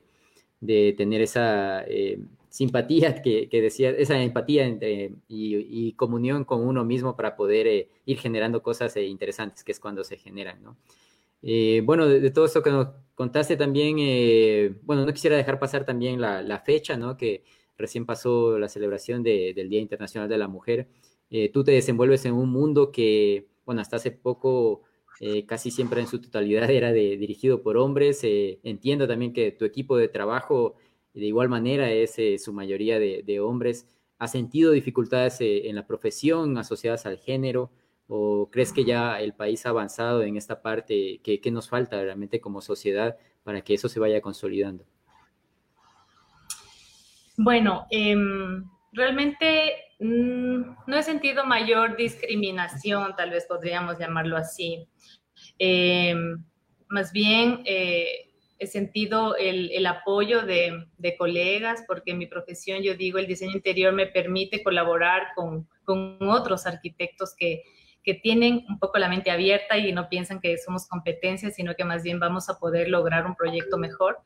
tener 0.65 1.21
esa 1.21 1.83
eh, 1.87 2.19
simpatía 2.49 3.21
que, 3.21 3.47
decía, 3.51 3.91
esa 3.91 4.21
empatía 4.21 4.67
y, 5.27 5.93
comunión 5.93 6.45
con 6.45 6.65
uno 6.65 6.83
mismo 6.85 7.15
para 7.15 7.35
poder 7.35 7.89
ir 8.05 8.19
generando 8.19 8.61
cosas 8.63 8.95
interesantes, 8.97 9.63
que 9.63 9.71
es 9.71 9.79
cuando 9.79 10.03
se 10.03 10.17
generan, 10.17 10.61
¿no? 10.63 10.77
Eh, 11.41 11.81
bueno, 11.85 12.07
de, 12.07 12.31
todo 12.31 12.45
esto 12.45 12.61
que 12.61 12.71
nos 12.71 12.89
contaste 13.15 13.55
también, 13.57 13.97
eh, 13.99 14.75
bueno, 14.83 15.05
no 15.05 15.13
quisiera 15.13 15.37
dejar 15.37 15.59
pasar 15.59 15.85
también 15.85 16.19
la, 16.19 16.59
fecha, 16.65 16.97
¿no? 16.97 17.17
Que 17.17 17.43
recién 17.77 18.05
pasó 18.05 18.59
la 18.59 18.67
celebración 18.67 19.23
del 19.23 19.69
Día 19.69 19.79
Internacional 19.79 20.29
de 20.29 20.37
la 20.37 20.47
Mujer. 20.47 20.87
Eh, 21.29 21.49
tú 21.49 21.63
te 21.63 21.71
desenvuelves 21.71 22.25
en 22.25 22.33
un 22.33 22.49
mundo 22.51 22.91
que, 22.91 23.47
bueno, 23.65 23.81
hasta 23.81 23.97
hace 23.97 24.11
poco 24.11 24.83
casi 25.47 25.71
siempre 25.71 26.01
en 26.01 26.07
su 26.07 26.19
totalidad 26.21 26.69
era 26.71 26.91
de, 26.91 27.17
dirigido 27.17 27.61
por 27.61 27.77
hombres. 27.77 28.21
entiendo 28.23 29.07
también 29.07 29.33
que 29.33 29.51
tu 29.51 29.65
equipo 29.65 29.97
de 29.97 30.07
trabajo 30.07 30.75
de 31.13 31.25
igual 31.25 31.49
manera 31.49 31.91
es 31.91 32.17
su 32.43 32.53
mayoría 32.53 32.99
de, 32.99 33.39
hombres. 33.39 33.87
¿Has 34.17 34.31
sentido 34.31 34.71
dificultades 34.71 35.37
en 35.39 35.75
la 35.75 35.87
profesión 35.87 36.57
asociadas 36.57 37.05
al 37.05 37.17
género? 37.17 37.71
¿O 38.07 38.49
crees 38.51 38.73
que 38.73 38.85
ya 38.85 39.19
el 39.21 39.33
país 39.33 39.65
ha 39.65 39.69
avanzado 39.69 40.23
en 40.23 40.35
esta 40.35 40.61
parte? 40.61 41.19
¿Qué, 41.23 41.51
nos 41.51 41.69
falta 41.69 42.01
realmente 42.01 42.41
como 42.41 42.61
sociedad 42.61 43.17
para 43.43 43.61
que 43.61 43.75
eso 43.75 43.87
se 43.87 43.99
vaya 43.99 44.21
consolidando? 44.21 44.83
Bueno, 47.37 47.85
em, 47.91 48.65
realmente 48.91 49.88
no 49.99 50.97
he 50.97 51.03
sentido 51.03 51.45
mayor 51.45 51.97
discriminación, 51.97 53.15
tal 53.17 53.31
vez 53.31 53.45
podríamos 53.45 53.99
llamarlo 53.99 54.37
así. 54.37 54.87
Em, 55.57 56.43
más 56.87 57.11
bien 57.11 57.61
eh, 57.65 58.31
he 58.59 58.67
sentido 58.67 59.35
el, 59.35 59.85
apoyo 59.85 60.41
de, 60.43 60.87
colegas, 61.17 61.83
porque 61.87 62.11
en 62.11 62.17
mi 62.17 62.27
profesión, 62.27 62.81
yo 62.81 62.95
digo, 62.95 63.17
el 63.17 63.27
diseño 63.27 63.53
interior 63.53 63.93
me 63.93 64.07
permite 64.07 64.63
colaborar 64.63 65.29
con, 65.35 65.67
otros 66.21 66.65
arquitectos 66.65 67.35
que, 67.35 67.63
tienen 68.23 68.65
un 68.67 68.79
poco 68.79 68.97
la 68.97 69.07
mente 69.07 69.29
abierta 69.29 69.77
y 69.77 69.91
no 69.93 70.09
piensan 70.09 70.41
que 70.41 70.57
somos 70.57 70.87
competencias, 70.87 71.53
sino 71.53 71.75
que 71.75 71.83
más 71.83 72.01
bien 72.01 72.19
vamos 72.19 72.49
a 72.49 72.57
poder 72.57 72.89
lograr 72.89 73.27
un 73.27 73.35
proyecto 73.35 73.77
mejor. 73.77 74.17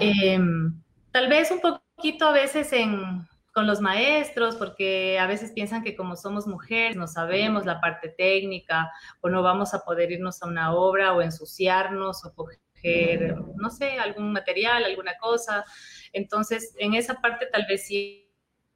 Em, 0.00 0.82
tal 1.12 1.28
vez 1.28 1.52
un 1.52 1.60
poquito 1.60 2.26
a 2.26 2.32
veces 2.32 2.72
en, 2.72 3.28
con 3.52 3.66
los 3.66 3.80
maestros, 3.80 4.56
porque 4.56 5.18
a 5.18 5.26
veces 5.26 5.52
piensan 5.52 5.82
que 5.82 5.96
como 5.96 6.16
somos 6.16 6.46
mujeres 6.46 6.96
no 6.96 7.08
sabemos 7.08 7.66
la 7.66 7.80
parte 7.80 8.08
técnica 8.08 8.90
o 9.20 9.28
no 9.28 9.42
vamos 9.42 9.74
a 9.74 9.80
poder 9.84 10.12
irnos 10.12 10.42
a 10.42 10.46
una 10.46 10.74
obra 10.74 11.12
o 11.12 11.22
ensuciarnos 11.22 12.24
o 12.24 12.32
coger, 12.34 13.36
no 13.56 13.70
sé, 13.70 13.98
algún 13.98 14.32
material, 14.32 14.84
alguna 14.84 15.14
cosa. 15.18 15.64
Entonces, 16.12 16.74
en 16.78 16.94
esa 16.94 17.14
parte 17.14 17.46
tal 17.46 17.66
vez 17.68 17.86
sí 17.86 18.30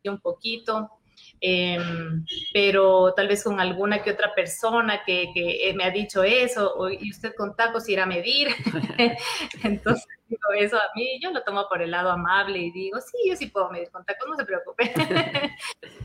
un 0.05 0.21
poquito. 0.21 0.91
Em, 1.41 2.25
pero 2.53 3.13
tal 3.15 3.29
vez 3.29 3.45
con 3.45 3.61
alguna 3.61 4.03
que 4.03 4.13
otra 4.13 4.35
persona 4.35 5.03
que, 5.05 5.31
que 5.35 5.73
me 5.75 5.85
ha 5.85 5.91
dicho 5.91 6.25
eso, 6.25 6.75
y 6.91 7.11
usted 7.11 7.35
con 7.35 7.55
tacos 7.55 7.89
irá 7.89 8.05
a 8.05 8.07
medir. 8.07 8.49
Entonces, 9.63 10.07
digo 10.27 10.53
eso 10.57 10.77
a 10.77 10.89
mí, 10.95 11.21
yo 11.21 11.31
lo 11.31 11.43
tomo 11.43 11.69
por 11.69 11.83
el 11.83 11.91
lado 11.91 12.11
amable 12.11 12.59
y 12.59 12.71
digo, 12.71 13.01
sí, 13.01 13.29
yo 13.29 13.37
sí 13.37 13.47
puedo 13.47 13.71
medir 13.71 13.91
con 13.91 14.05
tacos, 14.05 14.29
no 14.29 14.37
se 14.37 14.45
preocupe. 14.45 14.93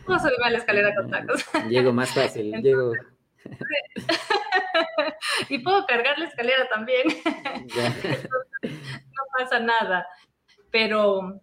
puedo 0.06 0.20
subirme 0.20 0.46
a 0.46 0.50
la 0.52 0.58
escalera 0.58 0.94
con 0.96 1.10
tacos. 1.10 1.46
Llego 1.70 1.94
más 1.94 2.12
fácil, 2.12 2.62
llego. 2.62 2.94
y 5.50 5.60
puedo 5.60 5.86
cargar 5.86 6.20
la 6.20 6.26
escalera 6.26 6.68
también. 6.68 7.08
no 8.64 9.24
pasa 9.38 9.60
nada. 9.60 10.08
Pero, 10.72 11.42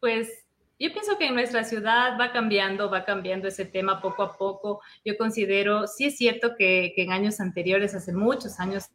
pues, 0.00 0.46
yo 0.80 0.90
pienso 0.92 1.18
que 1.18 1.26
en 1.26 1.34
nuestra 1.34 1.62
ciudad 1.62 2.18
va 2.18 2.32
cambiando, 2.32 2.90
va 2.90 3.04
cambiando 3.04 3.46
ese 3.46 3.66
tema 3.66 4.00
poco 4.00 4.22
a 4.22 4.38
poco. 4.38 4.80
Yo 5.04 5.18
considero, 5.18 5.86
sí 5.86 6.06
es 6.06 6.16
cierto 6.16 6.56
que, 6.56 6.94
en 6.96 7.12
años 7.12 7.38
anteriores, 7.38 7.94
hace 7.94 8.14
muchos 8.14 8.58
años, 8.58 8.86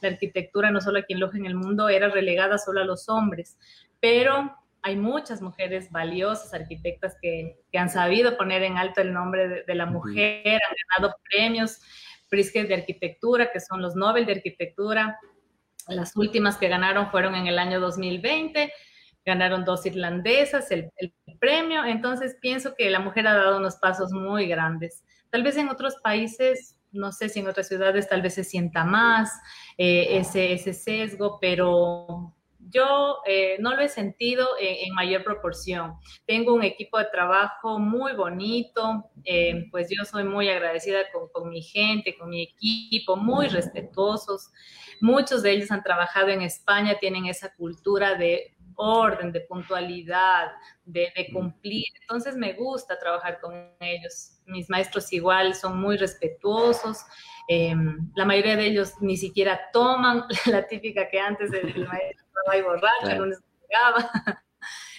la 0.00 0.08
arquitectura, 0.08 0.70
no 0.70 0.80
solo 0.80 0.98
aquí 0.98 1.12
en 1.12 1.20
Loja, 1.20 1.36
en 1.36 1.44
el 1.44 1.54
mundo, 1.54 1.90
era 1.90 2.08
relegada 2.08 2.56
solo 2.56 2.80
a 2.80 2.84
los 2.84 3.10
hombres, 3.10 3.58
pero 4.00 4.56
hay 4.80 4.96
muchas 4.96 5.42
mujeres 5.42 5.90
valiosas, 5.90 6.54
arquitectas 6.54 7.18
que, 7.20 7.58
han 7.74 7.90
sabido 7.90 8.38
poner 8.38 8.62
en 8.62 8.78
alto 8.78 9.02
el 9.02 9.12
nombre 9.12 9.62
de, 9.66 9.74
la 9.74 9.84
mujer, 9.84 10.46
han 10.46 10.76
ganado 10.88 11.14
premios, 11.30 11.82
Pritzker 12.30 12.66
de 12.66 12.76
arquitectura, 12.76 13.52
que 13.52 13.60
son 13.60 13.82
los 13.82 13.94
Nobel 13.94 14.24
de 14.24 14.32
arquitectura. 14.32 15.18
Las 15.86 16.16
últimas 16.16 16.56
que 16.56 16.68
ganaron 16.68 17.10
fueron 17.10 17.34
en 17.34 17.46
el 17.46 17.58
año 17.58 17.78
2020 17.78 18.72
ganaron 19.26 19.64
dos 19.64 19.84
irlandesas 19.84 20.70
el, 20.70 20.90
premio, 21.38 21.84
entonces 21.84 22.38
pienso 22.40 22.74
que 22.74 22.88
la 22.88 22.98
mujer 22.98 23.26
ha 23.26 23.34
dado 23.34 23.58
unos 23.58 23.76
pasos 23.76 24.10
muy 24.10 24.46
grandes. 24.46 25.04
Tal 25.28 25.42
vez 25.42 25.58
en 25.58 25.68
otros 25.68 25.96
países, 26.02 26.78
no 26.92 27.12
sé 27.12 27.28
si 27.28 27.40
en 27.40 27.48
otras 27.48 27.68
ciudades 27.68 28.08
tal 28.08 28.22
vez 28.22 28.34
se 28.34 28.44
sienta 28.44 28.84
más 28.84 29.30
eh, 29.76 30.16
ese, 30.16 30.54
ese 30.54 30.72
sesgo, 30.72 31.38
pero 31.38 32.32
yo 32.70 33.18
eh, 33.26 33.56
no 33.60 33.74
lo 33.74 33.82
he 33.82 33.88
sentido 33.88 34.48
en, 34.58 34.94
mayor 34.94 35.24
proporción. 35.24 35.94
Tengo 36.26 36.54
un 36.54 36.64
equipo 36.64 36.98
de 36.98 37.06
trabajo 37.06 37.78
muy 37.78 38.14
bonito, 38.14 39.10
eh, 39.24 39.66
pues 39.70 39.88
yo 39.90 40.04
soy 40.04 40.24
muy 40.24 40.48
agradecida 40.48 41.00
con, 41.12 41.28
con, 41.28 41.50
mi 41.50 41.62
gente, 41.62 42.16
con 42.16 42.30
mi 42.30 42.42
equipo, 42.42 43.16
muy 43.16 43.48
respetuosos. 43.48 44.50
Muchos 45.00 45.42
de 45.42 45.52
ellos 45.52 45.70
han 45.70 45.82
trabajado 45.82 46.28
en 46.28 46.42
España, 46.42 46.98
tienen 46.98 47.26
esa 47.26 47.54
cultura 47.54 48.14
de 48.14 48.55
orden, 48.76 49.32
de 49.32 49.40
puntualidad, 49.40 50.52
de, 50.84 51.12
cumplir. 51.32 51.86
Entonces 52.02 52.36
me 52.36 52.52
gusta 52.52 52.98
trabajar 52.98 53.40
con 53.40 53.54
ellos. 53.80 54.38
Mis 54.46 54.70
maestros 54.70 55.12
igual 55.12 55.54
son 55.54 55.80
muy 55.80 55.96
respetuosos. 55.96 57.04
Em, 57.48 58.10
la 58.14 58.24
mayoría 58.24 58.56
de 58.56 58.66
ellos 58.66 58.94
ni 59.00 59.16
siquiera 59.16 59.60
toman 59.72 60.24
la 60.46 60.66
típica 60.66 61.08
que 61.08 61.20
antes 61.20 61.52
el, 61.52 61.62
maestro 61.88 62.26
estaba 62.26 62.52
ahí 62.52 62.62
borracho, 62.62 63.18
no 63.18 63.26
les 63.26 63.40
pegaba. 63.66 64.10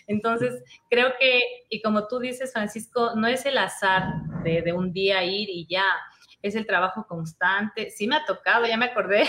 Entonces, 0.07 0.63
creo 0.89 1.13
que, 1.19 1.41
y 1.69 1.81
como 1.81 2.07
tú 2.07 2.19
dices, 2.19 2.53
Francisco, 2.53 3.11
no 3.15 3.27
es 3.27 3.45
el 3.45 3.57
azar 3.57 4.21
de, 4.43 4.61
de 4.61 4.71
un 4.71 4.93
día 4.93 5.23
ir 5.25 5.49
y 5.49 5.67
ya 5.67 5.85
es 6.41 6.55
el 6.55 6.65
trabajo 6.65 7.05
constante. 7.07 7.89
Sí 7.89 8.07
me 8.07 8.15
ha 8.15 8.25
tocado, 8.25 8.65
ya 8.65 8.77
me 8.77 8.85
acordé, 8.85 9.25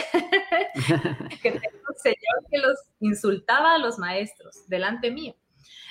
que 1.42 1.51
tengo 1.53 1.88
señor 1.99 2.46
que 2.51 2.59
los 2.59 2.78
insultaba 3.01 3.74
a 3.74 3.78
los 3.78 3.99
maestros 3.99 4.66
delante 4.68 5.11
mío. 5.11 5.34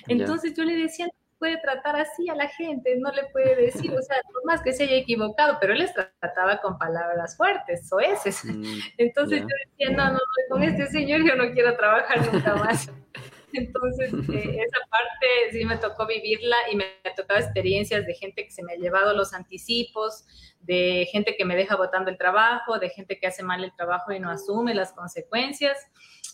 Entonces 0.07 0.53
yo 0.55 0.63
le 0.63 0.75
decía, 0.75 1.05
no 1.05 1.11
puede 1.37 1.57
tratar 1.61 1.95
así 1.95 2.29
a 2.29 2.35
la 2.35 2.47
gente, 2.47 2.95
no 2.97 3.11
le 3.11 3.25
puede 3.25 3.55
decir, 3.55 3.91
o 3.91 4.01
sea, 4.01 4.17
por 4.33 4.45
más 4.45 4.61
que 4.61 4.73
se 4.73 4.83
haya 4.83 4.95
equivocado, 4.95 5.57
pero 5.59 5.73
él 5.73 5.79
les 5.79 5.93
trataba 5.93 6.59
con 6.61 6.77
palabras 6.77 7.37
fuertes, 7.37 7.91
o 7.91 7.99
eses. 7.99 8.43
Mm, 8.43 8.79
Entonces 8.97 9.41
yo 9.41 9.47
decía, 9.69 9.95
no, 9.95 10.13
no, 10.13 10.19
con 10.49 10.63
este 10.63 10.87
señor 10.87 11.21
yo 11.27 11.35
no 11.35 11.51
quiero 11.53 11.75
trabajar 11.77 12.33
nunca 12.33 12.55
más. 12.55 12.91
Entonces, 13.53 14.13
eh, 14.13 14.57
esa 14.59 14.79
parte 14.89 15.27
sí 15.51 15.63
me 15.65 15.77
tocó 15.77 16.05
vivirla 16.05 16.55
y 16.71 16.75
me 16.75 16.85
ha 17.05 17.15
tocado 17.15 17.39
experiencias 17.39 18.05
de 18.05 18.13
gente 18.13 18.43
que 18.43 18.51
se 18.51 18.63
me 18.63 18.73
ha 18.73 18.75
llevado 18.75 19.13
los 19.13 19.33
anticipos, 19.33 20.25
de 20.61 21.07
gente 21.11 21.35
que 21.37 21.45
me 21.45 21.55
deja 21.55 21.75
botando 21.75 22.09
el 22.09 22.17
trabajo, 22.17 22.77
de 22.79 22.89
gente 22.89 23.19
que 23.19 23.27
hace 23.27 23.43
mal 23.43 23.63
el 23.63 23.73
trabajo 23.73 24.11
y 24.11 24.19
no 24.19 24.29
asume 24.29 24.73
las 24.73 24.91
consecuencias. 24.91 25.77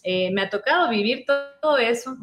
Eh, 0.03 0.32
me 0.32 0.41
ha 0.41 0.49
tocado 0.49 0.89
vivir 0.89 1.26
todo 1.61 1.78
eso 1.78 2.18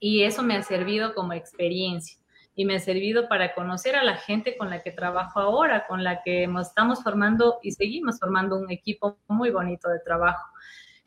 y 0.00 0.22
eso 0.22 0.42
me 0.42 0.56
ha 0.56 0.62
servido 0.62 1.14
como 1.14 1.32
experiencia 1.34 2.18
y 2.54 2.64
me 2.64 2.74
ha 2.74 2.80
servido 2.80 3.28
para 3.28 3.54
conocer 3.54 3.94
a 3.94 4.02
la 4.02 4.16
gente 4.16 4.56
con 4.56 4.68
la 4.68 4.82
que 4.82 4.90
trabajo 4.90 5.38
ahora, 5.38 5.86
con 5.86 6.02
la 6.02 6.22
que 6.22 6.48
estamos 6.60 7.04
formando 7.04 7.58
y 7.62 7.70
seguimos 7.70 8.18
formando 8.18 8.56
un 8.56 8.70
equipo 8.72 9.18
muy 9.28 9.50
bonito 9.50 9.88
de 9.88 10.00
trabajo. 10.00 10.44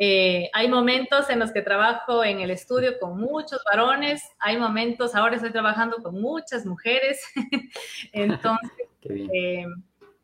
Eh, 0.04 0.50
hay 0.54 0.68
momentos 0.68 1.30
en 1.30 1.38
los 1.38 1.52
que 1.52 1.62
trabajo 1.62 2.24
en 2.24 2.40
el 2.40 2.50
estudio 2.50 2.98
con 3.00 3.20
muchos 3.20 3.62
varones, 3.72 4.24
hay 4.40 4.58
momentos, 4.58 5.14
ahora 5.14 5.36
estoy 5.36 5.52
trabajando 5.52 5.98
con 5.98 6.20
muchas 6.20 6.66
mujeres, 6.66 7.22
entonces, 8.12 8.72
eh, 9.04 9.64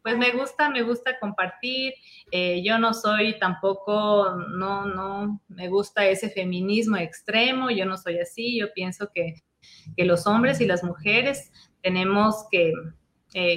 pues 0.01 0.17
me 0.17 0.31
gusta, 0.31 0.71
me 0.71 0.81
gusta 0.81 1.19
compartir, 1.19 1.93
eh, 2.31 2.63
yo 2.63 2.79
no 2.79 2.95
soy 2.95 3.37
tampoco, 3.37 4.37
no, 4.57 4.87
no, 4.87 5.39
me 5.47 5.67
gusta 5.67 6.07
ese 6.07 6.31
feminismo 6.31 6.97
extremo, 6.97 7.69
yo 7.69 7.85
no 7.85 7.97
soy 7.97 8.17
así, 8.17 8.57
yo 8.57 8.73
pienso 8.73 9.11
que, 9.13 9.43
que 9.95 10.05
los 10.05 10.25
hombres 10.25 10.59
y 10.59 10.65
las 10.65 10.83
mujeres 10.83 11.51
tenemos 11.83 12.47
que 12.49 12.73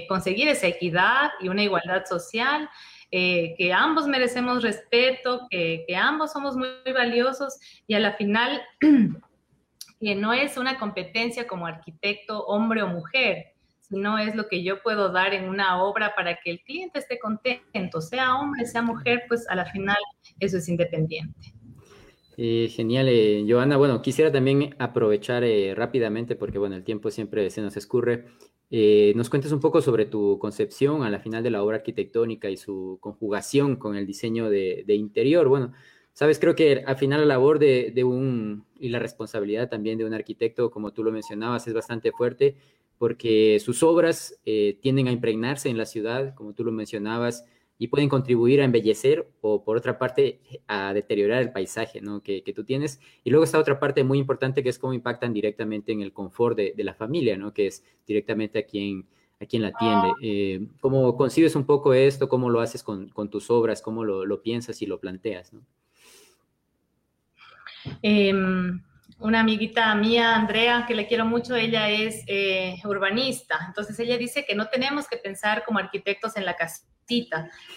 conseguir 0.07 0.49
esa 0.49 0.67
equidad 0.67 1.31
y 1.41 1.49
una 1.49 1.63
igualdad 1.63 2.05
social, 2.05 2.69
eh, 3.13 3.55
que 3.59 3.73
ambos 3.73 4.07
merecemos 4.07 4.63
respeto, 4.63 5.49
que, 5.51 5.85
ambos 5.97 6.33
somos 6.33 6.57
muy, 6.57 6.69
valiosos 6.95 7.59
y 7.89 7.95
a 7.95 8.01
la 8.01 8.13
final 8.13 8.63
que 10.01 10.15
no 10.15 10.33
es 10.33 10.57
una 10.57 10.79
competencia 10.79 11.47
como 11.49 11.67
arquitecto 11.67 12.45
hombre 12.45 12.83
o 12.83 12.89
mujer, 12.89 13.47
sino 13.81 14.17
es 14.19 14.37
lo 14.37 14.47
que 14.47 14.63
yo 14.63 14.81
puedo 14.83 15.11
dar 15.11 15.35
en 15.35 15.49
una 15.49 15.83
obra 15.83 16.15
para 16.15 16.37
que 16.37 16.53
el 16.53 16.61
cliente 16.61 17.01
esté 17.01 17.19
contento, 17.19 18.01
sea 18.01 18.37
hombre, 18.37 18.65
sea 18.65 18.83
mujer, 18.83 19.25
pues 19.27 19.49
a 19.49 19.57
la 19.57 19.67
final 19.67 19.99
eso 20.39 20.59
es 20.59 20.69
independiente. 20.69 21.53
Eh, 22.37 22.69
genial, 22.69 23.09
eh, 23.09 23.45
Joana. 23.47 23.77
Bueno, 23.77 24.01
quisiera 24.03 24.31
también 24.31 24.77
aprovechar 24.79 25.43
rápidamente, 25.75 26.37
porque 26.37 26.59
bueno, 26.59 26.77
el 26.77 26.85
tiempo 26.85 27.11
siempre 27.11 27.51
se 27.51 27.61
nos 27.61 27.77
escurre, 27.77 28.27
eh, 28.71 29.13
nos 29.17 29.29
cuentes 29.29 29.51
un 29.51 29.59
poco 29.59 29.83
sobre 29.83 30.07
tu 30.07 30.39
concepción 30.39 31.03
a 31.03 31.11
la 31.11 31.19
final 31.19 31.43
de 31.43 31.51
la 31.51 31.63
obra 31.63 31.79
arquitectónica 31.79 32.49
y 32.51 32.57
su 32.57 32.99
conjugación 33.01 33.77
con 33.77 33.97
el 33.97 34.07
diseño 34.07 34.49
de, 34.49 34.85
interior. 34.95 35.49
Bueno, 35.49 35.73
sabes, 36.13 36.39
creo 36.39 36.55
que 36.55 36.85
al 36.87 36.97
final 36.97 37.21
la 37.21 37.27
labor 37.27 37.59
de, 37.59 38.05
un 38.05 38.65
y 38.79 38.91
la 38.91 39.01
responsabilidad 39.01 39.69
también 39.69 39.99
de 39.99 40.05
un 40.05 40.15
arquitecto, 40.15 40.71
como 40.71 40.93
tú 40.93 41.03
lo 41.03 41.11
mencionabas, 41.11 41.67
es 41.67 41.75
bastante 41.75 42.13
fuerte 42.13 42.57
porque 42.97 43.59
sus 43.61 43.83
obras 43.83 44.39
eh, 44.45 44.79
tienden 44.83 45.09
a 45.09 45.13
impregnarse 45.13 45.69
en 45.69 45.79
la 45.79 45.87
ciudad, 45.87 46.35
como 46.35 46.53
tú 46.53 46.65
lo 46.65 46.71
mencionabas, 46.71 47.47
y 47.81 47.89
pueden 47.89 48.11
contribuir 48.11 48.61
a 48.61 48.65
embellecer 48.65 49.27
o 49.41 49.65
por 49.65 49.79
otra 49.79 49.99
parte 49.99 50.39
a 50.67 50.93
deteriorar 50.93 51.41
el 51.41 51.51
paisaje 51.51 52.03
¿no? 52.03 52.23
que, 52.23 52.43
tú 52.55 52.63
tienes. 52.63 53.01
Y 53.25 53.31
luego 53.31 53.45
está 53.45 53.59
otra 53.59 53.81
parte 53.81 54.05
muy 54.05 54.19
importante 54.19 54.63
que 54.63 54.69
es 54.69 54.79
cómo 54.79 54.93
impactan 54.93 55.33
directamente 55.33 55.91
en 55.91 56.03
el 56.03 56.13
confort 56.13 56.59
de, 56.59 56.75
la 56.77 56.93
familia, 56.93 57.39
¿no? 57.39 57.55
que 57.55 57.69
es 57.69 57.83
directamente 58.07 58.59
a 58.59 58.67
quien, 58.67 59.07
a 59.41 59.47
quien 59.47 59.63
la 59.63 59.69
atiende. 59.69 60.13
Eh, 60.21 60.67
¿Cómo 60.83 61.17
concibes 61.17 61.57
un 61.57 61.65
poco 61.65 61.95
esto? 61.95 62.29
¿Cómo 62.29 62.51
lo 62.51 62.61
haces 62.61 62.83
con, 62.83 63.09
tus 63.31 63.51
obras? 63.51 63.81
¿Cómo 63.81 64.05
lo, 64.05 64.43
piensas 64.43 64.83
y 64.83 64.87
lo 64.87 65.01
planteas? 65.01 65.55
¿no? 65.55 65.63
Em, 68.03 68.83
una 69.21 69.41
amiguita 69.41 69.95
mía, 69.95 70.35
Andrea, 70.35 70.85
que 70.87 70.95
le 70.95 71.07
quiero 71.07 71.25
mucho, 71.25 71.55
ella 71.55 71.89
es 71.89 72.23
eh, 72.27 72.77
urbanista. 72.85 73.59
Entonces 73.67 73.99
ella 73.99 74.17
dice 74.19 74.45
que 74.45 74.55
no 74.55 74.67
tenemos 74.69 75.07
que 75.07 75.17
pensar 75.17 75.65
como 75.65 75.79
arquitectos 75.79 76.37
en 76.37 76.45
la 76.45 76.57
casa 76.57 76.85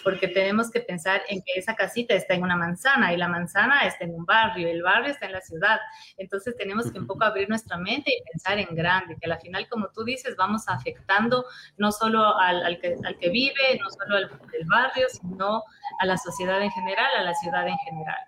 porque 0.02 0.28
tenemos 0.28 0.70
que 0.70 0.80
pensar 0.80 1.22
en 1.28 1.42
que 1.42 1.52
esa 1.56 1.74
casita 1.74 2.14
está 2.14 2.34
en 2.34 2.42
una 2.42 2.56
manzana 2.56 3.12
y 3.12 3.16
la 3.16 3.28
manzana 3.28 3.80
está 3.86 4.04
en 4.04 4.14
un 4.14 4.24
barrio, 4.24 4.68
el 4.68 4.82
barrio 4.82 5.10
está 5.10 5.26
en 5.26 5.32
la 5.32 5.40
ciudad. 5.40 5.80
Entonces 6.16 6.54
tenemos 6.56 6.90
que 6.90 6.98
un 6.98 7.06
poco 7.06 7.24
abrir 7.24 7.48
nuestra 7.48 7.76
mente 7.76 8.12
y 8.12 8.22
pensar 8.30 8.58
en 8.58 8.74
grande, 8.74 9.16
que 9.20 9.30
al 9.30 9.40
final, 9.40 9.66
como 9.68 9.88
tú 9.88 10.04
dices, 10.04 10.36
vamos 10.36 10.68
afectando 10.68 11.44
no 11.78 11.90
solo 11.90 12.36
al, 12.38 12.78
que, 12.80 12.96
al 13.04 13.18
que, 13.18 13.30
vive, 13.30 13.78
no 13.80 13.90
solo 13.90 14.16
al 14.16 14.30
barrio, 14.66 15.06
sino 15.10 15.64
a 15.98 16.06
la 16.06 16.16
sociedad 16.16 16.62
en 16.62 16.70
general, 16.70 17.10
a 17.18 17.22
la 17.22 17.34
ciudad 17.34 17.66
en 17.66 17.78
general 17.78 18.18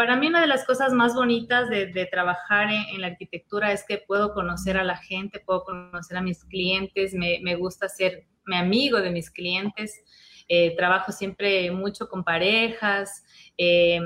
para 0.00 0.16
mí 0.16 0.28
una 0.28 0.40
de 0.40 0.46
las 0.46 0.64
cosas 0.64 0.94
más 0.94 1.14
bonitas 1.14 1.68
de, 1.68 2.08
trabajar 2.10 2.70
en, 2.70 3.02
la 3.02 3.08
arquitectura 3.08 3.70
es 3.70 3.84
que 3.86 3.98
puedo 3.98 4.32
conocer 4.32 4.78
a 4.78 4.82
la 4.82 4.96
gente, 4.96 5.40
puedo 5.40 5.62
conocer 5.62 6.16
a 6.16 6.22
mis 6.22 6.42
clientes, 6.46 7.12
me, 7.12 7.38
me 7.42 7.54
gusta 7.54 7.86
ser 7.86 8.26
mi 8.46 8.56
amigo 8.56 9.02
de 9.02 9.10
mis 9.10 9.30
clientes, 9.30 10.02
eh, 10.48 10.74
trabajo 10.74 11.12
siempre 11.12 11.70
mucho 11.70 12.08
con 12.08 12.24
parejas. 12.24 13.26
Eh, 13.58 14.00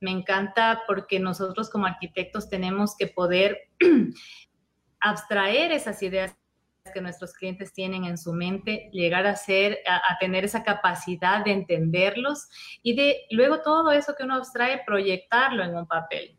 me 0.00 0.10
encanta 0.10 0.82
porque 0.84 1.20
nosotros 1.20 1.70
como 1.70 1.86
arquitectos 1.86 2.50
tenemos 2.50 2.96
que 2.96 3.06
poder 3.06 3.56
abstraer 5.00 5.70
esas 5.70 6.02
ideas 6.02 6.36
que 6.90 7.00
nuestros 7.00 7.32
clientes 7.32 7.72
tienen 7.72 8.04
en 8.04 8.18
su 8.18 8.32
mente, 8.32 8.88
llegar 8.92 9.26
a 9.26 9.36
ser, 9.36 9.78
a, 9.86 10.18
tener 10.18 10.44
esa 10.44 10.64
capacidad 10.64 11.44
de 11.44 11.52
entenderlos 11.52 12.48
y 12.82 12.94
de 12.94 13.26
luego 13.30 13.62
todo 13.62 13.90
eso 13.92 14.14
que 14.16 14.24
uno 14.24 14.36
abstrae, 14.36 14.82
proyectarlo 14.84 15.64
en 15.64 15.76
un 15.76 15.86
papel. 15.86 16.36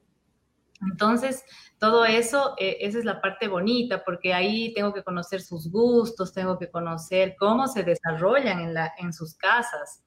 Entonces, 0.81 1.43
todo 1.79 2.05
eso, 2.05 2.55
eh, 2.57 2.77
esa 2.81 2.99
es 2.99 3.05
la 3.05 3.21
parte 3.21 3.47
bonita, 3.47 4.03
porque 4.03 4.33
ahí 4.33 4.73
tengo 4.73 4.93
que 4.93 5.03
conocer 5.03 5.41
sus 5.41 5.71
gustos, 5.71 6.33
tengo 6.33 6.57
que 6.57 6.69
conocer 6.69 7.35
cómo 7.39 7.67
se 7.67 7.83
desarrollan 7.83 8.59
en, 8.59 8.73
la, 8.73 8.93
en 8.97 9.13
sus 9.13 9.35
casas 9.35 10.03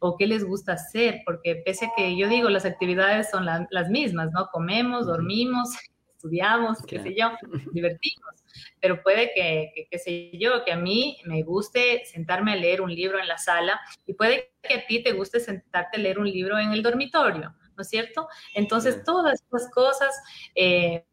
o 0.00 0.16
qué 0.16 0.26
les 0.26 0.44
gusta 0.44 0.72
hacer, 0.72 1.22
porque 1.24 1.62
pese 1.64 1.86
a 1.86 1.90
que 1.96 2.16
yo 2.16 2.28
digo, 2.28 2.48
las 2.48 2.64
actividades 2.64 3.30
son 3.30 3.46
las 3.46 3.88
mismas, 3.88 4.32
¿no? 4.32 4.48
Comemos, 4.52 5.06
dormimos, 5.06 5.70
estudiamos, 6.16 6.82
qué 6.86 7.00
sé 7.00 7.14
yo, 7.16 7.30
divertimos, 7.72 8.41
pero 8.80 9.02
puede 9.02 9.32
que, 9.34 9.86
qué 9.90 9.98
sé 9.98 10.30
yo, 10.38 10.64
que 10.64 10.72
a 10.72 10.76
mí 10.76 11.18
me 11.24 11.42
guste 11.42 12.04
sentarme 12.04 12.52
a 12.52 12.56
leer 12.56 12.80
un 12.80 12.94
libro 12.94 13.18
en 13.18 13.28
la 13.28 13.38
sala 13.38 13.80
y 14.06 14.14
puede 14.14 14.52
que 14.62 14.74
a 14.74 14.86
ti 14.86 15.02
te 15.02 15.12
guste 15.12 15.40
sentarte 15.40 15.98
a 15.98 16.00
leer 16.00 16.18
un 16.18 16.30
libro 16.30 16.58
en 16.58 16.72
el 16.72 16.82
dormitorio 16.82 17.54
¿no 17.76 17.82
es 17.82 17.88
cierto? 17.88 18.28
Entonces, 18.54 19.02
todas 19.04 19.40
estas 19.42 19.70
cosas 19.70 20.14
eh, 20.54 21.04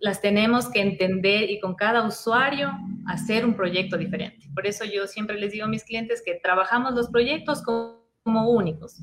las 0.00 0.20
tenemos 0.20 0.68
que 0.70 0.80
entender 0.80 1.50
y 1.50 1.60
con 1.60 1.74
cada 1.74 2.06
usuario 2.06 2.72
hacer 3.06 3.44
un 3.44 3.56
proyecto 3.56 3.96
diferente. 3.96 4.48
Por 4.54 4.66
eso 4.66 4.84
yo 4.84 5.06
siempre 5.06 5.38
les 5.38 5.52
digo 5.52 5.64
a 5.64 5.68
mis 5.68 5.84
clientes 5.84 6.22
que 6.24 6.34
trabajamos 6.34 6.94
los 6.94 7.08
proyectos 7.08 7.62
como, 7.62 8.06
como 8.22 8.50
únicos, 8.50 8.98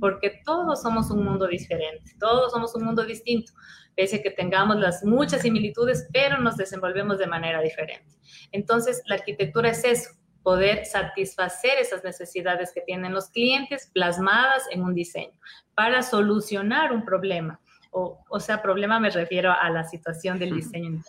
porque 0.00 0.42
todos 0.44 0.82
somos 0.82 1.10
un 1.10 1.24
mundo 1.24 1.46
diferente, 1.46 2.12
todos 2.18 2.52
somos 2.52 2.74
un 2.74 2.84
mundo 2.84 3.04
distinto, 3.04 3.52
pese 3.94 4.16
a 4.16 4.22
que 4.22 4.30
tengamos 4.30 4.76
las 4.76 5.04
muchas 5.04 5.42
similitudes, 5.42 6.08
pero 6.12 6.38
nos 6.38 6.56
desenvolvemos 6.56 7.18
de 7.18 7.26
manera 7.26 7.60
diferente. 7.60 8.16
Entonces, 8.52 9.02
la 9.06 9.16
arquitectura 9.16 9.70
es 9.70 9.84
eso, 9.84 10.10
poder 10.42 10.84
satisfacer 10.86 11.78
esas 11.78 12.02
necesidades 12.02 12.72
que 12.74 12.80
tienen 12.80 13.14
los 13.14 13.30
clientes 13.30 13.90
plasmadas 13.92 14.64
en 14.70 14.82
un 14.82 14.94
diseño 14.94 15.38
para 15.74 16.02
solucionar 16.02 16.92
un 16.92 17.04
problema. 17.04 17.60
O, 17.90 18.18
o 18.28 18.40
sea, 18.40 18.62
problema 18.62 18.98
me 18.98 19.10
refiero 19.10 19.52
a 19.52 19.70
la 19.70 19.84
situación 19.84 20.38
del 20.38 20.54
diseño. 20.54 21.02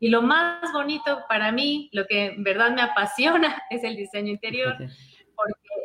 Y 0.00 0.08
lo 0.08 0.22
más 0.22 0.72
bonito 0.72 1.20
para 1.28 1.52
mí, 1.52 1.90
lo 1.92 2.06
que 2.06 2.26
en 2.26 2.42
verdad 2.42 2.70
me 2.70 2.82
apasiona, 2.82 3.62
es 3.70 3.84
el 3.84 3.94
diseño 3.94 4.32
interior 4.32 4.76
porque 4.78 5.15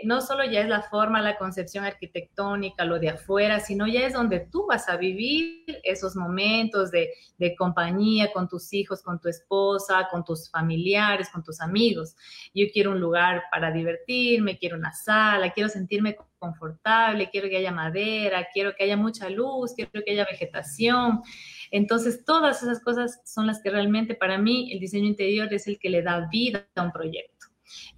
no 0.04 0.22
solo 0.22 0.44
ya 0.44 0.62
es 0.62 0.68
la 0.68 0.82
forma, 0.82 1.22
la 1.22 1.38
concepción 1.38 1.86
arquitectónica, 1.86 2.86
lo 2.86 3.00
de 3.00 3.10
afuera, 3.10 3.60
sino 3.60 3.88
ya 3.88 4.06
es 4.06 4.14
donde 4.14 4.40
tú 4.40 4.66
vas 4.68 4.90
a 4.90 4.98
vivir 4.98 5.66
esos 5.84 6.16
momentos 6.16 6.92
de, 6.92 7.10
compañía 7.58 8.32
con 8.32 8.48
tus 8.48 8.72
hijos, 8.72 9.02
con 9.02 9.20
tu 9.20 9.28
esposa, 9.28 10.08
con 10.12 10.24
tus 10.24 10.50
familiares, 10.52 11.30
con 11.30 11.44
tus 11.44 11.60
amigos. 11.60 12.16
Yo 12.54 12.66
quiero 12.72 12.92
un 12.92 13.00
lugar 13.00 13.44
para 13.52 13.72
divertirme, 13.72 14.60
quiero 14.60 14.78
una 14.78 14.94
sala, 14.94 15.52
quiero 15.52 15.68
sentirme 15.68 16.16
confortable, 16.38 17.30
quiero 17.32 17.50
que 17.50 17.58
haya 17.58 17.72
madera, 17.72 18.48
quiero 18.54 18.74
que 18.76 18.84
haya 18.84 18.96
mucha 18.96 19.30
luz, 19.30 19.74
quiero 19.76 19.92
que 20.06 20.12
haya 20.12 20.26
vegetación. 20.26 21.22
Entonces, 21.72 22.24
todas 22.26 22.62
esas 22.62 22.80
cosas 22.84 23.22
son 23.26 23.48
las 23.48 23.62
que 23.62 23.72
realmente 23.72 24.14
para 24.14 24.38
mí 24.38 24.72
el 24.72 24.80
diseño 24.80 25.08
interior 25.08 25.52
es 25.52 25.68
el 25.68 25.80
que 25.80 25.90
le 25.90 26.04
da 26.04 26.28
vida 26.32 26.68
a 26.76 26.84
un 26.84 26.92
proyecto 26.92 27.41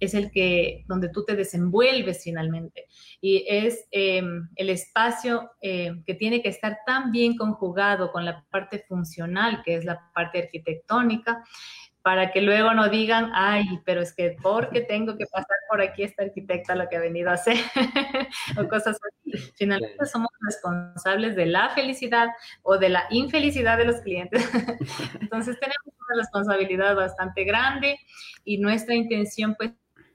es 0.00 0.14
el 0.14 0.30
que, 0.30 0.84
donde 0.86 1.08
tú 1.08 1.24
te 1.24 1.36
desenvuelves 1.36 2.22
finalmente. 2.24 2.86
Y 3.20 3.44
es 3.48 3.86
em, 3.90 4.48
el 4.56 4.70
espacio 4.70 5.50
em, 5.60 6.02
que 6.04 6.14
tiene 6.14 6.42
que 6.42 6.48
estar 6.48 6.78
tan 6.86 7.12
bien 7.12 7.36
conjugado 7.36 8.12
con 8.12 8.24
la 8.24 8.44
parte 8.50 8.84
funcional, 8.88 9.62
que 9.64 9.76
es 9.76 9.84
la 9.84 10.10
parte 10.14 10.38
arquitectónica, 10.38 11.44
para 12.04 12.32
que 12.32 12.42
luego 12.42 12.74
no 12.74 12.90
digan, 12.90 13.30
ay, 13.32 13.64
pero 13.86 14.02
es 14.02 14.14
que 14.14 14.36
porque 14.42 14.82
tengo 14.82 15.16
que 15.16 15.24
pasar 15.24 15.56
por 15.70 15.80
aquí 15.80 16.02
esta 16.02 16.22
arquitecta 16.22 16.74
lo 16.74 16.86
que 16.86 16.96
ha 16.96 17.00
venido 17.00 17.30
a 17.30 17.32
hacer, 17.32 17.56
o 18.58 18.68
cosas 18.68 18.98
así. 19.02 19.52
Finalmente 19.56 20.04
somos 20.04 20.28
responsables 20.42 21.34
de 21.34 21.46
la 21.46 21.70
felicidad 21.70 22.28
o 22.62 22.76
de 22.76 22.90
la 22.90 23.06
infelicidad 23.08 23.78
de 23.78 23.86
los 23.86 24.02
clientes. 24.02 24.42
Entonces 25.18 25.58
tenemos 25.58 25.86
una 25.86 26.20
responsabilidad 26.20 26.94
bastante 26.94 27.44
grande 27.44 27.98
y 28.44 28.58
nuestra 28.58 28.94
intención 28.94 29.54
pues 29.54 29.70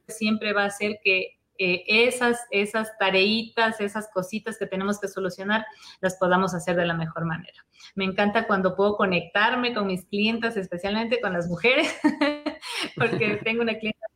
siempre 0.08 0.54
va 0.54 0.66
a 0.66 0.70
ser 0.70 1.00
que 1.04 1.39
eh, 1.62 1.84
esas, 1.88 2.39
esas 2.51 2.97
tareitas, 2.97 3.82
esas 3.82 4.10
cositas 4.14 4.57
que 4.57 4.66
tenemos 4.66 4.97
que 4.97 5.10
solucionar, 5.10 5.66
las 5.99 6.16
podamos 6.16 6.53
hacer 6.53 6.78
de 6.78 6.86
la 6.86 6.93
mejor 6.93 7.26
manera. 7.26 7.66
Me 7.95 8.05
encanta 8.05 8.47
cuando 8.47 8.78
puedo 8.78 8.95
conectarme 8.95 9.74
con 9.74 9.88
mis 9.88 10.05
clientes, 10.05 10.55
especialmente 10.55 11.20
con 11.20 11.34
las 11.34 11.49
mujeres, 11.49 11.93
porque 12.95 13.39
tengo 13.43 13.62
una 13.62 13.78
clienta, 13.78 14.07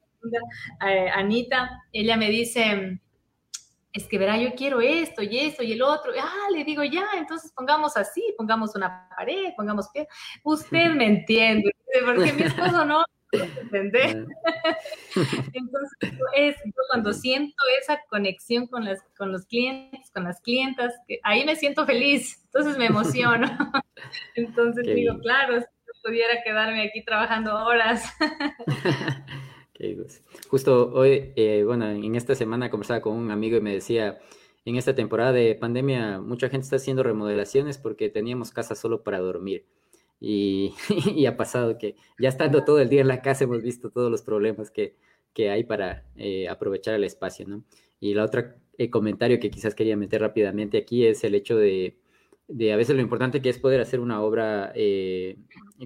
eh, 0.88 1.10
Anita, 1.10 1.84
ella 1.92 2.16
me 2.16 2.30
dice, 2.30 3.02
es 3.92 4.08
que 4.08 4.18
verá, 4.18 4.38
yo 4.38 4.56
quiero 4.56 4.80
esto 4.80 5.22
y 5.22 5.38
esto 5.40 5.64
y 5.64 5.74
el 5.74 5.82
otro. 5.82 6.14
Ah, 6.18 6.48
le 6.50 6.64
digo, 6.64 6.82
ya, 6.86 7.06
entonces 7.18 7.52
pongamos 7.54 7.98
así, 7.98 8.34
pongamos 8.38 8.74
una 8.74 9.10
pared, 9.16 9.52
pongamos 9.58 9.90
pie. 9.90 10.08
Usted 10.44 10.92
me 10.96 11.08
entiende, 11.08 11.76
porque 12.06 12.32
mi 12.32 12.44
esposo 12.44 12.86
no, 12.86 13.04
¿entendés? 13.62 14.16
Entonces, 15.54 15.98
es, 16.36 16.56
cuando 16.90 17.14
siento 17.14 17.56
esa 17.82 18.00
conexión 18.10 18.68
con, 18.68 18.86
las, 18.86 19.02
con 19.18 19.32
los 19.32 19.46
clientes, 19.46 20.10
con 20.12 20.24
las 20.24 20.40
clientas, 20.42 20.94
que 21.08 21.20
ahí 21.24 21.46
me 21.46 21.56
siento 21.56 21.86
feliz, 21.86 22.42
entonces 22.46 22.78
me 22.78 22.86
emociono. 22.86 23.48
Entonces 24.36 24.86
digo, 24.86 25.18
claro, 25.20 25.60
si 25.60 25.66
yo 25.66 25.94
pudiera 26.04 26.44
quedarme 26.44 26.84
aquí 26.84 27.04
trabajando 27.04 27.56
horas. 27.66 28.06
Justo 30.50 30.94
hoy, 30.94 31.34
eh, 31.36 31.64
bueno, 31.66 31.90
en 31.90 32.16
esta 32.16 32.36
semana 32.36 32.70
conversaba 32.70 33.02
con 33.02 33.18
un 33.18 33.32
amigo 33.32 33.58
y 33.58 33.62
me 33.62 33.74
decía, 33.74 34.20
en 34.66 34.78
esta 34.78 34.96
temporada 34.96 35.34
de 35.34 35.56
pandemia, 35.56 36.22
mucha 36.22 36.48
gente 36.48 36.64
está 36.64 36.78
haciendo 36.78 37.04
remodelaciones 37.04 37.78
porque 37.78 38.10
teníamos 38.10 38.52
casa 38.52 38.76
solo 38.76 39.04
para 39.04 39.20
dormir. 39.20 39.66
Y, 40.26 41.26
ha 41.26 41.36
pasado 41.38 41.78
que 41.78 41.96
ya 42.20 42.30
estando 42.30 42.64
todo 42.64 42.80
el 42.80 42.90
día 42.90 43.02
en 43.02 43.08
la 43.08 43.22
casa 43.22 43.44
hemos 43.44 43.62
visto 43.62 43.90
todos 43.90 44.10
los 44.10 44.22
problemas 44.22 44.72
que, 44.72 44.96
hay 45.50 45.64
para 45.64 46.06
eh, 46.16 46.48
aprovechar 46.48 46.94
el 46.94 47.04
espacio, 47.04 47.48
¿no? 47.48 47.64
Y 48.00 48.14
la 48.14 48.24
otra 48.24 48.56
eh, 48.78 48.90
comentario 48.90 49.40
que 49.40 49.50
quizás 49.52 49.76
quería 49.76 49.98
meter 49.98 50.22
rápidamente 50.22 50.78
aquí 50.78 51.06
es 51.06 51.24
el 51.24 51.36
hecho 51.36 51.58
de, 51.58 51.98
a 52.50 52.76
veces 52.76 52.96
lo 52.96 53.02
importante 53.02 53.42
que 53.42 53.50
es 53.50 53.60
poder 53.60 53.82
hacer 53.82 54.00
una 54.00 54.22
obra 54.22 54.72
eh, 54.76 55.38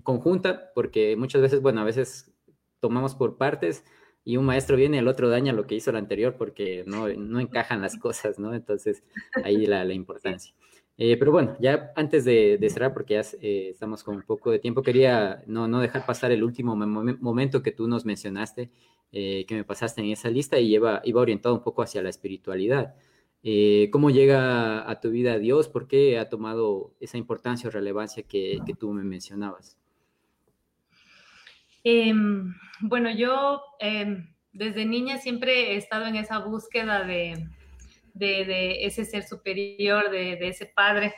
conjunta, 0.04 0.72
porque 0.76 1.16
muchas 1.16 1.42
veces, 1.42 1.62
bueno, 1.62 1.82
a 1.82 1.86
veces 1.86 2.32
tomamos 2.80 3.16
por 3.16 3.38
partes 3.38 3.84
y 4.24 4.38
un 4.38 4.46
maestro 4.46 4.76
viene 4.76 5.00
el 5.00 5.08
otro 5.08 5.30
daña 5.30 5.54
lo 5.54 5.68
que 5.68 5.76
hizo 5.76 5.90
el 5.90 5.96
anterior 5.96 6.36
porque 6.38 6.84
no, 6.86 7.08
encajan 7.08 7.82
las 7.82 7.98
cosas, 7.98 8.40
¿no? 8.40 8.54
Entonces, 8.54 9.04
ahí 9.44 9.66
la, 9.66 9.86
la 9.86 9.94
importancia. 9.94 10.54
Eh, 11.00 11.16
pero 11.18 11.32
bueno, 11.32 11.56
ya 11.60 11.92
antes 11.96 12.26
de, 12.26 12.58
cerrar, 12.70 12.94
porque 12.94 13.14
ya 13.14 13.22
eh, 13.42 13.70
estamos 13.72 14.04
con 14.04 14.16
un 14.16 14.24
poco 14.24 14.50
de 14.50 14.60
tiempo, 14.60 14.82
quería 14.82 15.44
no, 15.46 15.68
no 15.68 15.80
dejar 15.80 16.06
pasar 16.06 16.32
el 16.32 16.44
último 16.44 16.76
momento 16.76 17.62
que 17.62 17.72
tú 17.72 17.88
nos 17.88 18.04
mencionaste, 18.04 18.72
eh, 19.12 19.46
que 19.48 19.56
me 19.56 19.64
pasaste 19.64 20.02
en 20.02 20.12
esa 20.12 20.30
lista 20.30 20.60
y 20.60 20.74
iba, 20.74 21.02
iba 21.04 21.22
orientado 21.22 21.54
un 21.54 21.62
poco 21.62 21.84
hacia 21.84 22.02
la 22.02 22.10
espiritualidad. 22.10 22.96
¿Cómo 23.92 24.10
llega 24.10 24.90
a 24.90 25.00
tu 25.00 25.10
vida 25.10 25.40
Dios? 25.40 25.70
¿Por 25.70 25.88
qué 25.88 26.20
ha 26.20 26.28
tomado 26.28 26.94
esa 27.00 27.18
importancia 27.18 27.70
o 27.70 27.72
relevancia 27.72 28.24
que, 28.24 28.60
que 28.66 28.74
tú 28.74 28.92
me 28.92 29.04
mencionabas? 29.04 29.78
Em, 31.86 32.54
bueno, 32.82 33.10
yo 33.10 33.62
em, 33.80 34.28
desde 34.52 34.86
niña 34.86 35.20
siempre 35.20 35.74
he 35.74 35.78
estado 35.78 36.08
en 36.08 36.18
esa 36.18 36.40
búsqueda 36.40 37.06
de, 37.06 37.48
de, 38.18 38.86
ese 38.86 39.06
ser 39.06 39.24
superior, 39.24 40.10
de, 40.10 40.38
ese 40.48 40.66
padre, 40.68 41.14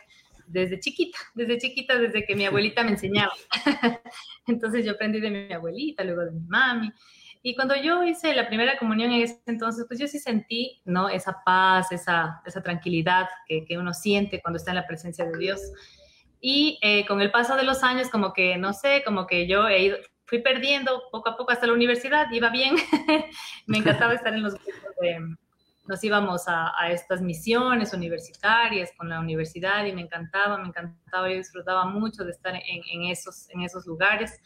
desde 0.47 0.79
chiquita, 0.79 1.17
desde 1.35 1.57
chiquita, 1.57 1.97
desde 1.97 2.25
que 2.25 2.35
mi 2.35 2.45
abuelita 2.45 2.83
me 2.83 2.91
enseñaba. 2.91 3.33
entonces 4.47 4.85
yo 4.85 4.93
aprendí 4.93 5.19
de 5.19 5.29
mi 5.29 5.53
abuelita, 5.53 6.03
luego 6.03 6.25
de 6.25 6.31
mi 6.31 6.41
mami. 6.47 6.91
Y 7.41 7.55
cuando 7.55 7.75
yo 7.75 8.03
hice 8.03 8.33
la 8.33 8.47
primera 8.47 8.77
comunión 8.77 9.11
en 9.11 9.21
ese 9.21 9.41
entonces, 9.45 9.85
pues 9.87 9.99
yo 9.99 10.07
sí 10.07 10.19
sentí, 10.19 10.81
¿no? 10.83 11.07
Esa 11.07 11.37
paz, 11.45 11.91
esa, 11.91 12.41
esa 12.45 12.61
tranquilidad 12.61 13.27
que, 13.47 13.63
que 13.63 13.77
uno 13.77 13.93
siente 13.93 14.41
cuando 14.41 14.57
está 14.57 14.71
en 14.71 14.75
la 14.75 14.87
presencia 14.87 15.25
de 15.25 15.37
Dios. 15.37 15.61
Y 16.41 16.79
eh, 16.81 17.05
con 17.05 17.21
el 17.21 17.31
paso 17.31 17.55
de 17.55 17.63
los 17.63 17.83
años, 17.83 18.09
como 18.09 18.33
que, 18.33 18.57
no 18.57 18.73
sé, 18.73 19.03
como 19.05 19.27
que 19.27 19.47
yo 19.47 19.67
he 19.67 19.83
ido, 19.83 19.97
fui 20.25 20.39
perdiendo 20.39 21.03
poco 21.11 21.29
a 21.29 21.37
poco 21.37 21.51
hasta 21.51 21.67
la 21.67 21.73
universidad, 21.73 22.31
iba 22.31 22.49
bien, 22.49 22.75
me 23.67 23.79
encantaba 23.79 24.13
estar 24.13 24.33
en 24.33 24.43
los 24.43 24.53
grupos 24.53 24.95
de, 25.01 25.35
nos 25.89 26.03
íbamos 26.03 26.43
a, 26.45 26.71
estas 26.91 27.19
misiones 27.19 27.95
universitarias 27.95 28.91
con 28.95 29.09
la 29.09 29.19
universidad 29.19 29.83
y 29.85 29.91
me 29.91 30.01
encantaba, 30.01 30.59
me 30.59 30.67
encantaba, 30.67 31.27
yo 31.27 31.35
disfrutaba 31.35 31.85
mucho 31.85 32.23
de 32.23 32.29
estar 32.29 32.53
en, 32.55 33.05
esos, 33.05 33.49
en 33.49 33.61
esos 33.61 33.87
lugares. 33.87 34.39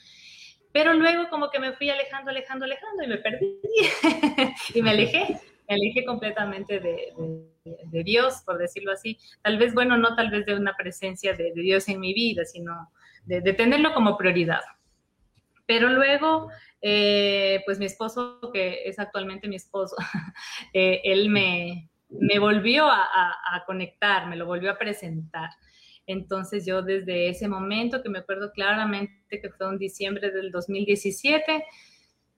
Pero 0.71 0.93
luego 0.93 1.29
como 1.29 1.49
que 1.49 1.59
me 1.59 1.73
fui 1.73 1.89
alejando, 1.89 2.31
alejando, 2.31 2.63
alejando 2.63 3.03
y 3.03 3.07
me 3.07 3.17
perdí 3.17 3.59
y 4.73 4.81
me 4.81 4.91
alejé, 4.91 5.37
me 5.67 5.75
alejé 5.75 6.05
completamente 6.05 6.79
de, 6.79 8.03
Dios, 8.05 8.41
por 8.45 8.57
decirlo 8.57 8.93
así. 8.93 9.19
Tal 9.41 9.57
vez, 9.57 9.73
bueno, 9.73 9.97
no 9.97 10.15
tal 10.15 10.31
vez 10.31 10.45
de 10.45 10.55
una 10.55 10.77
presencia 10.77 11.33
de, 11.33 11.51
Dios 11.53 11.89
en 11.89 11.99
mi 11.99 12.13
vida, 12.13 12.45
sino 12.45 12.89
de, 13.25 13.41
tenerlo 13.51 13.93
como 13.93 14.17
prioridad. 14.17 14.61
Pero 15.65 15.89
luego 15.89 16.49
eh, 16.85 17.61
pues 17.65 17.79
mi 17.79 17.85
esposo, 17.85 18.41
que 18.51 18.81
es 18.83 18.99
actualmente 18.99 19.47
mi 19.47 19.55
esposo, 19.55 19.95
eh, 20.73 20.99
él 21.05 21.29
me, 21.29 21.89
volvió 22.39 22.85
a, 22.87 23.63
conectar, 23.65 24.27
me 24.27 24.35
lo 24.35 24.45
volvió 24.45 24.69
a 24.69 24.77
presentar. 24.77 25.49
Entonces 26.05 26.65
yo 26.65 26.81
desde 26.81 27.29
ese 27.29 27.47
momento, 27.47 28.03
que 28.03 28.09
me 28.09 28.19
acuerdo 28.19 28.51
claramente 28.51 29.39
que 29.41 29.49
fue 29.49 29.65
en 29.69 29.77
diciembre 29.77 30.29
del 30.31 30.51
2017, 30.51 31.63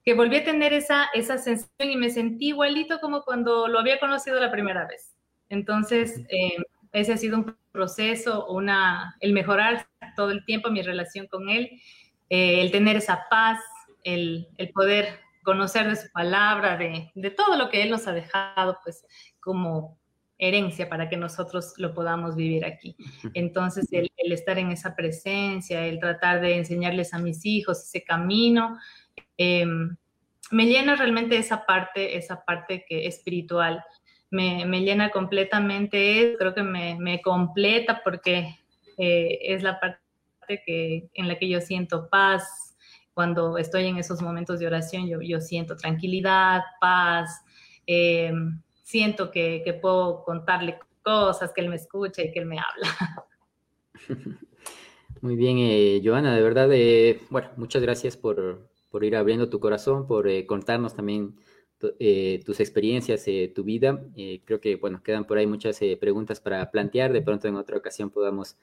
que 0.04 0.14
volví 0.14 0.38
a 0.38 0.44
tener 0.44 0.74
esa, 0.74 1.06
esa 1.16 1.40
sensación 1.40 1.90
y 1.90 1.98
me 1.98 2.12
sentí 2.12 2.50
igualito 2.50 3.00
como 3.00 3.24
cuando 3.24 3.68
lo 3.68 3.80
había 3.80 4.00
conocido 4.00 4.40
la 4.40 4.52
primera 4.52 4.86
vez. 4.86 5.16
Entonces, 5.50 6.24
eh, 6.30 6.58
ese 6.92 7.14
ha 7.14 7.18
sido 7.18 7.38
un 7.38 7.58
proceso, 7.72 8.46
una, 8.46 9.16
el 9.20 9.34
mejorar 9.34 9.88
todo 10.16 10.30
el 10.30 10.46
tiempo 10.46 10.70
mi 10.70 10.84
relación 10.84 11.26
con 11.26 11.50
él, 11.50 11.82
eh, 12.30 12.62
el 12.62 12.72
tener 12.72 12.98
esa 12.98 13.28
paz, 13.30 13.60
el, 14.04 14.48
el, 14.58 14.70
poder 14.70 15.20
conocer 15.44 15.88
de 15.88 15.96
su 15.96 16.12
palabra, 16.12 16.78
de, 16.78 17.12
de, 17.14 17.30
todo 17.32 17.56
lo 17.56 17.70
que 17.70 17.84
él 17.84 17.90
nos 17.90 18.08
ha 18.08 18.14
dejado, 18.14 18.80
pues 18.84 19.06
como 19.40 20.00
herencia 20.38 20.90
para 20.90 21.08
que 21.08 21.18
nosotros 21.18 21.74
lo 21.78 21.94
podamos 21.94 22.36
vivir 22.36 22.66
aquí. 22.66 22.96
Entonces, 23.34 23.88
el, 23.92 24.12
el 24.18 24.32
estar 24.32 24.58
en 24.60 24.72
esa 24.72 24.96
presencia, 24.96 25.86
el 25.86 26.00
tratar 26.00 26.42
de 26.42 26.58
enseñarles 26.58 27.14
a 27.14 27.20
mis 27.20 27.46
hijos 27.46 27.84
ese 27.84 28.04
camino, 28.04 28.78
eh, 29.38 29.66
me 30.52 30.66
llena 30.66 30.96
realmente 30.96 31.38
esa 31.38 31.66
parte, 31.66 32.18
esa 32.18 32.44
parte 32.44 32.86
que 32.88 33.08
espiritual. 33.08 33.84
Me, 34.32 34.66
me 34.66 34.82
llena 34.82 35.12
completamente, 35.12 36.36
creo 36.38 36.54
que 36.54 36.64
me, 36.64 36.98
me 37.00 37.22
completa 37.22 38.02
porque 38.04 38.58
eh, 38.98 39.40
es 39.42 39.64
la 39.64 39.80
parte 39.80 40.05
que, 40.48 41.10
en 41.14 41.28
la 41.28 41.38
que 41.38 41.50
yo 41.50 41.62
siento 41.62 42.10
paz. 42.10 42.76
Cuando 43.14 43.58
estoy 43.58 43.86
en 43.86 43.98
esos 43.98 44.22
momentos 44.22 44.60
de 44.60 44.68
oración, 44.68 45.08
yo, 45.08 45.22
yo 45.22 45.39
siento 45.39 45.76
tranquilidad, 45.78 46.62
paz, 46.82 47.43
eh, 47.88 48.34
siento 48.84 49.32
que, 49.32 49.62
que, 49.64 49.74
puedo 49.74 50.24
contarle 50.24 50.80
cosas, 51.02 51.54
que 51.54 51.62
él 51.62 51.70
me 51.70 51.78
escucha 51.78 52.22
y 52.24 52.32
que 52.32 52.39
él 52.39 52.46
me 52.46 52.58
habla. 52.60 53.28
Muy 55.22 55.36
bien, 55.36 55.58
eh, 55.60 56.02
Joana, 56.04 56.36
de 56.36 56.41
verdad, 56.41 56.70
eh, 56.74 57.22
bueno, 57.30 57.50
muchas 57.56 57.82
gracias 57.82 58.18
por, 58.18 58.68
por 58.96 59.04
ir 59.04 59.18
abriendo 59.18 59.50
tu 59.50 59.60
corazón, 59.60 60.08
por 60.08 60.26
eh, 60.30 60.46
contarnos 60.46 60.96
también 60.96 61.36
eh, 62.00 62.41
tus 62.46 62.62
experiencias, 62.62 63.28
eh, 63.28 63.52
tu 63.54 63.66
vida. 63.66 64.02
creo 64.46 64.62
que, 64.62 64.78
bueno, 64.78 65.04
quedan 65.04 65.26
por 65.26 65.38
ahí 65.38 65.46
muchas 65.46 65.82
preguntas 66.00 66.39
para 66.39 66.72
plantear. 66.72 67.12
De 67.12 67.22
pronto 67.22 67.50
en 67.50 67.58
otra 67.58 67.76
ocasión 67.76 68.10
podamos 68.10 68.56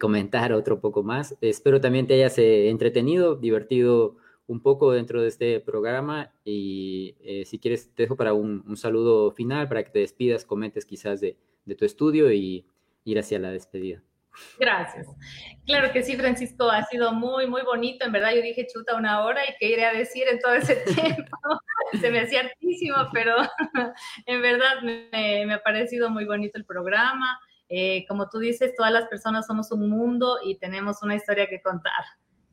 comentar 0.00 0.52
otro 0.52 0.80
poco 0.80 1.02
más. 1.02 1.36
Espero 1.40 1.80
también 1.80 2.06
te 2.06 2.14
hayas 2.14 2.38
entretenido, 2.38 3.36
divertido 3.36 4.16
un 4.46 4.60
poco 4.60 4.92
dentro 4.92 5.22
de 5.22 5.28
este 5.28 5.60
programa 5.60 6.32
y 6.44 7.16
si 7.46 7.58
quieres 7.58 7.94
te 7.94 8.02
dejo 8.02 8.16
para 8.16 8.34
un, 8.34 8.64
un, 8.66 8.76
saludo 8.76 9.32
final, 9.32 9.68
para 9.68 9.82
que 9.82 9.90
te 9.90 9.98
despidas, 10.00 10.44
comentes 10.44 10.84
quizás 10.84 11.20
de, 11.20 11.38
de 11.64 11.74
tu 11.74 11.84
estudio 11.84 12.30
y 12.32 12.66
ir 13.04 13.18
hacia 13.18 13.38
la 13.38 13.50
despedida. 13.50 14.02
Gracias. 14.58 15.06
Claro 15.66 15.92
que 15.92 16.02
sí, 16.02 16.16
Francisco, 16.16 16.70
ha 16.70 16.84
sido 16.86 17.12
muy, 17.12 17.46
muy 17.46 17.62
bonito. 17.62 18.06
En 18.06 18.12
verdad, 18.12 18.32
yo 18.34 18.42
dije 18.42 18.66
chuta 18.66 18.96
una 18.96 19.24
hora 19.24 19.44
y 19.44 19.54
qué 19.58 19.70
iré 19.70 19.84
a 19.84 19.92
decir 19.92 20.24
en 20.28 20.38
todo 20.38 20.54
ese 20.54 20.76
tiempo. 20.94 21.36
Se 22.00 22.10
me 22.10 22.20
hacía 22.20 22.40
hartísimo, 22.40 22.96
pero 23.12 23.36
en 24.26 24.42
verdad 24.42 24.80
me, 24.82 25.44
me, 25.46 25.54
ha 25.54 25.62
parecido 25.62 26.08
muy 26.10 26.24
bonito 26.24 26.58
el 26.58 26.64
programa. 26.64 27.38
Eh, 27.68 28.04
como 28.06 28.28
tú 28.28 28.38
dices, 28.38 28.74
todas 28.76 28.92
las 28.92 29.06
personas 29.06 29.46
somos 29.46 29.72
un 29.72 29.88
mundo 29.88 30.38
y 30.44 30.56
tenemos 30.56 31.02
una 31.02 31.14
historia 31.14 31.48
que 31.48 31.62
contar. 31.62 32.04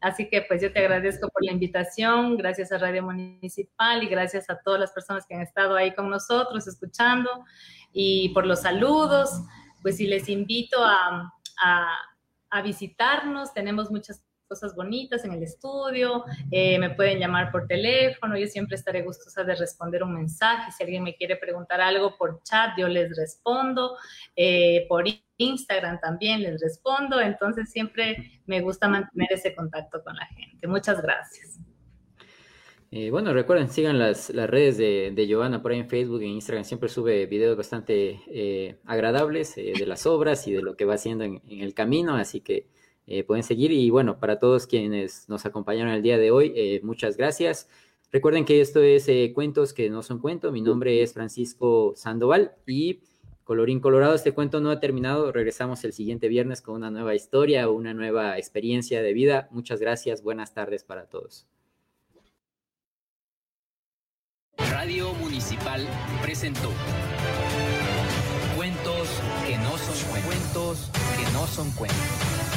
Así 0.02 0.30
que 0.30 0.44
pues 0.44 0.62
yo 0.62 0.72
te 0.72 0.80
agradezco 0.80 1.28
por 1.28 1.44
la 1.44 1.52
invitación, 1.52 2.38
gracias 2.38 2.72
a 2.72 2.78
Radio 2.78 3.04
Municipal 3.04 4.02
y 4.02 4.08
gracias 4.08 4.50
a 4.50 4.60
todas 4.62 4.80
las 4.80 4.92
personas 4.94 5.26
que 5.28 5.36
han 5.36 5.42
estado 5.42 5.76
ahí 5.76 5.94
con 5.94 6.10
nosotros 6.10 6.68
escuchando 6.68 7.30
y 7.92 8.30
por 8.30 8.46
los 8.46 8.62
saludos. 8.62 9.30
Pues 9.82 9.98
si 9.98 10.08
les 10.08 10.30
invito 10.30 10.78
a, 10.84 11.34
a, 11.60 12.62
visitarnos. 12.62 13.54
Tenemos 13.54 13.92
muchas 13.92 14.24
cosas 14.50 14.76
bonitas 14.76 15.24
en 15.24 15.32
el 15.32 15.44
estudio, 15.44 16.26
eh, 16.52 16.80
me 16.80 16.90
pueden 16.90 17.20
llamar 17.20 17.52
por 17.52 17.68
teléfono, 17.68 18.36
yo 18.36 18.48
siempre 18.48 18.76
estaré 18.76 19.04
gustosa 19.04 19.44
de 19.44 19.56
responder 19.56 20.04
un 20.04 20.16
mensaje, 20.16 20.72
si 20.72 20.84
alguien 20.84 21.04
me 21.04 21.16
quiere 21.16 21.38
preguntar 21.38 21.80
algo 21.80 22.18
por 22.18 22.42
chat, 22.42 22.72
yo 22.78 22.88
les 22.88 23.16
respondo, 23.16 23.96
eh, 24.36 24.88
por 24.90 25.06
Instagram 25.38 26.00
también 26.02 26.42
les 26.42 26.60
respondo, 26.60 27.22
entonces 27.22 27.72
siempre 27.72 28.42
me 28.48 28.60
gusta 28.62 28.90
mantener 28.90 29.32
ese 29.32 29.54
contacto 29.54 30.04
con 30.04 30.16
la 30.16 30.26
gente. 30.26 30.68
Muchas 30.68 31.00
gracias. 31.02 31.60
Eh, 32.92 33.12
bueno, 33.12 33.32
recuerden, 33.34 33.70
sigan 33.70 34.00
las, 34.00 34.32
las 34.32 34.50
redes 34.50 34.78
de, 34.80 35.12
de 35.14 35.28
Giovanna 35.28 35.62
por 35.62 35.72
ahí 35.72 35.80
en 35.80 35.88
Facebook 35.88 36.24
e 36.24 36.26
Instagram. 36.26 36.64
Siempre 36.64 36.90
sube 36.90 37.28
videos 37.28 37.56
bastante 37.56 38.80
agradables 38.84 39.56
de 39.56 39.86
las 39.86 40.08
obras 40.08 40.48
y 40.48 40.54
de 40.54 40.64
lo 40.64 40.76
que 40.76 40.86
va 40.86 40.96
haciendo 40.96 41.24
en, 41.24 41.40
en 41.48 41.62
el 41.62 41.76
camino, 41.76 42.16
así 42.16 42.42
que 42.42 42.66
eh, 43.10 43.24
pueden 43.24 43.44
seguir. 43.44 43.72
Y 43.72 43.90
bueno, 43.90 44.20
para 44.20 44.40
todos 44.40 44.68
quienes 44.68 45.28
nos 45.28 45.46
acompañaron 45.46 45.92
el 45.92 46.04
día 46.04 46.20
de 46.20 46.30
hoy, 46.30 46.54
eh, 46.56 46.80
muchas 46.84 47.18
gracias. 47.18 47.68
Recuerden 48.12 48.46
que 48.46 48.62
esto 48.62 48.82
es 48.82 49.08
eh, 49.10 49.32
Cuentos 49.34 49.74
que 49.74 49.90
no 49.90 50.04
son 50.04 50.20
cuentos. 50.20 50.54
Mi 50.54 50.62
nombre 50.62 51.02
es 51.02 51.14
Francisco 51.14 51.94
Sandoval 51.96 52.54
y 52.68 53.02
colorín 53.44 53.80
colorado, 53.80 54.14
este 54.14 54.32
cuento 54.32 54.62
no 54.62 54.70
ha 54.70 54.80
terminado. 54.80 55.32
Regresamos 55.32 55.84
el 55.84 55.94
siguiente 55.94 56.28
viernes 56.28 56.62
con 56.62 56.76
una 56.76 56.92
nueva 56.92 57.16
historia 57.16 57.68
una 57.70 57.96
nueva 57.96 58.38
experiencia 58.38 59.02
de 59.02 59.14
vida. 59.14 59.48
Muchas 59.50 59.80
gracias. 59.80 60.22
Buenas 60.22 60.54
tardes 60.54 60.84
para 60.84 61.08
todos. 61.08 61.48
Radio 64.72 65.14
Municipal 65.16 65.82
presentó 66.22 66.70
Cuentos 68.56 69.08
que 69.48 69.58
no 69.58 69.78
son 69.78 70.12
cuentos, 70.12 70.26
cuentos 70.26 70.92
que 71.18 71.34
no 71.34 71.48
son 71.48 71.72
cuentos. 71.72 72.49